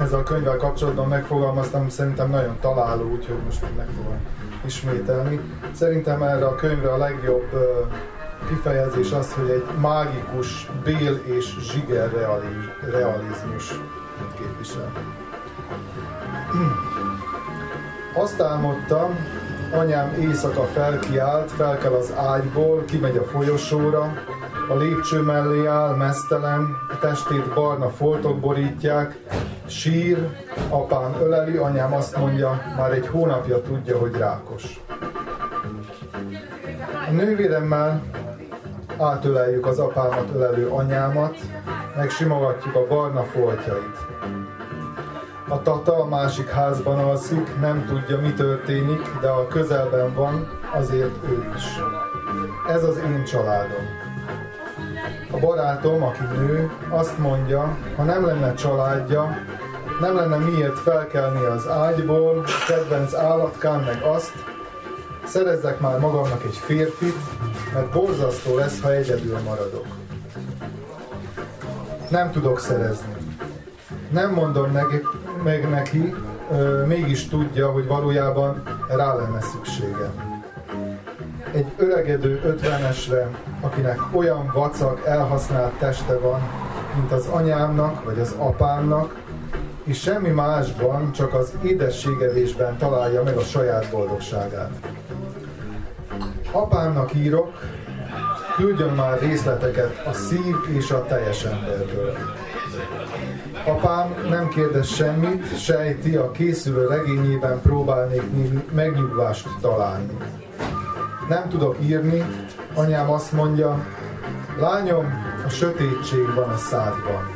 ezzel 0.00 0.18
a 0.18 0.22
könyvvel 0.22 0.56
kapcsolatban 0.56 1.08
megfogalmaztam, 1.08 1.88
szerintem 1.88 2.30
nagyon 2.30 2.56
találó, 2.60 3.10
úgyhogy 3.10 3.36
most 3.44 3.64
meg 3.76 3.88
fogom 3.96 4.18
ismételni. 4.64 5.40
Szerintem 5.72 6.22
erre 6.22 6.46
a 6.46 6.54
könyvre 6.54 6.92
a 6.92 6.96
legjobb 6.96 7.46
kifejezés 8.48 9.12
az, 9.12 9.32
hogy 9.32 9.50
egy 9.50 9.64
mágikus 9.80 10.70
bél 10.84 11.20
és 11.24 11.56
zsiger 11.60 12.12
reali- 12.12 12.90
realizmus 12.90 13.80
képvisel. 14.38 14.92
Azt 18.18 18.40
álmodtam, 18.40 19.18
anyám 19.72 20.14
éjszaka 20.20 20.62
felkiált, 20.62 21.50
felkel 21.50 21.92
az 21.92 22.12
ágyból, 22.16 22.84
kimegy 22.84 23.16
a 23.16 23.24
folyosóra, 23.24 24.12
a 24.68 24.74
lépcső 24.74 25.20
mellé 25.20 25.66
áll, 25.66 25.94
mesztelen, 25.94 26.76
testét 27.00 27.54
barna 27.54 27.88
foltok 27.88 28.38
borítják, 28.40 29.18
sír, 29.66 30.28
apám 30.68 31.14
öleli, 31.22 31.56
anyám 31.56 31.94
azt 31.94 32.16
mondja, 32.16 32.62
már 32.76 32.92
egy 32.92 33.06
hónapja 33.06 33.62
tudja, 33.62 33.98
hogy 33.98 34.12
rákos. 34.12 34.80
A 37.08 37.10
nővéremmel 37.10 38.02
átöleljük 38.98 39.66
az 39.66 39.78
apámat 39.78 40.28
ölelő 40.34 40.68
anyámat, 40.68 41.36
megsimogatjuk 41.96 42.74
a 42.74 42.86
barna 42.86 43.22
foltjait. 43.22 44.07
A 45.48 45.62
tata 45.62 46.02
a 46.02 46.04
másik 46.04 46.48
házban 46.48 46.98
alszik, 46.98 47.60
nem 47.60 47.86
tudja, 47.86 48.20
mi 48.20 48.32
történik, 48.32 49.00
de 49.20 49.28
a 49.28 49.46
közelben 49.46 50.14
van, 50.14 50.48
azért 50.74 51.28
ő 51.28 51.52
is. 51.56 51.64
Ez 52.68 52.84
az 52.84 52.96
én 52.96 53.24
családom. 53.24 53.86
A 55.30 55.38
barátom, 55.38 56.02
aki 56.02 56.22
nő, 56.22 56.70
azt 56.88 57.18
mondja, 57.18 57.76
ha 57.96 58.02
nem 58.02 58.26
lenne 58.26 58.54
családja, 58.54 59.36
nem 60.00 60.16
lenne 60.16 60.36
miért 60.36 60.78
felkelni 60.78 61.44
az 61.44 61.68
ágyból, 61.68 62.38
a 62.38 62.64
kedvenc 62.66 63.14
állatkám 63.14 63.80
meg 63.80 64.02
azt, 64.02 64.32
szerezzek 65.24 65.80
már 65.80 65.98
magamnak 65.98 66.44
egy 66.44 66.56
férfit, 66.56 67.16
mert 67.74 67.90
borzasztó 67.90 68.56
lesz, 68.56 68.80
ha 68.80 68.92
egyedül 68.92 69.38
maradok. 69.38 69.86
Nem 72.08 72.30
tudok 72.30 72.60
szerezni. 72.60 73.17
Nem 74.10 74.32
mondom 74.32 74.70
meg, 74.70 75.04
meg 75.44 75.68
neki, 75.68 76.14
mégis 76.86 77.28
tudja, 77.28 77.70
hogy 77.70 77.86
valójában 77.86 78.62
rá 78.88 79.14
lenne 79.14 79.40
szüksége. 79.40 80.10
Egy 81.52 81.66
öregedő 81.76 82.40
ötvenesre, 82.44 83.28
akinek 83.60 83.98
olyan 84.12 84.50
vacak, 84.54 85.06
elhasznált 85.06 85.72
teste 85.72 86.18
van, 86.18 86.40
mint 86.94 87.12
az 87.12 87.26
anyámnak 87.26 88.04
vagy 88.04 88.18
az 88.18 88.34
apámnak, 88.38 89.14
és 89.84 90.00
semmi 90.00 90.28
másban, 90.28 91.12
csak 91.12 91.34
az 91.34 91.52
édességevésben 91.62 92.76
találja 92.76 93.22
meg 93.22 93.36
a 93.36 93.40
saját 93.42 93.90
boldogságát. 93.90 94.70
Apámnak 96.52 97.14
írok, 97.14 97.60
küldjön 98.56 98.94
már 98.94 99.20
részleteket 99.20 100.06
a 100.06 100.12
szív 100.12 100.56
és 100.76 100.90
a 100.90 101.04
teljes 101.04 101.44
emberből. 101.44 102.16
Apám 103.68 104.26
nem 104.28 104.48
kérdez 104.48 104.86
semmit, 104.86 105.58
sejti, 105.58 106.16
a 106.16 106.30
készülő 106.30 106.86
regényében 106.86 107.60
próbálnék 107.60 108.22
megnyugvást 108.72 109.48
találni. 109.60 110.16
Nem 111.28 111.48
tudok 111.48 111.76
írni, 111.80 112.24
anyám 112.74 113.10
azt 113.10 113.32
mondja, 113.32 113.86
lányom, 114.58 115.06
a 115.46 115.48
sötétség 115.48 116.34
van 116.34 116.48
a 116.48 116.56
szádban. 116.56 117.30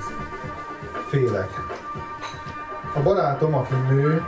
Félek. 1.09 1.51
A 2.95 3.03
barátom, 3.03 3.55
aki 3.55 3.74
nő, 3.89 4.22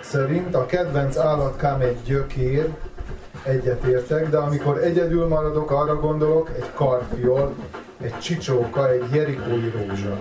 szerint 0.00 0.54
a 0.54 0.66
kedvenc 0.66 1.16
állatkám 1.16 1.80
egy 1.80 2.02
gyökér, 2.04 2.74
egyetértek, 3.42 4.28
de 4.28 4.36
amikor 4.36 4.78
egyedül 4.78 5.28
maradok, 5.28 5.70
arra 5.70 5.94
gondolok, 5.94 6.50
egy 6.56 6.72
karfiol, 6.74 7.54
egy 8.00 8.18
csicsóka, 8.18 8.90
egy 8.90 9.04
jerikói 9.12 9.70
rózsa. 9.70 10.20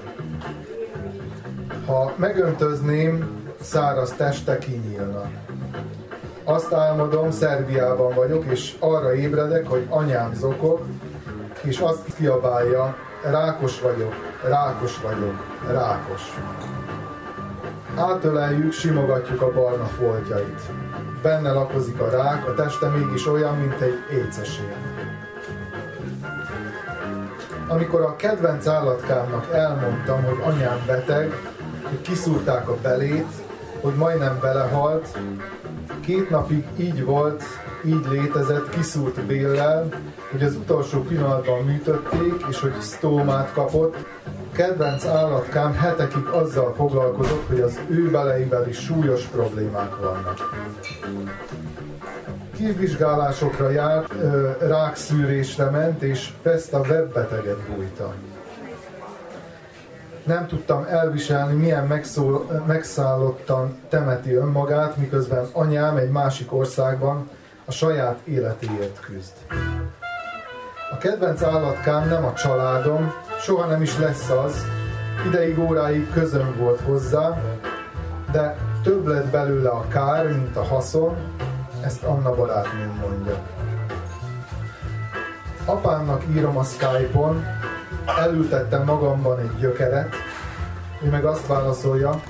Ha 1.90 2.14
megöntözném, 2.16 3.30
száraz 3.62 4.12
teste 4.12 4.58
kinyílna. 4.58 5.30
Azt 6.44 6.74
álmodom, 6.74 7.32
Szerbiában 7.32 8.14
vagyok, 8.14 8.46
és 8.46 8.76
arra 8.80 9.16
ébredek, 9.16 9.68
hogy 9.68 9.86
anyám 9.90 10.34
zokog, 10.34 10.80
és 11.62 11.80
azt 11.80 12.16
kiabálja, 12.16 12.96
rákos 13.24 13.82
vagyok, 13.82 14.14
rákos 14.44 15.02
vagyok, 15.02 15.46
rákos. 15.72 16.22
Átöleljük, 17.96 18.72
simogatjuk 18.72 19.42
a 19.42 19.52
barna 19.52 19.86
foltjait. 19.86 20.62
Benne 21.22 21.52
lakozik 21.52 22.00
a 22.00 22.10
rák, 22.10 22.48
a 22.48 22.54
teste 22.54 22.88
mégis 22.88 23.28
olyan, 23.28 23.56
mint 23.56 23.82
egy 23.82 24.00
écesél. 24.12 24.76
Amikor 27.68 28.02
a 28.02 28.16
kedvenc 28.16 28.68
állatkámnak 28.68 29.54
elmondtam, 29.54 30.24
hogy 30.24 30.40
anyám 30.44 30.84
beteg, 30.86 31.34
hogy 31.90 32.02
kiszúrták 32.02 32.70
a 32.70 32.78
belét, 32.82 33.28
hogy 33.82 33.94
majdnem 33.94 34.38
belehalt, 34.42 35.18
két 36.00 36.30
napig 36.30 36.66
így 36.78 37.04
volt, 37.04 37.44
így 37.86 38.06
létezett, 38.10 38.70
kiszúrt 38.70 39.26
béllel, 39.26 39.88
hogy 40.32 40.44
az 40.44 40.56
utolsó 40.56 41.02
pillanatban 41.02 41.64
műtötték, 41.64 42.46
és 42.50 42.60
hogy 42.60 42.74
sztómát 42.80 43.54
kapott. 43.54 43.96
Kedvenc 44.52 45.06
állatkám 45.06 45.74
hetekig 45.74 46.26
azzal 46.26 46.74
foglalkozott, 46.74 47.48
hogy 47.48 47.60
az 47.60 47.80
ő 47.88 48.10
beleivel 48.10 48.68
is 48.68 48.80
súlyos 48.80 49.24
problémák 49.24 49.96
vannak. 49.96 50.56
Kivizsgálásokra 52.56 53.70
járt, 53.70 54.14
rákszűrésre 54.60 55.70
ment, 55.70 56.02
és 56.02 56.30
Festa 56.42 56.80
webbeteget 56.80 57.60
bújta. 57.60 58.14
Nem 60.30 60.48
tudtam 60.48 60.86
elviselni, 60.90 61.54
milyen 61.54 61.88
megszól, 61.88 62.64
megszállottan 62.68 63.78
temeti 63.90 64.34
önmagát, 64.34 64.98
miközben 64.98 65.48
anyám 65.52 65.98
egy 65.98 66.10
másik 66.10 66.54
országban 66.54 67.30
a 67.66 67.72
saját 67.72 68.20
életéért 68.24 69.00
küzd. 69.00 69.34
A 70.92 70.98
kedvenc 70.98 71.42
állatkám 71.42 72.08
nem 72.08 72.26
a 72.26 72.34
családom, 72.34 73.14
soha 73.40 73.66
nem 73.66 73.82
is 73.82 73.98
lesz 73.98 74.30
az, 74.30 74.66
ideig 75.28 75.60
óráig 75.60 76.12
közöm 76.12 76.56
volt 76.58 76.82
hozzá, 76.82 77.42
de 78.32 78.58
több 78.84 79.08
lett 79.08 79.28
belőle 79.28 79.70
a 79.70 79.88
kár, 79.88 80.28
mint 80.28 80.56
a 80.56 80.64
haszon, 80.64 81.18
ezt 81.84 82.04
Anna 82.04 82.36
barátnőm 82.36 83.00
mondja. 83.02 83.36
Apámnak 85.66 86.24
írom 86.36 86.58
a 86.58 86.64
Skype-on, 86.64 87.46
elültettem 88.06 88.84
magamban 88.84 89.40
egy 89.40 89.60
gyökeret, 89.60 90.16
ő 91.04 91.10
meg 91.10 91.26
azt 91.26 91.48
válaszolja, 91.48 92.22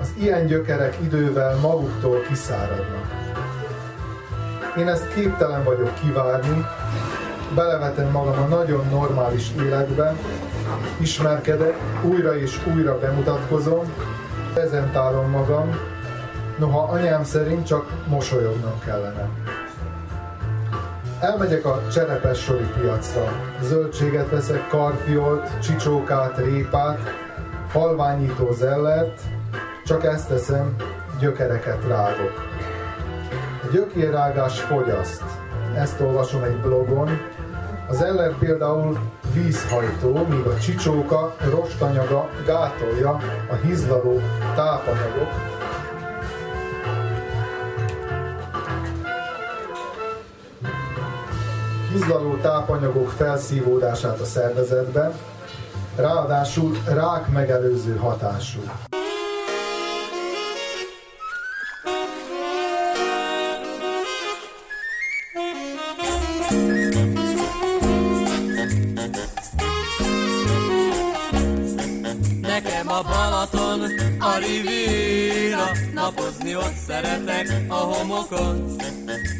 az 0.00 0.12
ilyen 0.18 0.46
gyökerek 0.46 0.96
idővel 1.02 1.56
maguktól 1.56 2.22
kiszáradnak. 2.28 3.10
Én 4.78 4.88
ezt 4.88 5.14
képtelen 5.14 5.64
vagyok 5.64 5.94
kivárni, 5.94 6.66
belevetem 7.54 8.10
magam 8.10 8.42
a 8.42 8.46
nagyon 8.46 8.86
normális 8.90 9.50
életbe, 9.62 10.14
ismerkedek, 10.96 11.76
újra 12.02 12.36
és 12.38 12.66
újra 12.74 12.98
bemutatkozom, 12.98 13.92
prezentálom 14.54 15.30
magam, 15.30 15.78
noha 16.58 16.82
anyám 16.82 17.24
szerint 17.24 17.66
csak 17.66 17.92
mosolyognom 18.06 18.78
kellene. 18.84 19.28
Elmegyek 21.20 21.64
a 21.64 21.82
cserepes 21.92 22.38
sori 22.38 22.66
piacra. 22.80 23.32
Zöldséget 23.62 24.30
veszek, 24.30 24.68
karfiolt, 24.68 25.58
csicsókát, 25.58 26.38
répát, 26.38 26.98
halványító 27.72 28.52
zellert, 28.52 29.20
csak 29.84 30.04
ezt 30.04 30.28
teszem, 30.28 30.76
gyökereket 31.20 31.84
rágok. 31.88 32.44
A 33.62 33.66
gyökérrágás 33.72 34.60
fogyaszt. 34.60 35.22
Ezt 35.74 36.00
olvasom 36.00 36.42
egy 36.42 36.56
blogon. 36.60 37.20
Az 37.88 38.02
eller 38.02 38.38
például 38.38 38.98
vízhajtó, 39.32 40.26
míg 40.28 40.46
a 40.46 40.58
csicsóka 40.58 41.36
rostanyaga 41.50 42.28
gátolja 42.46 43.10
a 43.50 43.54
hizlaló 43.54 44.20
tápanyagok, 44.54 45.55
hizlaló 51.96 52.36
tápanyagok 52.36 53.10
felszívódását 53.10 54.20
a 54.20 54.24
szervezetbe, 54.24 55.12
ráadásul 55.96 56.76
rák 56.86 57.28
megelőző 57.28 57.96
hatású. 57.96 58.60
Ott 76.66 76.74
szeretek 76.74 77.46
a 77.68 77.74
homokon. 77.74 78.76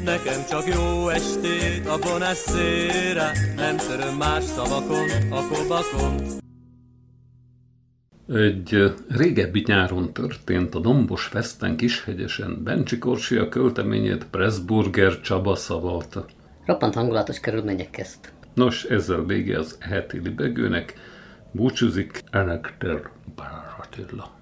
Nekem 0.05 0.41
csak 0.49 0.67
jó 0.75 1.09
estét 1.09 1.87
a 1.87 1.99
Bonasszéra, 1.99 3.31
nem 3.57 3.77
töröm 3.77 4.17
más 4.17 4.45
szavakon, 4.45 5.09
a 5.31 5.41
kobakon. 5.49 6.15
Egy 8.29 8.95
régebbi 9.09 9.65
nyáron 9.67 10.13
történt 10.13 10.75
a 10.75 10.79
Dombos 10.79 11.25
Festen 11.25 11.77
Kishegyesen 11.77 12.63
Bencsi 12.65 12.99
Korsia 12.99 13.49
költeményét 13.49 14.27
Pressburger 14.31 15.21
Csaba 15.21 15.55
szavalta. 15.55 16.25
Roppant 16.65 16.95
hangulatos 16.95 17.41
körülmények 17.41 17.91
közt. 17.91 18.33
Nos, 18.55 18.85
ezzel 18.85 19.25
vége 19.25 19.59
az 19.59 19.79
heti 19.81 20.19
libegőnek. 20.19 20.95
Búcsúzik 21.53 22.23
Enekter 22.31 23.11
Attila. 23.79 24.36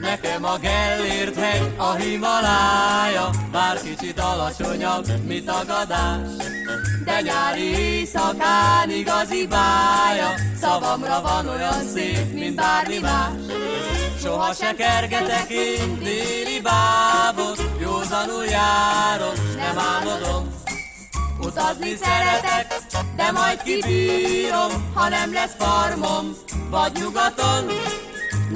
Nekem 0.00 0.44
a 0.44 0.58
Gellért 0.58 1.36
hegy, 1.38 1.74
a 1.76 1.92
Himalája, 1.92 3.30
bár 3.52 3.80
kicsit 3.80 4.20
alacsonyabb, 4.20 5.06
mi 5.26 5.42
tagadás. 5.42 6.28
De 7.04 7.20
nyári 7.20 7.78
éjszakán 7.78 8.90
igazi 8.90 9.46
bája, 9.46 10.34
szavamra 10.60 11.20
van 11.20 11.48
olyan 11.48 11.82
szép, 11.94 12.32
mint 12.32 12.54
bármi 12.54 12.98
más. 12.98 13.30
Soha 14.22 14.52
se 14.52 14.74
kergetek 14.74 15.50
én 15.50 15.98
déli 15.98 16.60
bábot, 16.60 17.62
józanul 17.80 18.44
járok, 18.44 19.36
nem 19.56 19.78
álmodom. 19.78 20.54
Utazni 21.40 21.96
szeretek, 21.96 22.80
de 23.16 23.30
majd 23.30 23.62
kibírom, 23.62 24.92
ha 24.94 25.08
nem 25.08 25.32
lesz 25.32 25.54
farmom, 25.58 26.36
vagy 26.70 26.92
nyugaton, 26.92 27.64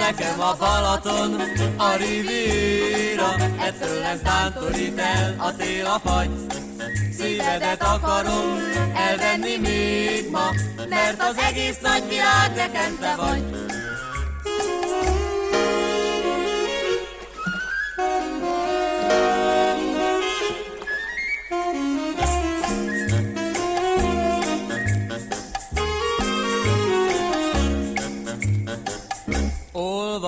Nekem 0.01 0.40
a 0.40 0.57
Balaton, 0.59 1.40
a 1.76 1.96
Riviera, 1.96 3.34
ettől 3.59 4.03
ez 4.03 4.20
tántorít 4.22 4.98
el 4.98 5.34
a 5.38 5.57
tél 5.57 5.86
a 5.86 6.01
fagy. 6.05 6.30
Szívedet 7.18 7.82
akarom 7.82 8.59
elvenni 8.94 9.57
még 9.57 10.30
ma, 10.30 10.51
mert 10.88 11.22
az 11.22 11.36
egész 11.36 11.78
nagy 11.82 12.09
világ 12.09 12.55
nekem 12.55 12.98
te 13.01 13.14
vagy. 13.16 13.42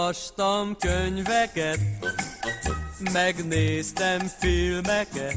Olvastam 0.03 0.77
könyveket, 0.77 1.79
megnéztem 3.13 4.21
filmeket, 4.39 5.35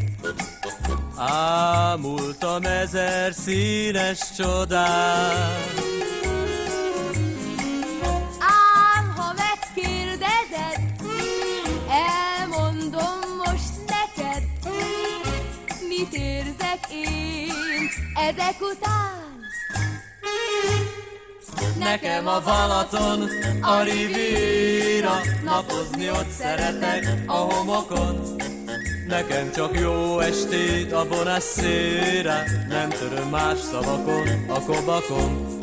ámultam 1.18 2.63
ezer 2.63 3.34
színes 3.34 4.20
csodát. 4.38 5.74
Ám, 8.39 9.13
ha 9.16 9.34
elmondom 11.89 13.20
most 13.45 13.74
neked, 13.88 14.43
mit 15.88 16.13
érzek 16.13 16.88
én 16.91 17.89
ezek 18.16 18.61
után. 18.61 19.16
Nekem 21.79 22.27
a 22.27 22.41
Balaton, 22.41 23.29
a 23.61 23.81
Riviera, 23.81 25.21
napozni 25.43 26.09
ott 26.09 26.29
szeretek 26.29 27.07
a 27.25 27.35
homokon. 27.35 28.35
Nekem 29.07 29.51
csak 29.51 29.79
jó 29.79 30.19
estét 30.19 30.91
a 30.91 31.07
Bonasszéra, 31.07 32.43
nem 32.67 32.89
töröm 32.89 33.29
más 33.29 33.59
szavakon, 33.71 34.27
a 34.47 34.59
kobakon. 34.59 35.59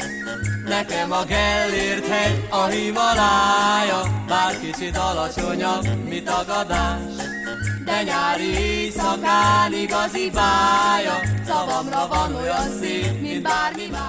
Nekem 0.68 1.12
a 1.12 1.24
Gellért 1.24 2.07
hegy, 2.07 2.47
a 2.51 2.64
Himalája, 2.64 4.24
bár 4.28 4.61
kicsit 4.61 4.97
alacsonyabb, 4.97 6.09
mi 6.09 6.22
tagadás. 6.22 7.01
De 7.84 8.03
nyári 8.03 8.59
éjszakán 8.59 9.72
igazi 9.72 10.30
bája, 10.30 11.20
szavamra 11.47 12.07
van 12.09 12.34
olyan 12.34 12.68
szép, 12.80 13.20
mint 13.20 13.43
bármi 13.43 13.86
más. 13.90 14.03